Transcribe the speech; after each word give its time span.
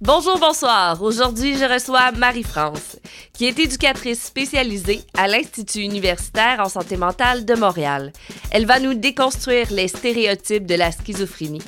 Bonjour, 0.00 0.38
bonsoir. 0.38 1.02
Aujourd'hui, 1.02 1.58
je 1.58 1.64
reçois 1.64 2.12
Marie-France, 2.12 3.00
qui 3.32 3.46
est 3.46 3.58
éducatrice 3.58 4.22
spécialisée 4.22 5.00
à 5.16 5.26
l'Institut 5.26 5.80
universitaire 5.80 6.60
en 6.60 6.68
santé 6.68 6.96
mentale 6.96 7.44
de 7.44 7.54
Montréal. 7.54 8.12
Elle 8.52 8.64
va 8.64 8.78
nous 8.78 8.94
déconstruire 8.94 9.72
les 9.72 9.88
stéréotypes 9.88 10.66
de 10.66 10.76
la 10.76 10.92
schizophrénie. 10.92 11.64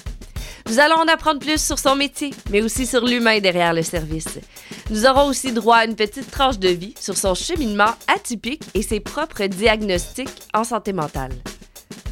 Nous 0.69 0.79
allons 0.79 0.99
en 0.99 1.09
apprendre 1.09 1.41
plus 1.41 1.61
sur 1.61 1.81
son 1.81 1.97
métier, 1.97 2.31
mais 2.51 2.63
aussi 2.63 2.87
sur 2.87 3.05
l'humain 3.05 3.41
derrière 3.41 3.75
le 3.75 3.83
service. 3.83 4.39
Nous 4.91 5.07
aurons 5.07 5.27
aussi 5.27 5.51
droit 5.51 5.79
à 5.79 5.85
une 5.85 5.97
petite 5.97 6.31
tranche 6.31 6.61
de 6.61 6.69
vie 6.69 6.95
sur 7.01 7.17
son 7.17 7.35
cheminement 7.35 7.95
atypique 8.07 8.63
et 8.75 8.83
ses 8.83 9.01
propres 9.01 9.47
diagnostics 9.47 10.29
en 10.55 10.63
santé 10.63 10.93
mentale. 10.93 11.33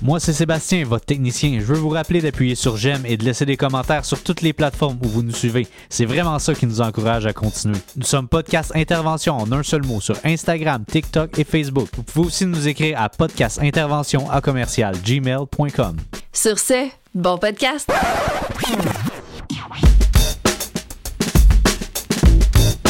Moi, 0.00 0.20
c'est 0.20 0.32
Sébastien, 0.32 0.84
votre 0.84 1.04
technicien. 1.04 1.58
Je 1.58 1.64
veux 1.64 1.76
vous 1.78 1.88
rappeler 1.88 2.20
d'appuyer 2.20 2.54
sur 2.54 2.76
j'aime 2.76 3.04
et 3.04 3.16
de 3.16 3.24
laisser 3.24 3.44
des 3.44 3.56
commentaires 3.56 4.04
sur 4.04 4.22
toutes 4.22 4.42
les 4.42 4.52
plateformes 4.52 4.98
où 5.04 5.08
vous 5.08 5.22
nous 5.22 5.34
suivez. 5.34 5.66
C'est 5.88 6.04
vraiment 6.04 6.38
ça 6.38 6.54
qui 6.54 6.66
nous 6.66 6.80
encourage 6.80 7.26
à 7.26 7.32
continuer. 7.32 7.78
Nous 7.96 8.04
sommes 8.04 8.28
Podcast 8.28 8.70
Intervention 8.76 9.36
en 9.36 9.50
un 9.50 9.62
seul 9.64 9.84
mot 9.84 10.00
sur 10.00 10.16
Instagram, 10.24 10.84
TikTok 10.84 11.36
et 11.38 11.44
Facebook. 11.44 11.88
Vous 11.96 12.04
pouvez 12.04 12.26
aussi 12.28 12.46
nous 12.46 12.68
écrire 12.68 13.00
à 13.00 13.08
podcastintervention 13.08 14.30
à 14.30 14.40
commercial 14.40 14.94
gmail.com. 15.04 15.96
Sur 16.32 16.58
ce, 16.58 16.88
bon 17.14 17.36
podcast! 17.36 17.90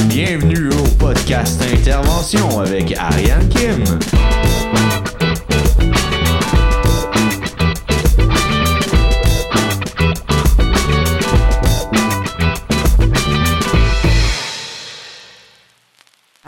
Bienvenue 0.09 0.69
au 0.71 0.88
podcast 0.99 1.63
Intervention 1.73 2.61
avec 2.61 2.95
Ariane 2.99 3.49
Kim. 3.49 3.85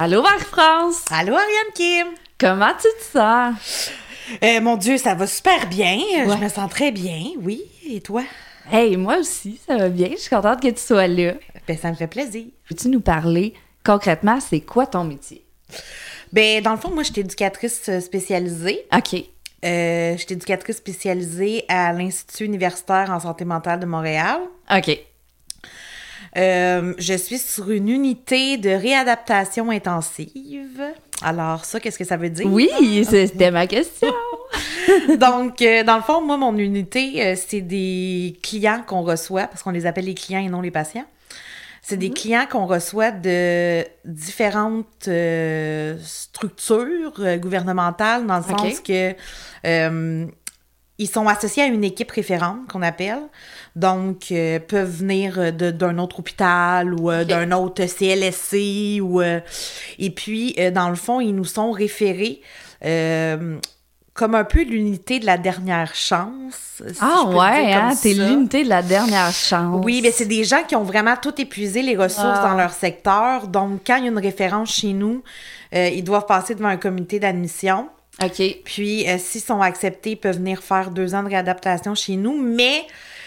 Allô, 0.02 0.22
Marie-France! 0.22 1.04
Allô, 1.10 1.34
Ariane 1.34 1.74
Kim! 1.74 2.06
Comment 2.38 2.72
tu 2.72 2.88
te 2.98 3.18
sens? 3.18 3.90
Euh, 4.42 4.58
mon 4.62 4.78
Dieu, 4.78 4.96
ça 4.96 5.14
va 5.14 5.26
super 5.26 5.68
bien. 5.68 5.98
Ouais. 5.98 6.38
Je 6.38 6.42
me 6.42 6.48
sens 6.48 6.70
très 6.70 6.90
bien, 6.90 7.32
oui. 7.42 7.60
Et 7.86 8.00
toi? 8.00 8.22
Hey, 8.72 8.96
moi 8.96 9.18
aussi, 9.18 9.60
ça 9.66 9.76
va 9.76 9.90
bien. 9.90 10.08
Je 10.12 10.16
suis 10.16 10.30
contente 10.30 10.62
que 10.62 10.68
tu 10.68 10.80
sois 10.80 11.06
là. 11.06 11.34
Ben, 11.68 11.76
ça 11.76 11.90
me 11.90 11.96
fait 11.96 12.06
plaisir. 12.06 12.46
Peux-tu 12.66 12.88
nous 12.88 13.02
parler 13.02 13.52
concrètement, 13.84 14.40
c'est 14.40 14.60
quoi 14.60 14.86
ton 14.86 15.04
métier? 15.04 15.44
Ben, 16.32 16.62
dans 16.62 16.72
le 16.72 16.78
fond, 16.78 16.90
moi, 16.90 17.02
je 17.02 17.12
suis 17.12 17.20
éducatrice 17.20 17.90
spécialisée. 18.00 18.86
OK. 18.96 19.22
Euh, 19.66 20.12
je 20.12 20.16
suis 20.16 20.32
éducatrice 20.32 20.78
spécialisée 20.78 21.66
à 21.68 21.92
l'Institut 21.92 22.46
universitaire 22.46 23.10
en 23.10 23.20
santé 23.20 23.44
mentale 23.44 23.80
de 23.80 23.84
Montréal. 23.84 24.40
OK. 24.74 24.98
Euh, 26.36 26.94
je 26.98 27.14
suis 27.14 27.38
sur 27.38 27.70
une 27.70 27.88
unité 27.88 28.56
de 28.56 28.70
réadaptation 28.70 29.70
intensive. 29.70 30.80
Alors, 31.22 31.64
ça, 31.64 31.80
qu'est-ce 31.80 31.98
que 31.98 32.04
ça 32.04 32.16
veut 32.16 32.30
dire? 32.30 32.46
Oui, 32.46 32.70
c'était 33.04 33.50
ma 33.50 33.66
question. 33.66 34.08
Donc, 35.18 35.60
euh, 35.62 35.84
dans 35.84 35.96
le 35.96 36.02
fond, 36.02 36.20
moi, 36.20 36.36
mon 36.36 36.56
unité, 36.56 37.24
euh, 37.24 37.34
c'est 37.36 37.60
des 37.60 38.38
clients 38.42 38.82
qu'on 38.86 39.02
reçoit, 39.02 39.46
parce 39.46 39.62
qu'on 39.62 39.70
les 39.70 39.86
appelle 39.86 40.06
les 40.06 40.14
clients 40.14 40.40
et 40.40 40.48
non 40.48 40.60
les 40.60 40.70
patients. 40.70 41.04
C'est 41.82 41.96
des 41.96 42.10
clients 42.10 42.46
qu'on 42.48 42.66
reçoit 42.66 43.10
de 43.10 43.84
différentes 44.04 45.08
euh, 45.08 45.96
structures 46.02 47.38
gouvernementales, 47.38 48.26
dans 48.26 48.36
le 48.36 48.42
sens 48.44 48.80
que 48.80 49.14
ils 51.00 51.08
sont 51.08 51.26
associés 51.26 51.64
à 51.64 51.66
une 51.66 51.82
équipe 51.82 52.10
référente 52.12 52.58
qu'on 52.70 52.82
appelle. 52.82 53.18
Donc, 53.74 54.26
euh, 54.30 54.58
peuvent 54.60 54.90
venir 54.90 55.52
de- 55.52 55.70
d'un 55.70 55.98
autre 55.98 56.18
hôpital 56.20 56.94
ou 56.94 57.10
euh, 57.10 57.24
d'un 57.24 57.50
autre 57.52 57.86
CLSC. 57.86 59.00
Ou, 59.00 59.20
euh, 59.20 59.40
et 59.98 60.10
puis, 60.10 60.54
euh, 60.58 60.70
dans 60.70 60.88
le 60.90 60.94
fond, 60.96 61.20
ils 61.20 61.34
nous 61.34 61.44
sont 61.44 61.70
référés 61.72 62.40
euh, 62.84 63.58
comme 64.14 64.34
un 64.34 64.44
peu 64.44 64.62
l'unité 64.62 65.18
de 65.18 65.26
la 65.26 65.38
dernière 65.38 65.94
chance. 65.94 66.82
si 66.86 66.98
Ah 67.00 67.24
ouais, 67.28 67.72
hein, 67.72 67.92
t'es 68.02 68.12
l'unité 68.12 68.64
de 68.64 68.68
la 68.68 68.82
dernière 68.82 69.30
chance. 69.32 69.82
Oui, 69.84 70.00
mais 70.02 70.10
c'est 70.10 70.26
des 70.26 70.44
gens 70.44 70.62
qui 70.66 70.76
ont 70.76 70.82
vraiment 70.82 71.14
tout 71.16 71.40
épuisé 71.40 71.80
les 71.82 71.96
ressources 71.96 72.40
Ah. 72.42 72.48
dans 72.50 72.56
leur 72.56 72.72
secteur. 72.72 73.46
Donc, 73.48 73.80
quand 73.86 73.96
il 73.96 74.04
y 74.04 74.08
a 74.08 74.10
une 74.10 74.18
référence 74.18 74.70
chez 74.74 74.92
nous, 74.92 75.22
euh, 75.74 75.88
ils 75.88 76.04
doivent 76.04 76.26
passer 76.26 76.54
devant 76.54 76.68
un 76.68 76.76
comité 76.76 77.18
d'admission. 77.20 77.88
OK. 78.22 78.42
Puis, 78.64 79.08
euh, 79.08 79.16
s'ils 79.18 79.40
sont 79.40 79.60
acceptés, 79.60 80.10
ils 80.10 80.16
peuvent 80.16 80.36
venir 80.36 80.62
faire 80.62 80.90
deux 80.90 81.14
ans 81.14 81.22
de 81.22 81.28
réadaptation 81.28 81.94
chez 81.94 82.16
nous. 82.16 82.36
Mais 82.40 82.82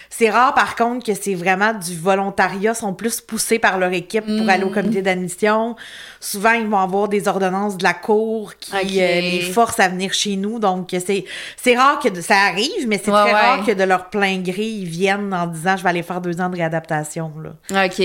c'est 0.08 0.30
rare, 0.30 0.54
par 0.54 0.76
contre, 0.76 1.04
que 1.04 1.14
c'est 1.14 1.34
vraiment 1.34 1.72
du 1.74 1.96
volontariat, 1.96 2.70
Ils 2.72 2.76
sont 2.76 2.94
plus 2.94 3.20
poussés 3.20 3.58
par 3.58 3.78
leur 3.78 3.92
équipe 3.92 4.24
pour 4.24 4.48
aller 4.48 4.62
au 4.62 4.68
Mm. 4.70 4.74
comité 4.74 5.02
d'admission. 5.02 5.74
Souvent, 6.20 6.52
ils 6.52 6.66
vont 6.68 6.78
avoir 6.78 7.08
des 7.08 7.26
ordonnances 7.26 7.76
de 7.76 7.82
la 7.82 7.94
cour 7.94 8.54
qui 8.60 8.72
euh, 9.02 9.20
les 9.20 9.40
forcent 9.40 9.80
à 9.80 9.88
venir 9.88 10.12
chez 10.12 10.36
nous. 10.36 10.60
Donc, 10.60 10.90
c'est 11.04 11.24
c'est 11.56 11.76
rare 11.76 11.98
que 11.98 12.08
de- 12.08 12.20
ça 12.20 12.36
arrive, 12.36 12.86
mais 12.86 13.00
c'est 13.04 13.10
Ouais, 13.10 13.20
très 13.22 13.32
ouais. 13.34 13.40
rare 13.40 13.66
que 13.66 13.72
de 13.72 13.82
leur 13.82 14.08
plein 14.10 14.38
gré, 14.38 14.62
ils 14.64 14.84
viennent 14.88 15.34
en 15.34 15.48
disant 15.48 15.76
«Je 15.78 15.82
vais 15.82 15.88
aller 15.90 16.02
faire 16.04 16.20
deux 16.20 16.40
ans 16.40 16.48
de 16.48 16.56
réadaptation.» 16.56 17.32
là. 17.72 17.84
OK. 17.86 18.00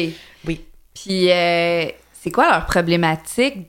Oui. 0.48 0.66
Puis, 0.96 1.30
euh, 1.32 1.86
c'est 2.20 2.32
quoi 2.32 2.50
leur 2.50 2.66
problématique 2.66 3.68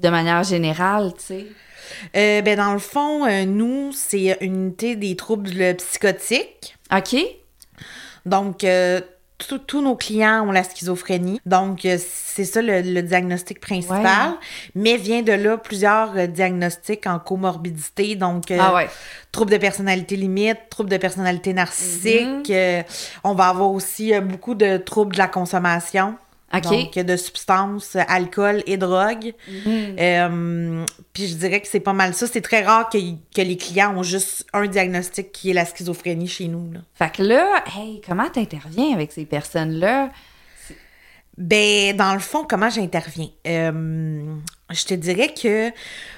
de 0.00 0.08
manière 0.08 0.42
générale, 0.42 1.12
tu 1.16 1.24
sais? 1.24 1.46
Euh, 2.16 2.42
ben, 2.42 2.56
dans 2.56 2.72
le 2.72 2.78
fond, 2.78 3.26
euh, 3.26 3.44
nous, 3.44 3.92
c'est 3.92 4.36
une 4.40 4.54
unité 4.64 4.96
des 4.96 5.16
troubles 5.16 5.74
psychotiques. 5.76 6.76
OK. 6.94 7.16
Donc, 8.26 8.64
euh, 8.64 9.00
tous 9.66 9.82
nos 9.82 9.96
clients 9.96 10.46
ont 10.46 10.52
la 10.52 10.62
schizophrénie. 10.62 11.40
Donc, 11.46 11.84
euh, 11.84 11.98
c'est 11.98 12.44
ça 12.44 12.62
le, 12.62 12.80
le 12.80 13.02
diagnostic 13.02 13.60
principal. 13.60 14.00
Ouais. 14.30 14.36
Mais 14.76 14.96
vient 14.96 15.22
de 15.22 15.32
là 15.32 15.56
plusieurs 15.58 16.28
diagnostics 16.28 17.08
en 17.08 17.18
comorbidité. 17.18 18.14
Donc, 18.14 18.52
Ah 18.56 18.72
ouais. 18.74 18.88
troubles 19.32 19.50
de 19.50 19.56
personnalité 19.56 20.14
limite, 20.14 20.58
troubles 20.70 20.90
de 20.90 20.96
personnalité 20.96 21.52
narcissique. 21.54 22.48
Mhm. 22.48 22.54
euh, 22.54 22.82
on 23.24 23.34
va 23.34 23.48
avoir 23.48 23.72
aussi 23.72 24.14
euh, 24.14 24.20
beaucoup 24.20 24.54
de 24.54 24.76
troubles 24.76 25.14
de 25.14 25.18
la 25.18 25.28
consommation. 25.28 26.14
Donc, 26.60 26.94
de 26.94 27.16
substances, 27.16 27.96
alcool 28.08 28.62
et 28.66 28.76
drogue. 28.76 29.32
Mhm. 29.48 29.96
Euh, 29.98 30.84
puis 31.12 31.26
je 31.26 31.34
dirais 31.34 31.60
que 31.60 31.68
c'est 31.68 31.80
pas 31.80 31.92
mal 31.92 32.14
ça. 32.14 32.26
C'est 32.26 32.40
très 32.42 32.62
rare 32.62 32.88
que, 32.90 32.98
que 33.34 33.40
les 33.40 33.56
clients 33.56 33.96
ont 33.96 34.02
juste 34.02 34.46
un 34.52 34.66
diagnostic 34.66 35.32
qui 35.32 35.50
est 35.50 35.54
la 35.54 35.64
schizophrénie 35.64 36.28
chez 36.28 36.48
nous. 36.48 36.72
là. 36.72 36.80
Fait 36.94 37.12
que 37.12 37.22
là, 37.22 37.64
hey, 37.76 38.00
comment 38.06 38.28
t'interviens 38.28 38.92
avec 38.92 39.12
ces 39.12 39.24
personnes-là? 39.24 40.10
Ben, 41.38 41.96
dans 41.96 42.12
le 42.12 42.20
fond, 42.20 42.44
comment 42.46 42.68
j'interviens? 42.68 43.30
Euh, 43.46 44.34
je 44.70 44.84
te 44.84 44.92
dirais 44.92 45.32
que 45.32 45.70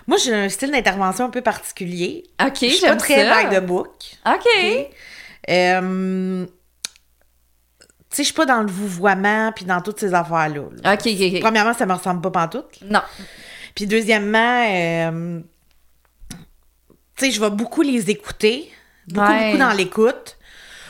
moi, 0.09 0.19
j'ai 0.19 0.35
un 0.35 0.49
style 0.49 0.73
d'intervention 0.73 1.27
un 1.27 1.31
peu 1.31 1.41
particulier. 1.41 2.25
OK, 2.45 2.57
je 2.61 2.67
suis 2.67 2.87
pas 2.87 2.97
très 2.97 3.25
ça. 3.25 3.45
by 3.45 3.57
the 3.57 3.61
book. 3.61 3.93
OK? 4.27 4.89
Euh, 5.51 6.47
sais, 8.17 8.23
je 8.23 8.27
suis 8.29 8.35
pas 8.35 8.47
dans 8.47 8.63
le 8.63 8.71
vouvoiement 8.71 9.53
puis 9.55 9.65
dans 9.65 9.81
toutes 9.81 10.01
ces 10.01 10.15
affaires-là. 10.15 10.63
là. 10.83 10.95
OK, 10.95 11.01
OK, 11.07 11.21
OK. 11.35 11.41
Premièrement, 11.41 11.75
ça 11.75 11.87
me 11.87 11.93
ressemble 11.95 12.21
pas 12.21 12.31
pantoute. 12.31 12.81
Non. 12.89 13.01
Puis 13.75 13.87
deuxièmement, 13.87 14.65
euh, 14.69 15.41
tu 17.17 17.27
sais, 17.27 17.31
je 17.31 17.41
vais 17.41 17.51
beaucoup 17.51 17.83
les 17.83 18.11
écouter. 18.11 18.71
Beaucoup, 19.09 19.27
Ouais. 19.29 19.47
beaucoup 19.47 19.59
dans 19.59 19.73
l'écoute. 19.73 20.37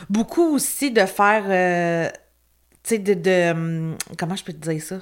Beaucoup 0.09 0.53
aussi 0.55 0.91
de 0.91 1.05
faire, 1.05 1.43
euh, 1.47 2.09
tu 2.83 2.89
sais, 2.95 2.97
de, 2.99 3.13
de, 3.13 3.51
hum, 3.51 3.97
Comment 4.17 4.35
je 4.35 4.43
peux 4.43 4.53
te 4.53 4.69
dire 4.69 4.81
ça? 4.81 4.97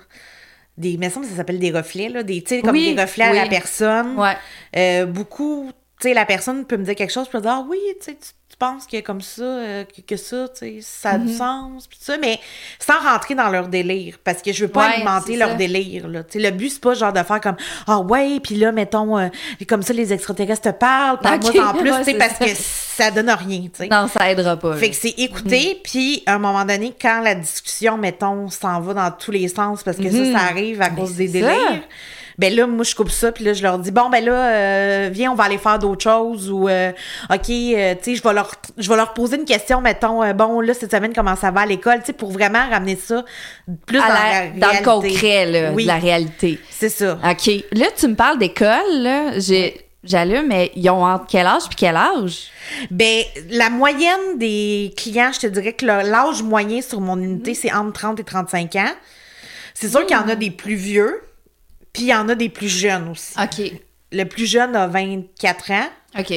Des, 0.77 0.97
mais 0.97 1.09
ça, 1.09 1.21
ça 1.23 1.35
s'appelle 1.35 1.59
des 1.59 1.71
reflets, 1.71 2.09
là. 2.09 2.23
Des, 2.23 2.41
tu 2.41 2.55
sais, 2.55 2.61
comme 2.61 2.71
Oui, 2.71 2.95
des 2.95 3.01
reflets 3.01 3.25
à 3.25 3.33
la 3.33 3.47
personne. 3.47 4.17
Ouais. 4.17 4.35
Euh, 4.75 5.05
beaucoup, 5.05 5.69
tu 5.99 6.07
sais, 6.07 6.13
la 6.13 6.25
personne 6.25 6.65
peut 6.65 6.77
me 6.77 6.83
dire 6.85 6.95
quelque 6.95 7.11
chose, 7.13 7.25
je 7.27 7.31
peux 7.31 7.41
dire, 7.41 7.51
ah 7.51 7.65
oui, 7.69 7.79
tu 8.01 8.11
sais, 8.11 8.17
penses 8.65 8.87
que 8.87 8.99
comme 9.01 9.21
ça, 9.21 9.41
euh, 9.43 9.83
que, 9.83 10.01
que 10.01 10.15
ça, 10.17 10.47
tu 10.49 10.59
sais, 10.59 10.77
ça 10.81 11.09
a 11.11 11.17
Mhm. 11.17 11.25
du 11.27 11.33
sens, 11.35 11.87
puis 11.87 11.97
ça, 12.01 12.17
mais 12.17 12.39
sans 12.79 12.99
rentrer 12.99 13.35
dans 13.35 13.49
leur 13.49 13.67
délire, 13.67 14.17
parce 14.23 14.41
que 14.41 14.51
je 14.53 14.65
veux 14.65 14.71
pas 14.71 14.87
Ouais, 14.87 14.93
alimenter 14.95 15.35
leur 15.37 15.49
ça. 15.49 15.55
délire, 15.55 16.07
là. 16.07 16.23
Tu 16.23 16.39
sais, 16.41 16.49
le 16.49 16.55
but, 16.55 16.69
c'est 16.69 16.81
pas 16.81 16.93
genre 16.93 17.11
de 17.13 17.21
faire 17.23 17.41
comme, 17.41 17.55
ah 17.87 17.99
ouais, 17.99 18.39
puis 18.41 18.55
là, 18.55 18.71
mettons, 18.71 19.17
euh, 19.17 19.27
comme 19.67 19.81
ça, 19.83 19.93
les 19.93 20.13
extraterrestres 20.13 20.71
te 20.71 20.75
parlent, 20.77 21.19
puis 21.19 21.33
Ok, 21.33 21.55
moi 21.55 21.69
en 21.69 21.73
plus, 21.73 21.91
ouais, 21.91 21.97
tu 21.99 22.03
sais, 22.05 22.11
c'est 22.11 22.17
parce 22.17 22.35
ça. 22.37 22.45
que 22.45 22.51
ça 22.55 23.11
donne 23.11 23.29
rien, 23.29 23.61
tu 23.63 23.69
sais. 23.73 23.87
Non, 23.87 24.07
ça 24.07 24.31
aidera 24.31 24.55
pas. 24.57 24.75
Fait 24.77 24.85
là. 24.87 24.91
que 24.91 24.95
c'est 24.97 25.15
écouter, 25.19 25.81
puis 25.83 26.23
à 26.25 26.35
un 26.35 26.39
moment 26.39 26.63
donné, 26.65 26.93
quand 26.99 27.21
la 27.21 27.35
discussion, 27.35 27.97
mettons, 27.97 28.49
s'en 28.49 28.79
va 28.81 28.93
dans 28.93 29.11
tous 29.11 29.31
les 29.31 29.47
sens, 29.47 29.83
parce 29.83 29.97
que 29.97 30.03
Mhm. 30.03 30.33
ça, 30.33 30.39
ça 30.39 30.45
arrive 30.45 30.81
à 30.81 30.89
Ben, 30.89 30.95
cause 30.97 31.15
des 31.15 31.27
ça. 31.27 31.47
Ben 32.37 32.55
là, 32.55 32.67
moi, 32.67 32.83
je 32.83 32.95
coupe 32.95 33.09
ça, 33.09 33.31
puis 33.31 33.43
là, 33.43 33.53
je 33.53 33.61
leur 33.63 33.77
dis, 33.79 33.91
bon, 33.91 34.09
ben 34.09 34.23
là, 34.23 34.31
euh, 34.33 35.09
viens, 35.11 35.31
on 35.31 35.35
va 35.35 35.45
aller 35.45 35.57
faire 35.57 35.79
d'autres 35.79 36.03
choses, 36.03 36.49
ou, 36.51 36.67
euh, 36.67 36.91
OK, 37.31 37.49
euh, 37.49 37.95
tu 37.95 38.03
sais, 38.03 38.15
je 38.15 38.23
vais 38.23 38.33
leur 38.33 38.51
je 38.77 38.89
vais 38.89 38.95
leur 38.95 39.13
poser 39.13 39.37
une 39.37 39.45
question, 39.45 39.81
mettons, 39.81 40.23
euh, 40.23 40.33
bon, 40.33 40.59
là, 40.61 40.73
cette 40.73 40.91
semaine, 40.91 41.13
comment 41.13 41.35
ça 41.35 41.51
va 41.51 41.61
à 41.61 41.65
l'école, 41.65 41.99
tu 41.99 42.07
sais, 42.07 42.13
pour 42.13 42.31
vraiment 42.31 42.67
ramener 42.69 42.95
ça 42.95 43.23
plus 43.85 43.99
À 43.99 44.01
dans, 44.01 44.07
la- 44.13 44.45
la 44.45 44.49
dans 44.49 44.67
le 44.67 44.83
réalité. 44.83 44.83
concret, 45.13 45.45
là, 45.45 45.71
Oui. 45.73 45.83
de 45.83 45.87
la 45.87 45.97
réalité. 45.97 46.59
C'est 46.69 46.89
ça. 46.89 47.19
OK. 47.23 47.51
Là, 47.73 47.85
tu 47.97 48.07
me 48.07 48.15
parles 48.15 48.39
d'école, 48.39 48.91
là. 49.01 49.39
J'ai... 49.39 49.79
j'allume, 50.03 50.47
mais 50.47 50.71
ils 50.75 50.89
ont 50.89 51.05
entre 51.05 51.27
quel 51.29 51.45
âge 51.47 51.63
puis 51.67 51.75
quel 51.77 51.95
âge? 51.95 52.47
Ben, 52.91 53.23
la 53.49 53.69
moyenne 53.69 54.37
des 54.37 54.93
clients, 54.97 55.31
je 55.33 55.39
te 55.41 55.47
dirais 55.47 55.73
que 55.73 55.85
l'âge 55.85 56.41
moyen 56.43 56.81
sur 56.81 56.99
mon 56.99 57.17
unité, 57.17 57.53
c'est 57.53 57.71
entre 57.73 57.93
30 57.93 58.19
et 58.19 58.23
35 58.23 58.75
ans. 58.75 58.91
C'est 59.73 59.89
sûr 59.89 60.05
qu'il 60.05 60.15
y 60.15 60.19
en 60.19 60.27
a 60.27 60.35
des 60.35 60.51
plus 60.51 60.75
vieux, 60.75 61.21
puis 61.93 62.03
il 62.03 62.07
y 62.09 62.13
en 62.13 62.27
a 62.29 62.35
des 62.35 62.49
plus 62.49 62.67
jeunes 62.69 63.07
aussi. 63.09 63.33
OK. 63.41 63.71
Le 64.11 64.23
plus 64.25 64.45
jeune 64.45 64.75
a 64.75 64.87
24 64.87 65.71
ans, 65.71 65.87
OK. 66.19 66.33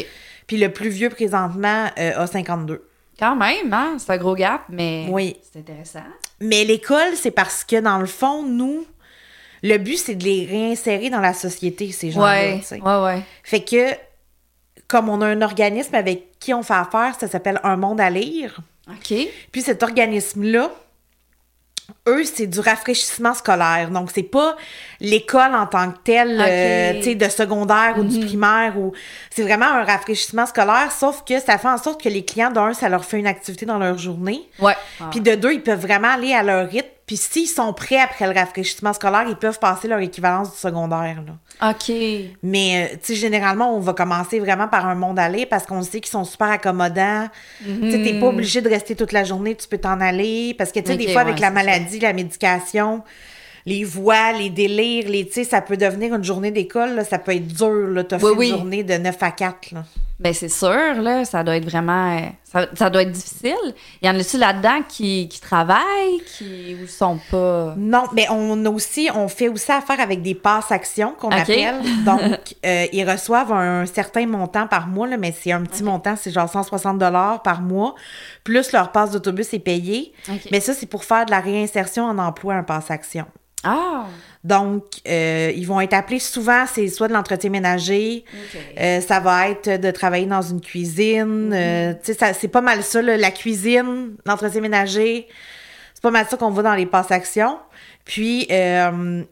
puis 0.47 0.56
le 0.58 0.70
plus 0.73 0.88
vieux 0.91 1.11
présentement 1.11 1.91
euh, 1.99 2.19
a 2.19 2.26
52. 2.26 2.87
Quand 3.19 3.35
même, 3.37 3.73
hein? 3.73 3.97
C'est 3.99 4.11
un 4.12 4.17
gros 4.19 4.35
gap, 4.35 4.62
mais 4.69 5.06
Oui. 5.11 5.37
c'est 5.50 5.58
intéressant. 5.61 6.03
Mais 6.41 6.64
l'école, 6.64 7.17
c'est 7.17 7.31
parce 7.31 7.64
que 7.64 7.81
dans 7.81 7.99
le 7.99 8.06
fond, 8.06 8.43
nous, 8.43 8.87
le 9.62 9.79
but, 9.79 9.97
c'est 9.97 10.14
de 10.14 10.25
les 10.25 10.44
réinsérer 10.44 11.08
dans 11.08 11.20
la 11.20 11.32
société, 11.32 11.91
ces 11.93 12.11
gens-là. 12.11 12.26
Ouais, 12.56 12.61
sais. 12.62 12.81
ouais, 12.81 13.02
ouais. 13.05 13.23
Fait 13.43 13.62
que, 13.64 13.93
comme 14.87 15.09
on 15.09 15.20
a 15.23 15.26
un 15.26 15.41
organisme 15.41 15.94
avec 15.94 16.38
qui 16.38 16.52
on 16.52 16.62
fait 16.62 16.75
affaire, 16.75 17.14
ça 17.19 17.26
s'appelle 17.26 17.59
Un 17.64 17.76
Monde 17.76 18.00
à 18.00 18.11
lire. 18.11 18.59
OK. 18.88 19.14
Puis 19.50 19.62
cet 19.62 19.82
organisme-là, 19.82 20.70
eux, 22.06 22.25
c'est 22.25 22.47
du 22.47 22.61
rafraîchissement 22.61 23.35
scolaire. 23.35 23.91
Donc, 23.91 24.11
c'est 24.14 24.23
pas 24.23 24.56
l'école 25.00 25.55
en 25.55 25.67
tant 25.67 25.91
que 25.91 25.99
telle, 26.05 26.41
Ok. 26.41 26.47
euh, 26.49 26.93
tu 26.99 27.03
sais, 27.03 27.14
de 27.14 27.29
secondaire 27.29 27.94
ou 27.99 28.05
du 28.05 28.20
primaire. 28.25 28.79
ou 28.79 28.93
C'est 29.31 29.43
vraiment 29.43 29.67
un 29.67 29.85
rafraîchissement 29.85 30.47
scolaire, 30.47 30.91
sauf 30.93 31.23
que 31.26 31.38
ça 31.41 31.58
fait 31.58 31.69
en 31.69 31.79
sorte 31.79 32.03
que 32.03 32.08
les 32.08 32.25
clients, 32.25 32.50
d'un, 32.50 32.73
ça 32.73 32.88
leur 32.88 33.05
fait 33.05 33.19
une 33.19 33.26
activité 33.26 33.67
dans 33.67 33.79
leur 33.79 33.99
journée. 33.99 34.49
Ouais. 34.58 34.75
Puis 35.11 35.20
de 35.20 35.35
deux, 35.35 35.53
ils 35.53 35.62
peuvent 35.62 35.81
vraiment 35.81 36.08
aller 36.14 36.32
à 36.32 36.43
leur 36.43 36.69
rythme. 36.69 36.88
Puis 37.06 37.19
s'ils 37.19 37.47
sont 37.47 37.73
prêts 37.73 38.00
après 38.00 38.26
le 38.26 38.37
rafraîchissement 38.37 38.93
scolaire, 38.93 39.26
ils 39.29 39.37
peuvent 39.37 39.61
passer 39.61 39.87
leur 39.87 40.00
équivalence 40.00 40.50
du 40.50 40.59
secondaire. 40.59 41.19
Là. 41.25 41.70
OK. 41.70 41.93
Mais, 42.43 42.91
euh, 42.93 42.97
tu 42.97 43.12
sais, 43.12 43.14
généralement, 43.14 43.76
on 43.76 43.79
va 43.79 43.93
commencer 43.93 44.41
vraiment 44.41 44.67
par 44.67 44.87
un 44.88 44.97
monde 44.97 45.17
aller 45.17 45.47
parce 45.47 45.67
qu'on 45.67 45.82
sait 45.82 46.00
qu'ils 46.00 46.11
sont 46.11 46.25
super 46.25 46.50
accommodants. 46.50 47.29
Tu 47.64 47.93
sais, 47.93 48.02
t'es 48.02 48.19
pas 48.19 48.26
obligé 48.26 48.61
de 48.61 48.69
rester 48.69 48.97
toute 48.97 49.12
la 49.12 49.23
journée, 49.23 49.55
tu 49.55 49.69
peux 49.69 49.79
t'en 49.79 50.00
aller. 50.00 50.55
Parce 50.59 50.73
que, 50.73 50.81
tu 50.81 50.87
sais, 50.87 50.97
des 50.97 51.12
fois, 51.12 51.20
avec 51.20 51.38
la 51.38 51.52
c'est 51.91 51.95
la 52.02 52.12
médication, 52.12 53.02
les 53.66 53.84
voix, 53.84 54.32
les 54.32 54.50
délires, 54.50 55.08
les, 55.08 55.26
tu 55.26 55.32
sais, 55.34 55.44
ça 55.44 55.60
peut 55.60 55.76
devenir 55.76 56.14
une 56.14 56.25
journée 56.25 56.50
d'école, 56.50 57.04
ça 57.08 57.19
peut 57.19 57.34
être 57.34 57.46
dur, 57.48 57.88
là, 57.88 58.04
t'as 58.04 58.16
Oui, 58.19 58.22
fait 58.32 58.38
oui. 58.38 58.48
une 58.50 58.56
journée 58.56 58.82
de 58.84 58.94
9 58.94 59.16
à 59.22 59.31
4, 59.32 59.72
là. 59.72 59.84
Ben 60.18 60.32
c'est 60.32 60.48
sûr, 60.48 60.70
là, 61.02 61.26
ça 61.26 61.44
doit 61.44 61.56
être 61.56 61.68
vraiment... 61.68 62.18
Ça, 62.42 62.66
ça 62.74 62.88
doit 62.88 63.02
être 63.02 63.12
difficile. 63.12 63.74
Il 64.00 64.06
y 64.06 64.10
en 64.10 64.18
a-tu 64.18 64.38
là-dedans 64.38 64.80
qui, 64.88 65.28
qui 65.28 65.40
travaillent, 65.40 66.22
qui 66.38 66.74
ou 66.82 66.86
sont 66.86 67.18
pas... 67.30 67.74
Non, 67.76 68.04
mais 68.14 68.26
on 68.30 68.64
aussi, 68.66 69.10
on 69.14 69.28
fait 69.28 69.48
aussi 69.48 69.70
affaire 69.70 70.00
avec 70.00 70.22
des 70.22 70.34
passes 70.34 70.72
actions 70.72 71.14
qu'on 71.18 71.28
appelle. 71.28 71.76
Donc, 72.06 72.54
euh, 72.64 72.86
ils 72.92 73.08
reçoivent 73.08 73.52
un 73.52 73.84
certain 73.84 74.26
montant 74.26 74.66
par 74.66 74.86
mois, 74.86 75.06
là, 75.06 75.18
mais 75.18 75.34
c'est 75.38 75.52
un 75.52 75.62
petit 75.62 75.82
montant, 75.82 76.16
c'est 76.16 76.30
genre 76.30 76.48
160 76.48 76.98
dollars 76.98 77.42
par 77.42 77.60
mois, 77.60 77.94
plus 78.42 78.72
leur 78.72 78.92
passe 78.92 79.10
d'autobus 79.10 79.52
est 79.52 79.58
payé. 79.58 80.14
Ok. 80.30 80.48
Mais 80.50 80.60
ça, 80.60 80.72
c'est 80.72 80.86
pour 80.86 81.04
faire 81.04 81.26
de 81.26 81.30
la 81.30 81.40
réinsertion 81.40 82.04
en 82.04 82.16
emploi, 82.18 82.54
un 82.54 82.62
passe 82.62 82.90
action. 82.90 83.26
Ah! 83.66 84.06
Donc, 84.44 84.84
euh, 85.08 85.52
ils 85.56 85.66
vont 85.66 85.80
être 85.80 85.92
appelés 85.94 86.20
souvent, 86.20 86.66
c'est 86.72 86.86
soit 86.86 87.08
de 87.08 87.12
l'entretien 87.12 87.50
ménager, 87.50 88.24
euh, 88.78 89.00
ça 89.00 89.18
va 89.18 89.48
être 89.48 89.68
de 89.80 89.90
travailler 89.90 90.26
dans 90.26 90.42
une 90.42 90.60
cuisine. 90.60 91.52
euh, 91.52 91.92
tu 91.94 92.12
sais, 92.12 92.14
ça- 92.14 92.32
c'est 92.32 92.46
pas 92.46 92.60
mal 92.60 92.84
ça, 92.84 93.02
là, 93.02 93.16
la 93.16 93.32
cuisine, 93.32 94.14
l'entretien 94.24 94.60
ménager. 94.60 95.26
C'est 95.94 96.02
pas 96.02 96.12
mal 96.12 96.26
ça 96.30 96.36
qu'on 96.36 96.50
voit 96.50 96.62
dans 96.62 96.74
les 96.76 96.86
passes 96.86 97.10
actions. 97.10 97.58
Puis, 98.04 98.46
euh, 98.52 99.24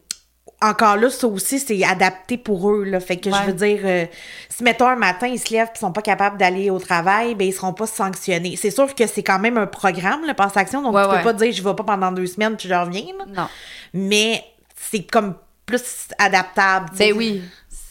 encore 0.61 0.95
là, 0.97 1.09
ça 1.09 1.27
aussi, 1.27 1.59
c'est 1.59 1.83
adapté 1.83 2.37
pour 2.37 2.71
eux. 2.71 2.83
Là. 2.85 2.99
Fait 2.99 3.17
que 3.17 3.29
Ouais. 3.29 3.35
je 3.41 3.45
veux 3.47 3.53
dire, 3.53 3.79
euh, 3.83 4.05
si 4.49 4.63
mettons 4.63 4.87
un 4.87 4.95
matin, 4.95 5.27
ils 5.27 5.37
se 5.39 5.53
lèvent 5.53 5.69
et 5.75 5.77
sont 5.77 5.91
pas 5.91 6.01
capables 6.01 6.37
d'aller 6.37 6.69
au 6.69 6.79
travail, 6.79 7.35
ben 7.35 7.45
ils 7.47 7.53
seront 7.53 7.73
pas 7.73 7.87
sanctionnés. 7.87 8.55
C'est 8.55 8.71
sûr 8.71 8.93
que 8.95 9.05
c'est 9.05 9.23
quand 9.23 9.39
même 9.39 9.57
un 9.57 9.67
programme, 9.67 10.25
le 10.25 10.33
passe 10.33 10.55
action, 10.57 10.81
donc 10.81 10.95
Ouais, 10.95 11.03
tu 11.03 11.09
peux 11.09 11.15
ouais. 11.17 11.23
pas 11.23 11.33
dire 11.33 11.51
je 11.51 11.61
vais 11.61 11.73
pas 11.75 11.83
pendant 11.83 12.11
deux 12.11 12.25
semaines 12.27 12.55
puis 12.55 12.69
je 12.69 12.73
reviens. 12.73 13.05
là. 13.19 13.25
Non. 13.43 13.47
Mais 13.93 14.43
c'est 14.75 15.03
comme 15.03 15.35
plus 15.65 15.83
adaptable. 16.19 16.89
Ben 16.97 17.13
oui, 17.15 17.41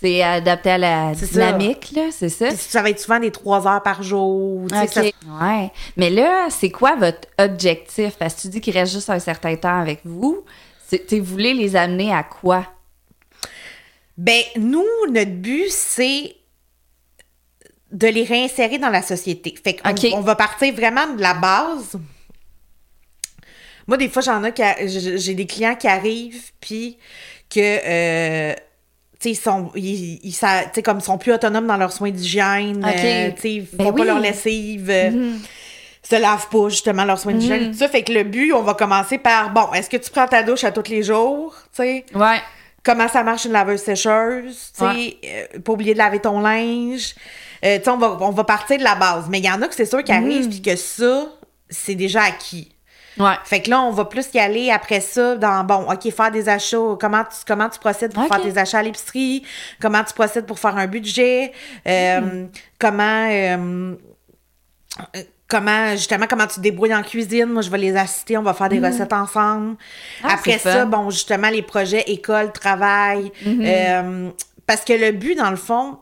c'est 0.01 0.23
adapté 0.23 0.71
à 0.71 0.79
la 0.79 1.15
ça. 1.15 1.27
dynamique, 1.27 1.93
là, 1.95 2.03
c'est 2.13 2.29
ça? 2.29 2.51
Ça 2.53 2.83
va 2.83 2.91
être 2.91 3.01
souvent 3.01 3.19
des 3.21 3.31
trois 3.31 3.67
heures 3.67 3.83
par 3.83 4.03
jour. 4.03 4.67
tu 4.69 4.75
sais, 4.77 4.83
OK. 4.85 4.91
ça- 4.93 5.45
Ouais. 5.47 5.71
Mais 5.97 6.11
là, 6.11 6.47
c'est 6.51 6.71
quoi 6.71 6.95
votre 6.97 7.29
objectif? 7.39 8.17
Parce 8.19 8.35
que 8.35 8.41
tu 8.43 8.49
dis 8.49 8.61
qu'il 8.61 8.75
reste 8.77 8.93
juste 8.93 9.11
un 9.11 9.19
certain 9.19 9.55
temps 9.57 9.81
avec 9.81 10.01
vous. 10.05 10.45
Tu 11.09 11.21
voulez 11.21 11.55
les 11.55 11.77
amener 11.77 12.13
à 12.13 12.23
quoi? 12.23 12.67
Ben, 14.17 14.43
nous, 14.57 14.85
notre 15.11 15.33
but, 15.33 15.71
c'est 15.71 16.37
de 17.91 18.09
les 18.09 18.25
réinsérer 18.25 18.79
dans 18.79 18.91
la 18.91 19.03
société. 19.03 19.55
Fait 19.63 19.75
qu'on 19.77 20.19
on 20.19 20.21
va 20.21 20.35
partir 20.35 20.75
vraiment 20.75 21.13
de 21.15 21.21
la 21.21 21.35
base. 21.35 21.99
Moi, 23.87 23.97
des 23.97 24.09
fois, 24.09 24.23
j'en 24.23 24.43
ai 24.45 24.53
j'ai 24.89 25.35
des 25.35 25.47
clients 25.47 25.77
qui 25.77 25.87
arrivent, 25.87 26.51
puis 26.61 26.99
que, 27.51 27.61
euh, 27.61 28.55
tu 29.21 29.21
sais, 29.21 29.31
ils 29.31 29.37
sont, 29.37 29.71
ils, 29.75 30.21
ils 30.25 30.83
comme 30.83 30.99
ils 30.99 31.05
sont 31.05 31.19
plus 31.19 31.33
autonomes 31.33 31.67
dans 31.67 31.77
leurs 31.77 31.93
soins 31.93 32.11
d'hygiène, 32.11 32.85
euh, 32.85 33.31
tu 33.33 33.41
sais, 33.41 33.55
ils 33.55 33.67
font 33.67 33.77
Ben 33.77 33.93
pas 33.93 34.01
oui. 34.01 34.07
leur 34.07 34.21
lessive, 34.21 34.89
euh, 34.91 35.37
se 36.09 36.17
lavent 36.21 36.49
pas, 36.49 36.69
justement, 36.69 37.05
leurs 37.05 37.19
soins 37.19 37.33
d'hygiène, 37.33 37.73
tout 37.73 37.79
ça. 37.79 37.89
Fait 37.89 38.03
que 38.03 38.13
le 38.13 38.23
but, 38.25 38.53
on 38.53 38.63
va 38.63 38.75
commencer 38.75 39.19
par, 39.19 39.51
bon, 39.51 39.73
est-ce 39.73 39.89
que 39.89 39.97
tu 39.97 40.11
prends 40.11 40.27
ta 40.29 40.43
douche 40.43 40.63
à 40.65 40.71
tous 40.71 40.89
les 40.91 41.03
jours, 41.03 41.55
tu 41.75 41.83
sais? 41.83 42.05
Ouais. 42.15 42.41
comment 42.83 43.09
ça 43.09 43.23
marche 43.23 43.47
une 43.47 43.53
laveuse 43.53 43.81
sécheuse, 43.81 44.73
tu 44.77 44.81
sais, 44.81 44.85
Ouais. 44.85 45.17
euh, 45.55 45.59
pas 45.61 45.73
oublier 45.73 45.95
de 45.95 45.99
laver 45.99 46.21
ton 46.21 46.39
linge. 46.41 47.15
Euh, 47.65 47.79
tu 47.79 47.85
sais, 47.85 47.91
on 47.91 47.97
va, 47.97 48.19
on 48.21 48.31
va 48.31 48.45
partir 48.45 48.77
de 48.77 48.85
la 48.85 48.95
base. 48.95 49.25
Mais 49.31 49.39
il 49.39 49.45
y 49.47 49.51
en 49.51 49.63
a 49.63 49.69
que 49.69 49.75
c'est 49.75 49.87
sûr 49.87 50.05
qui 50.05 50.13
Mm. 50.13 50.17
arrivent 50.17 50.49
puis 50.51 50.61
que 50.61 50.77
ça, 50.77 51.25
c'est 51.71 51.95
déjà 51.95 52.25
acquis. 52.25 52.71
Ouais. 53.19 53.33
Fait 53.45 53.63
que 53.63 53.71
là, 53.71 53.81
on 53.81 53.91
va 53.93 54.05
plus 54.05 54.27
y 54.35 54.39
aller 54.39 54.71
après 54.71 55.01
ça 55.01 55.37
dans, 55.37 55.65
bon, 55.65 55.87
OK, 55.91 56.11
faire 56.13 56.31
des 56.31 56.49
achats. 56.49 56.77
Comment 57.01 57.23
tu, 57.25 57.37
comment 57.47 57.71
tu 57.71 57.79
procèdes 57.79 58.13
pour 58.13 58.27
faire 58.27 58.43
tes 58.43 58.59
achats 58.59 58.81
à 58.81 58.83
l'épicerie? 58.83 59.45
Comment 59.81 60.05
tu 60.05 60.13
procèdes 60.13 60.45
pour 60.45 60.59
faire 60.59 60.77
un 60.77 60.87
budget? 60.87 61.53
Euh, 61.89 62.21
Mm. 62.21 62.49
Comment... 62.79 63.29
euh, 63.31 63.95
Comment, 65.47 65.91
justement, 65.93 66.27
comment 66.29 66.47
tu 66.47 66.55
te 66.57 66.61
débrouilles 66.61 66.95
en 66.95 67.03
cuisine. 67.03 67.47
Moi, 67.47 67.63
je 67.63 67.71
vais 67.71 67.79
les 67.79 67.97
assister, 67.97 68.39
on 68.39 68.43
va 68.43 68.55
faire 68.55 68.69
des 68.71 68.81
recettes 68.81 69.13
ensemble. 69.13 69.73
Mm. 69.73 69.77
Ah, 70.25 70.35
Après 70.35 70.59
ça, 70.59 70.73
fun. 70.73 70.87
bon, 70.87 71.11
justement, 71.11 71.51
les 71.51 71.63
projets 71.63 72.03
école, 72.07 72.51
travail. 72.53 73.31
Mm-hmm. 73.45 73.63
Euh, 73.67 74.31
parce 74.67 74.85
que 74.85 74.95
le 74.95 75.13
but, 75.13 75.37
dans 75.37 75.51
le 75.51 75.57
fond, 75.57 75.99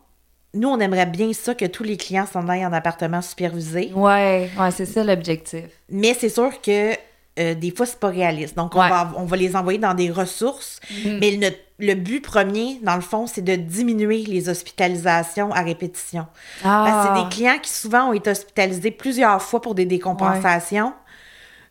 nous, 0.55 0.69
on 0.69 0.79
aimerait 0.79 1.07
bien 1.07 1.33
ça 1.33 1.55
que 1.55 1.65
tous 1.65 1.83
les 1.83 1.97
clients 1.97 2.27
s'en 2.31 2.49
aillent 2.49 2.67
en 2.67 2.73
appartement 2.73 3.23
supervisé. 3.23 3.91
Ouais, 3.95 4.51
ouais, 4.59 4.71
c'est 4.71 4.87
ça 4.87 5.03
l'objectif. 5.03 5.65
Mais 5.89 6.15
c'est 6.15 6.29
sûr 6.29 6.61
que 6.61 6.93
euh, 7.39 7.55
des 7.55 7.71
fois, 7.75 7.87
c'est 7.87 7.99
pas 7.99 8.09
réaliste. 8.09 8.57
Donc, 8.57 8.75
on, 8.75 8.81
Ouais. 8.81 8.89
va, 8.91 9.11
on 9.17 9.25
va 9.25 9.37
les 9.37 9.57
envoyer 9.57 9.79
dans 9.79 9.95
des 9.95 10.11
ressources. 10.11 10.81
Mais 11.05 11.31
le, 11.33 11.49
le 11.79 11.95
but 11.95 12.21
premier, 12.23 12.79
dans 12.83 12.95
le 12.95 13.01
fond, 13.01 13.27
c'est 13.27 13.41
de 13.43 13.57
diminuer 13.57 14.19
les 14.25 14.49
hospitalisations 14.49 15.51
à 15.53 15.63
répétition. 15.63 16.27
Parce 16.63 16.91
que 16.91 16.97
Ah. 17.09 17.15
c'est 17.17 17.23
des 17.25 17.29
clients 17.31 17.59
qui 17.61 17.71
souvent 17.71 18.11
ont 18.11 18.13
été 18.13 18.31
hospitalisés 18.31 18.91
plusieurs 18.91 19.41
fois 19.41 19.61
pour 19.63 19.75
des 19.75 19.87
décompensations. 19.87 20.93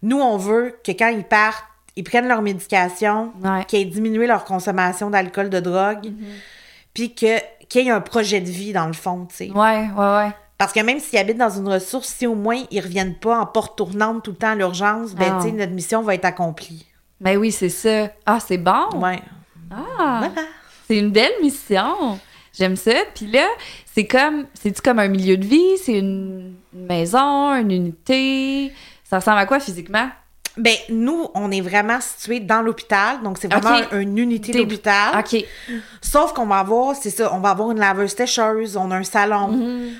Nous, 0.01 0.19
on 0.19 0.37
veut 0.37 0.75
que 0.83 0.91
quand 0.93 1.09
ils 1.09 1.23
partent, 1.23 1.63
ils 1.95 2.03
prennent 2.03 2.27
leur 2.27 2.41
médication, 2.41 3.31
Ouais. 3.43 3.63
qu'ils 3.65 3.81
aient 3.81 3.85
diminué 3.85 4.25
leur 4.25 4.45
consommation 4.45 5.09
d'alcool, 5.11 5.49
de 5.49 5.59
drogue, 5.59 6.11
puis 6.93 7.13
que 7.13 7.37
qu'il 7.69 7.85
y 7.85 7.87
ait 7.87 7.91
un 7.91 8.01
projet 8.01 8.41
de 8.41 8.49
vie 8.49 8.73
dans 8.73 8.87
le 8.87 8.91
fond, 8.93 9.25
tu 9.29 9.35
sais. 9.35 9.51
Ouais, 9.51 9.87
ouais, 9.95 10.15
ouais. 10.15 10.31
Parce 10.61 10.73
que 10.73 10.79
même 10.81 10.99
s'ils 10.99 11.17
habitent 11.17 11.39
dans 11.39 11.49
une 11.49 11.67
ressource, 11.67 12.07
si 12.09 12.27
au 12.27 12.35
moins 12.35 12.61
ils 12.69 12.81
reviennent 12.81 13.15
pas 13.15 13.39
en 13.39 13.47
porte 13.47 13.75
tournante 13.75 14.23
tout 14.23 14.29
le 14.29 14.37
temps 14.37 14.49
à 14.51 14.55
l'urgence, 14.55 15.15
ben, 15.15 15.37
Ah. 15.39 15.39
tu 15.41 15.49
sais, 15.49 15.55
notre 15.55 15.71
mission 15.71 16.03
va 16.03 16.13
être 16.13 16.25
accomplie. 16.25 16.85
Ben 17.19 17.35
oui, 17.37 17.51
c'est 17.51 17.69
ça. 17.69 18.09
Ah, 18.27 18.37
c'est 18.39 18.59
bon? 18.59 18.89
Ouais. 19.01 19.19
Ah, 19.71 20.19
Voilà. 20.19 20.29
c'est 20.87 20.99
une 20.99 21.09
belle 21.09 21.31
mission. 21.41 22.19
J'aime 22.53 22.75
ça. 22.75 22.91
Puis 23.15 23.25
là, 23.25 23.47
c'est 23.91 24.05
comme, 24.05 24.45
c'est-tu 24.53 24.83
comme 24.83 24.99
un 24.99 25.07
milieu 25.07 25.35
de 25.35 25.45
vie? 25.47 25.77
C'est 25.83 25.97
une 25.97 26.53
une 26.75 26.85
maison, 26.85 27.55
une 27.55 27.71
unité? 27.71 28.71
Ça 29.03 29.17
ressemble 29.17 29.39
à 29.39 29.47
quoi 29.47 29.59
physiquement? 29.59 30.09
Ben, 30.57 30.75
nous, 30.89 31.27
on 31.33 31.49
est 31.49 31.61
vraiment 31.61 31.99
situé 32.01 32.41
dans 32.41 32.61
l'hôpital, 32.61 33.21
donc 33.23 33.37
c'est 33.39 33.51
vraiment 33.51 33.79
une 33.93 34.17
unité 34.17 34.51
d'hôpital. 34.51 35.17
OK. 35.19 35.45
Sauf 36.01 36.33
qu'on 36.33 36.45
va 36.45 36.57
avoir, 36.59 36.93
c'est 36.95 37.09
ça, 37.09 37.33
on 37.33 37.39
va 37.39 37.51
avoir 37.51 37.71
une 37.71 37.79
laveuse 37.79 38.13
sécheuse, 38.15 38.75
on 38.75 38.91
a 38.91 38.97
un 38.97 39.03
salon, 39.03 39.59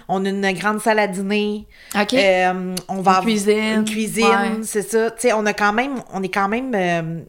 on 0.10 0.26
a 0.26 0.30
une 0.30 0.52
grande 0.52 0.82
salle 0.82 1.00
à 1.00 1.08
dîner. 1.08 1.68
OK. 2.00 2.14
euh, 2.14 2.76
on 2.90 2.96
va 2.96 3.00
Une 3.00 3.00
avoir 3.00 3.22
cuisine. 3.22 3.74
une 3.76 3.86
cuisine, 3.86 4.26
Ouais. 4.26 4.60
c'est 4.64 4.82
ça. 4.82 5.12
Tu 5.12 5.22
sais, 5.22 5.34
on 5.34 5.46
a 5.46 5.54
quand 5.54 5.72
même, 5.74 5.96
on 6.14 6.22
est 6.22 6.30
quand 6.30 6.50
même, 6.50 6.72
euh, 6.76 7.22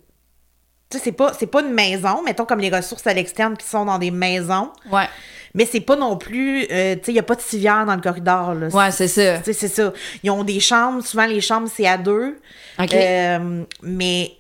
tu 0.93 0.99
sais, 0.99 1.05
c'est 1.05 1.13
pas, 1.13 1.33
c'est 1.39 1.47
pas 1.47 1.63
une 1.63 1.73
maison, 1.73 2.23
mettons 2.23 2.45
comme 2.45 2.61
les 2.61 2.71
ressources 2.71 3.07
à 3.07 3.15
l'externe 3.15 3.57
qui 3.57 3.67
sont 3.67 3.85
dans 3.87 3.99
des 3.99 4.11
maisons, 4.11 4.71
Ouais. 4.91 5.09
mais 5.55 5.65
c'est 5.67 5.81
pas 5.81 5.97
non 5.97 6.17
plus, 6.17 6.65
euh, 6.71 6.95
tu 6.97 7.01
sais, 7.07 7.13
il 7.13 7.15
y 7.15 7.19
a 7.19 7.23
pas 7.23 7.35
de 7.35 7.41
civière 7.41 7.85
dans 7.87 7.95
le 7.95 8.01
corridor, 8.03 8.55
là. 8.55 8.69
Ouais, 8.69 8.91
c'est 8.91 9.09
ça. 9.09 9.39
Tu 9.39 9.45
sais, 9.47 9.53
c'est 9.55 9.69
ça. 9.69 9.93
Ils 10.23 10.31
ont 10.31 10.45
des 10.45 10.61
chambres, 10.61 11.03
souvent 11.05 11.27
les 11.27 11.41
chambres 11.41 11.69
c'est 11.75 11.87
à 11.87 11.97
deux, 11.99 12.39
OK. 12.79 12.93
euh, 12.95 13.63
mais 13.83 14.33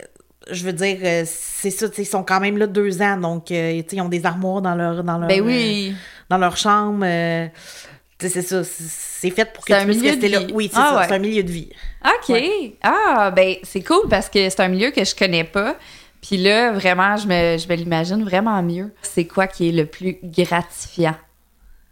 je 0.51 0.65
veux 0.65 0.73
dire, 0.73 0.99
euh, 1.03 1.23
c'est 1.27 1.71
ça, 1.71 1.89
tu 1.89 1.97
sais, 1.97 2.03
ils 2.03 2.07
sont 2.07 2.25
quand 2.25 2.41
même 2.41 2.59
là 2.59 2.67
deux 2.67 3.01
ans, 3.03 3.17
donc 3.17 3.51
euh, 3.51 3.81
tu 3.83 3.89
sais, 3.91 3.97
ils 3.97 4.01
ont 4.03 4.09
des 4.09 4.27
armoires 4.27 4.61
dans 4.63 4.75
leur, 4.75 5.03
dans 5.05 5.19
leur, 5.19 5.29
ben 5.29 5.41
euh, 5.41 5.45
oui. 5.47 5.95
dans 6.29 6.39
leur 6.39 6.57
chambre. 6.57 7.05
euh, 7.05 7.47
tu 8.19 8.29
sais, 8.29 8.41
c'est 8.43 8.43
ça. 8.49 8.63
c'est- 8.65 9.31
fait 9.31 9.45
pour 9.53 9.65
que 9.65 9.73
C'est 9.73 9.79
tu 9.79 9.83
un 9.83 9.87
puisses 9.87 9.99
milieu 9.99 10.11
rester 10.11 10.29
de 10.29 10.33
là. 10.33 10.39
vie. 10.41 10.53
Oui, 10.53 10.71
c'est 10.73 10.79
Ah 10.81 10.89
ça. 10.93 10.99
ouais. 10.99 11.05
C'est 11.09 11.15
un 11.15 11.19
milieu 11.19 11.43
de 11.45 11.51
vie. 11.51 11.69
OK. 12.05 12.37
Ah, 12.83 13.31
ben, 13.35 13.55
c'est 13.63 13.83
cool 13.83 14.09
parce 14.11 14.29
que 14.29 14.49
c'est 14.51 14.61
un 14.61 14.69
milieu 14.69 14.91
que 14.91 15.05
je 15.05 15.15
connais 15.15 15.45
pas. 15.45 15.77
Puis 16.23 16.37
là, 16.39 16.73
vraiment, 16.73 17.17
je 17.17 17.27
me, 17.27 17.59
je 17.59 17.69
me 17.69 17.75
l'imagine 17.75 18.23
vraiment 18.25 18.63
mieux. 18.63 18.95
C'est 19.03 19.27
quoi 19.27 19.47
qui 19.47 19.69
est 19.69 19.73
le 19.73 19.87
plus 19.87 20.17
gratifiant 20.23 21.17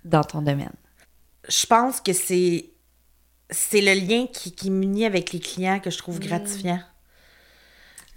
dans 0.04 0.22
ton 0.24 0.40
domaine? 0.40 0.72
Je 1.48 1.66
pense 1.66 2.00
que 2.00 2.12
c'est 2.12 2.66
c'est 3.52 3.80
le 3.80 3.92
lien 3.94 4.26
qui, 4.32 4.52
qui 4.52 4.70
m'unit 4.70 5.04
avec 5.04 5.32
les 5.32 5.40
clients 5.40 5.80
que 5.80 5.90
je 5.90 5.98
trouve 5.98 6.16
Mm. 6.18 6.24
gratifiant. 6.26 6.80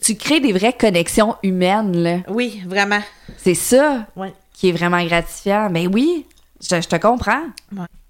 Tu 0.01 0.15
crées 0.15 0.39
des 0.39 0.53
vraies 0.53 0.73
connexions 0.73 1.35
humaines, 1.43 1.95
là. 1.97 2.17
Oui, 2.27 2.61
vraiment. 2.67 3.01
C'est 3.37 3.55
ça 3.55 4.05
Ouais. 4.15 4.33
qui 4.53 4.69
est 4.69 4.71
vraiment 4.71 5.03
gratifiant. 5.03 5.69
Mais 5.71 5.87
oui, 5.87 6.27
je, 6.61 6.79
je 6.81 6.87
te 6.87 6.95
comprends. 6.97 7.43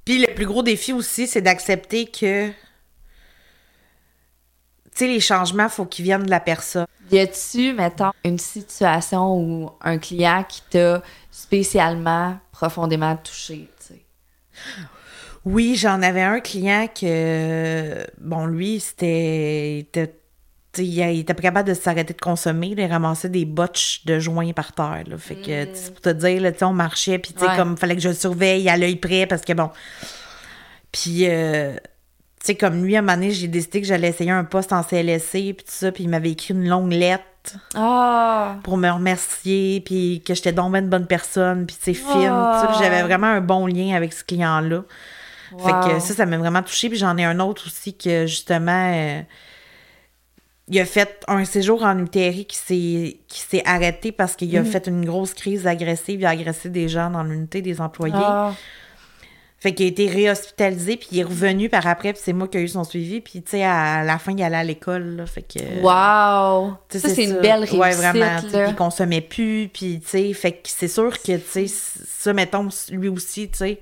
Puis 0.03 0.17
le 0.17 0.33
plus 0.33 0.45
gros 0.45 0.63
défi 0.63 0.91
aussi, 0.91 1.27
c'est 1.27 1.41
d'accepter 1.41 2.07
que 2.07 2.49
sais, 4.95 5.07
les 5.07 5.19
changements, 5.19 5.69
faut 5.69 5.85
qu'ils 5.85 6.05
viennent 6.05 6.23
de 6.23 6.29
la 6.29 6.39
personne. 6.39 6.85
Y 7.11 7.19
a-tu, 7.19 7.73
mettons, 7.73 8.11
une 8.23 8.39
situation 8.39 9.35
ou 9.37 9.69
un 9.81 9.97
client 9.97 10.43
qui 10.47 10.61
t'a 10.69 11.01
spécialement, 11.31 12.37
profondément 12.51 13.15
touché, 13.17 13.67
tu 13.79 13.93
sais? 13.93 14.01
Oui, 15.45 15.75
j'en 15.75 16.01
avais 16.01 16.21
un 16.21 16.39
client 16.39 16.87
que, 16.87 18.05
bon, 18.19 18.45
lui, 18.45 18.79
c'était. 18.79 19.75
il 19.75 19.79
était- 19.79 20.19
Il 20.77 21.19
était 21.19 21.35
pas 21.35 21.41
capable 21.43 21.69
de 21.69 21.75
s'arrêter 21.75 22.15
de 22.15 22.19
consommer. 22.19 22.73
là, 22.73 22.83
il 22.85 22.91
ramassait 22.91 23.29
des 23.29 23.45
botches 23.45 24.05
de 24.05 24.17
joints 24.17 24.53
par 24.53 24.71
terre. 24.73 25.03
là. 25.05 25.17
Fait 25.19 25.35
que, 25.35 25.65
tu 25.65 25.75
sais, 25.75 25.91
pour 25.91 26.01
te 26.01 26.09
dire, 26.09 26.41
là, 26.41 26.51
tu 26.51 26.57
sais, 26.59 26.65
on 26.65 26.73
marchait, 26.73 27.19
puis 27.19 27.31
tu 27.33 27.41
sais, 27.41 27.47
Ouais. 27.47 27.55
comme, 27.55 27.77
fallait 27.77 27.93
que 27.95 28.01
je 28.01 28.07
le 28.09 28.15
surveille 28.15 28.67
à 28.69 28.75
l'œil 28.77 28.95
près, 28.95 29.27
parce 29.27 29.43
que 29.43 29.53
bon. 29.53 29.69
Puis, 30.91 31.27
euh, 31.29 31.75
tu 32.43 32.47
sais, 32.47 32.55
comme 32.55 32.83
lui, 32.83 32.95
à 32.95 32.99
un 32.99 33.01
moment 33.01 33.13
donné, 33.15 33.31
j'ai 33.31 33.47
décidé 33.47 33.79
que 33.81 33.87
j'allais 33.87 34.09
essayer 34.09 34.31
un 34.31 34.43
poste 34.43 34.73
en 34.73 34.83
CLSC, 34.83 35.31
puis 35.31 35.53
tout 35.55 35.63
ça, 35.67 35.91
puis 35.93 36.03
il 36.03 36.09
m'avait 36.09 36.31
écrit 36.31 36.53
une 36.53 36.67
longue 36.67 36.91
lettre 36.91 37.23
Ah! 37.73 38.57
pour 38.63 38.75
me 38.77 38.89
remercier, 38.89 39.81
puis 39.85 40.21
que 40.25 40.33
j'étais 40.33 40.51
donc 40.51 40.75
une 40.75 40.89
bonne 40.89 41.07
personne, 41.07 41.65
puis 41.65 41.75
c'est 41.79 41.93
fine, 41.93 42.05
tout 42.09 42.59
ça, 42.59 42.67
puis 42.69 42.77
j'avais 42.83 43.01
vraiment 43.03 43.27
un 43.27 43.41
bon 43.41 43.65
lien 43.65 43.95
avec 43.95 44.11
ce 44.13 44.23
client-là. 44.23 44.83
Fait 45.59 45.71
que 45.87 45.99
ça, 45.99 46.13
ça 46.15 46.25
m'a 46.25 46.37
vraiment 46.37 46.63
touchée. 46.63 46.89
Puis 46.89 46.97
j'en 46.97 47.15
ai 47.17 47.23
un 47.25 47.39
autre 47.39 47.67
aussi 47.67 47.95
que, 47.95 48.25
justement, 48.25 48.91
euh, 48.95 49.21
il 50.67 50.79
a 50.79 50.85
fait 50.85 51.23
un 51.27 51.45
séjour 51.45 51.83
en 51.83 51.97
UTRI 51.99 52.45
qui 52.45 52.57
s'est 52.57 53.17
qui 53.27 53.39
s'est 53.41 53.61
arrêté 53.65 54.11
parce 54.11 54.35
qu'il 54.35 54.55
a 54.57 54.61
Mhm. 54.61 54.65
fait 54.65 54.87
une 54.87 55.05
grosse 55.05 55.33
crise 55.35 55.67
agressive. 55.67 56.21
Il 56.21 56.25
a 56.25 56.29
agressé 56.29 56.69
des 56.69 56.87
gens 56.89 57.09
dans 57.11 57.21
l'unité 57.23 57.61
des 57.61 57.81
employés. 57.81 58.13
Ah. 58.17 58.53
Fait 59.63 59.73
qu'il 59.73 59.85
a 59.85 59.87
été 59.87 60.09
réhospitalisé, 60.09 60.97
puis 60.97 61.07
il 61.13 61.19
est 61.19 61.23
revenu 61.23 61.69
par 61.69 61.87
après, 61.87 62.11
puis 62.11 62.21
c'est 62.21 62.33
moi 62.33 62.49
qui 62.49 62.57
ai 62.57 62.63
eu 62.63 62.67
son 62.67 62.83
suivi. 62.83 63.21
Puis, 63.21 63.41
tu 63.41 63.51
sais, 63.51 63.63
à 63.63 64.03
la 64.03 64.19
fin, 64.19 64.33
il 64.33 64.43
allait 64.43 64.57
à 64.57 64.63
l'école, 64.65 65.15
là. 65.15 65.25
Fait 65.25 65.41
que... 65.41 65.79
Wow! 65.79 66.75
Tu 66.89 66.99
sais, 66.99 67.07
Ça, 67.07 67.15
c'est 67.15 67.23
une 67.23 67.39
belle 67.39 67.59
réussite, 67.59 67.79
Ouais, 67.79 67.93
vraiment. 67.93 68.41
puis 68.41 68.49
Il 68.67 68.75
consommait 68.75 69.21
plus, 69.21 69.69
puis 69.73 70.01
tu 70.01 70.09
sais, 70.09 70.33
fait 70.33 70.51
que 70.51 70.59
c'est 70.65 70.89
sûr 70.89 71.17
que, 71.17 71.37
tu 71.37 71.43
sais, 71.47 71.67
ça, 71.67 72.33
mettons, 72.33 72.67
lui 72.91 73.07
aussi, 73.07 73.49
tu 73.51 73.59
sais, 73.59 73.79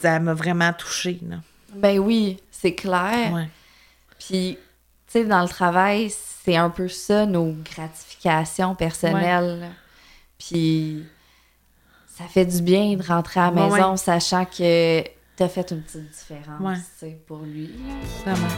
ça 0.00 0.18
m'a 0.20 0.32
vraiment 0.32 0.72
touchée, 0.72 1.20
là. 1.28 1.36
Ben 1.74 1.98
oui, 1.98 2.38
c'est 2.50 2.74
clair. 2.74 3.30
Ouais. 3.34 3.48
Puis, 4.18 4.56
tu 5.06 5.12
sais, 5.12 5.24
dans 5.26 5.42
le 5.42 5.48
travail, 5.48 6.10
c'est 6.42 6.56
un 6.56 6.70
peu 6.70 6.88
ça, 6.88 7.26
nos 7.26 7.54
gratifications 7.74 8.74
personnelles. 8.74 9.68
Puis, 10.38 11.04
ça 12.18 12.24
fait 12.24 12.46
du 12.46 12.62
bien 12.62 12.96
de 12.96 13.02
rentrer 13.06 13.38
à 13.38 13.52
la 13.52 13.62
Ouais, 13.68 13.70
maison 13.76 13.90
ouais. 13.92 13.96
sachant 13.96 14.44
que 14.44 15.02
t'as 15.36 15.48
fait 15.48 15.70
une 15.70 15.82
petite 15.82 16.10
différence, 16.10 16.60
Ouais. 16.60 16.74
sais, 16.98 17.16
pour 17.28 17.38
lui. 17.38 17.70
Vraiment. 18.24 18.48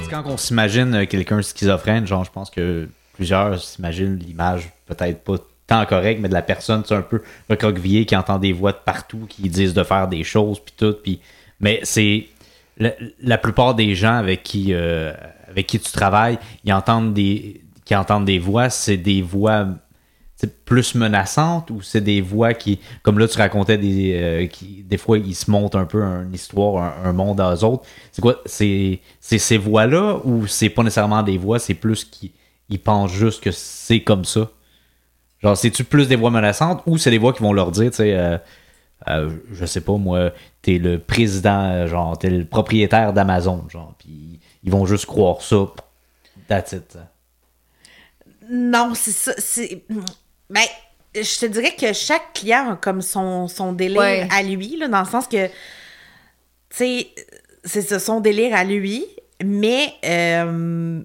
C'est 0.00 0.10
quand 0.10 0.24
on 0.26 0.36
s'imagine 0.36 0.92
euh, 0.94 1.06
quelqu'un 1.06 1.40
schizophrène, 1.40 2.04
genre, 2.04 2.24
je 2.24 2.32
pense 2.32 2.50
que 2.50 2.88
plusieurs 3.12 3.60
s'imaginent 3.62 4.16
l'image 4.16 4.70
peut-être 4.86 5.22
pas 5.22 5.36
tant 5.68 5.86
correcte, 5.86 6.20
mais 6.20 6.28
de 6.28 6.34
la 6.34 6.42
personne, 6.42 6.82
tu 6.82 6.88
sais, 6.88 6.94
un 6.96 7.02
peu 7.02 7.22
recroquevillée, 7.48 8.06
qui 8.06 8.16
entend 8.16 8.38
des 8.40 8.52
voix 8.52 8.72
de 8.72 8.78
partout, 8.84 9.26
qui 9.28 9.42
disent 9.48 9.74
de 9.74 9.84
faire 9.84 10.08
des 10.08 10.24
choses, 10.24 10.58
puis 10.58 10.74
tout. 10.76 10.96
Puis... 11.00 11.20
Mais 11.60 11.78
c'est. 11.84 12.26
La, 12.80 12.92
la 13.20 13.38
plupart 13.38 13.74
des 13.74 13.94
gens 13.96 14.14
avec 14.14 14.44
qui, 14.44 14.72
euh, 14.72 15.12
avec 15.48 15.66
qui 15.66 15.78
tu 15.80 15.90
travailles, 15.90 16.38
ils 16.64 16.72
entendent 16.72 17.12
des, 17.12 17.60
qui 17.88 17.96
entendent 17.96 18.26
des 18.26 18.38
voix, 18.38 18.68
c'est 18.68 18.98
des 18.98 19.22
voix 19.22 19.66
plus 20.66 20.94
menaçantes 20.94 21.70
ou 21.70 21.80
c'est 21.80 22.02
des 22.02 22.20
voix 22.20 22.52
qui, 22.52 22.78
comme 23.02 23.18
là 23.18 23.26
tu 23.26 23.38
racontais 23.38 23.78
des, 23.78 24.12
euh, 24.14 24.46
qui, 24.46 24.84
des 24.84 24.98
fois 24.98 25.16
ils 25.16 25.34
se 25.34 25.50
montent 25.50 25.74
un 25.74 25.86
peu 25.86 26.02
une 26.02 26.34
histoire, 26.34 26.94
un, 27.02 27.12
monde 27.14 27.40
à 27.40 27.54
eux 27.54 27.64
autres. 27.64 27.84
C'est 28.12 28.20
quoi, 28.20 28.42
c'est, 28.44 29.00
ces 29.20 29.56
voix-là 29.56 30.20
ou 30.24 30.46
c'est 30.46 30.68
pas 30.68 30.82
nécessairement 30.82 31.22
des 31.22 31.38
voix, 31.38 31.58
c'est 31.58 31.72
plus 31.72 32.04
qu'ils 32.04 32.30
ils 32.68 32.78
pensent 32.78 33.10
juste 33.10 33.42
que 33.42 33.50
c'est 33.50 34.02
comme 34.02 34.26
ça? 34.26 34.50
Genre, 35.42 35.56
c'est-tu 35.56 35.82
plus 35.82 36.08
des 36.08 36.16
voix 36.16 36.30
menaçantes 36.30 36.82
ou 36.84 36.98
c'est 36.98 37.10
des 37.10 37.18
voix 37.18 37.32
qui 37.32 37.42
vont 37.42 37.54
leur 37.54 37.70
dire, 37.70 37.90
tu 37.90 37.96
sais, 37.96 38.14
euh, 38.14 38.36
euh, 39.08 39.30
je 39.50 39.64
sais 39.64 39.80
pas, 39.80 39.96
moi, 39.96 40.32
t'es 40.60 40.76
le 40.76 40.98
président, 40.98 41.86
genre, 41.86 42.18
t'es 42.18 42.28
le 42.28 42.44
propriétaire 42.44 43.14
d'Amazon, 43.14 43.64
genre, 43.70 43.94
puis 43.98 44.40
ils 44.62 44.70
vont 44.70 44.84
juste 44.84 45.06
croire 45.06 45.40
ça. 45.40 45.68
That's 46.48 46.72
it. 46.72 46.98
Non, 48.48 48.94
c'est 48.94 49.12
ça. 49.12 49.32
C'est. 49.38 49.84
Ben, 50.50 50.64
je 51.14 51.38
te 51.40 51.46
dirais 51.46 51.74
que 51.78 51.92
chaque 51.92 52.32
client 52.34 52.72
a 52.72 52.76
comme 52.76 53.02
son, 53.02 53.48
son 53.48 53.72
délire 53.72 53.98
Ouais. 54.00 54.28
à 54.30 54.42
lui, 54.42 54.76
là, 54.76 54.88
dans 54.88 55.00
le 55.02 55.06
sens 55.08 55.26
que, 55.26 55.46
tu 55.46 55.52
sais, 56.70 57.08
c'est 57.64 57.82
ça, 57.82 57.98
son 57.98 58.20
délire 58.20 58.54
à 58.56 58.64
lui, 58.64 59.04
mais. 59.44 59.94
euh, 60.04 61.02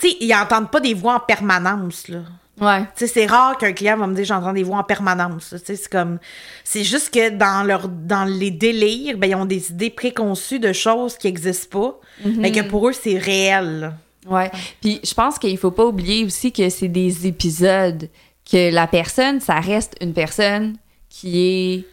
Tu 0.00 0.10
sais, 0.10 0.16
ils 0.20 0.28
n'entendent 0.28 0.70
pas 0.70 0.80
des 0.80 0.92
voix 0.94 1.14
en 1.16 1.20
permanence, 1.20 2.08
là. 2.08 2.22
Ouais. 2.60 2.84
C'est 2.94 3.26
rare 3.26 3.58
qu'un 3.58 3.72
client 3.72 3.96
va 3.96 4.06
me 4.06 4.14
dire 4.14 4.24
j'entends 4.24 4.52
des 4.52 4.62
voix 4.62 4.78
en 4.78 4.84
permanence. 4.84 5.54
C'est 5.64 5.88
comme 5.88 6.18
c'est 6.62 6.84
juste 6.84 7.12
que 7.12 7.30
dans 7.30 7.66
leur 7.66 7.88
dans 7.88 8.24
les 8.24 8.50
délires, 8.50 9.18
ben 9.18 9.28
ils 9.28 9.34
ont 9.34 9.44
des 9.44 9.70
idées 9.70 9.90
préconçues 9.90 10.60
de 10.60 10.72
choses 10.72 11.16
qui 11.16 11.26
n'existent 11.26 11.78
pas, 11.80 12.00
mais 12.24 12.52
que 12.52 12.60
pour 12.60 12.88
eux 12.88 12.92
c'est 12.92 13.18
réel. 13.18 13.92
Ouais. 14.26 14.50
Puis 14.80 15.00
je 15.04 15.14
pense 15.14 15.38
qu'il 15.38 15.58
faut 15.58 15.72
pas 15.72 15.84
oublier 15.84 16.24
aussi 16.24 16.52
que 16.52 16.68
c'est 16.70 16.88
des 16.88 17.26
épisodes 17.26 18.08
que 18.50 18.72
la 18.72 18.86
personne, 18.86 19.40
ça 19.40 19.58
reste 19.58 19.96
une 20.00 20.12
personne 20.12 20.76
qui 21.08 21.40
est 21.40 21.84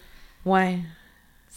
Ouais. 0.46 0.80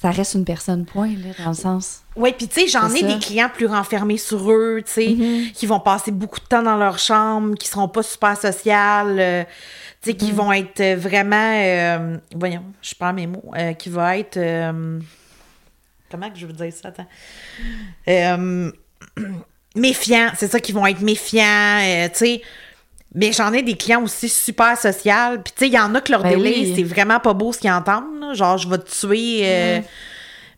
Ça 0.05 0.11
reste 0.11 0.35
une 0.35 0.45
personne 0.45 0.85
point 0.85 1.09
là 1.09 1.31
dans 1.43 1.49
le 1.51 1.55
sens. 1.57 2.03
Ouais, 2.15 2.33
puis 2.33 2.47
tu 2.47 2.61
sais, 2.61 2.69
j'en 2.69 2.91
ai 2.93 3.01
ça. 3.01 3.07
des 3.07 3.19
clients 3.19 3.49
plus 3.49 3.65
renfermés 3.67 4.19
sur 4.19 4.51
eux, 4.53 4.83
tu 4.85 4.93
sais, 4.93 5.09
Mhm. 5.09 5.51
qui 5.53 5.65
vont 5.67 5.81
passer 5.81 6.11
beaucoup 6.11 6.39
de 6.41 6.45
temps 6.45 6.63
dans 6.63 6.77
leur 6.77 6.99
chambre, 6.99 7.55
qui 7.55 7.67
seront 7.69 7.89
pas 7.89 8.03
super 8.03 8.37
sociales, 8.37 9.17
euh, 9.19 9.45
tu 10.03 10.11
sais, 10.11 10.17
qui 10.17 10.27
Mhm. 10.33 10.37
vont 10.37 10.53
être 10.53 10.83
vraiment 10.99 11.53
euh, 11.57 12.19
voyons, 12.35 12.65
je 12.83 12.95
perds 12.95 13.15
mes 13.15 13.27
mots, 13.27 13.51
euh, 13.57 13.73
qui 13.73 13.89
va 13.89 14.19
être 14.19 14.39
comment 16.11 16.31
que 16.31 16.39
je 16.39 16.47
veux 16.47 16.53
dire 16.53 16.71
ça, 16.73 16.89
attends. 16.89 17.07
Euh, 18.09 18.71
méfiants, 19.75 20.31
c'est 20.37 20.49
ça, 20.51 20.61
qui 20.61 20.73
vont 20.73 20.87
être 20.87 21.01
méfiants, 21.01 21.79
tu 22.13 22.19
sais. 22.19 22.43
Mais 23.15 23.33
j'en 23.33 23.53
ai 23.53 23.63
des 23.63 23.77
clients 23.77 24.03
aussi 24.03 24.29
super 24.29 24.77
sociaux. 24.77 25.13
Puis, 25.45 25.53
tu 25.57 25.59
sais, 25.65 25.67
il 25.69 25.73
y 25.75 25.79
en 25.79 25.95
a 25.95 26.01
que 26.01 26.11
leur 26.11 26.23
Ben 26.23 26.31
délai, 26.37 26.55
oui. 26.61 26.73
c'est 26.77 26.83
vraiment 26.83 27.21
pas 27.21 27.33
beau 27.33 27.53
ce 27.53 27.59
qu'ils 27.61 27.71
entendent. 27.71 28.21
là. 28.21 28.35
Genre, 28.35 28.59
je 28.59 28.69
vais 28.69 28.79
te 28.79 28.91
tuer. 28.91 29.41
euh, 29.45 29.79
Mhm. 29.79 29.85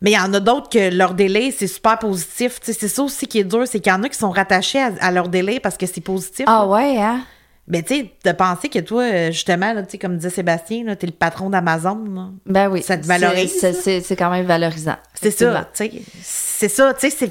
Mais 0.03 0.11
il 0.11 0.15
y 0.15 0.19
en 0.19 0.33
a 0.35 0.41
d'autres 0.41 0.69
que 0.69 0.95
leur 0.95 1.15
délai, 1.15 1.51
c'est 1.57 1.67
super 1.67 1.99
positif. 1.99 2.61
Tu 2.61 2.67
sais, 2.67 2.79
c'est 2.79 2.89
ça 2.89 3.03
aussi 3.03 3.27
qui 3.27 3.39
est 3.39 3.45
dur, 3.45 3.63
c'est 3.67 3.81
qu'il 3.81 3.91
y 3.91 3.95
en 3.95 4.03
a 4.03 4.09
qui 4.11 4.19
sont 4.19 4.31
rattachés 4.31 4.79
à, 4.81 4.91
à 5.01 5.11
leur 5.11 5.29
délai 5.29 5.59
parce 5.59 5.77
que 5.79 5.87
c'est 5.87 6.03
positif. 6.03 6.45
Ah 6.49 6.67
ouais 6.67 6.99
hein? 6.99 7.23
Mais 7.69 7.83
tu 7.83 7.95
sais, 7.97 8.11
de 8.25 8.31
penser 8.33 8.69
que 8.69 8.79
toi, 8.79 9.03
euh, 9.03 9.33
justement, 9.33 9.73
là, 9.73 9.83
tu 9.83 9.93
sais, 9.93 9.99
comme 9.99 10.17
disait 10.19 10.31
Sébastien, 10.31 10.95
t'es 10.95 11.07
le 11.07 11.13
patron 11.13 11.49
d'Amazon. 11.51 12.33
Ben 12.45 12.69
oui. 12.71 12.83
Ça 12.83 12.97
te 12.97 13.07
valorise, 13.07 13.59
C'est- 13.83 14.17
quand 14.17 14.31
même 14.31 14.47
valorisant. 14.47 14.97
C'est 15.21 15.31
ça, 15.33 15.69
tu 15.75 15.85
sais. 15.85 15.93
C'est 16.23 16.69
ça, 16.69 16.95
tu 16.95 17.11
sais. 17.11 17.17
c'est 17.19 17.29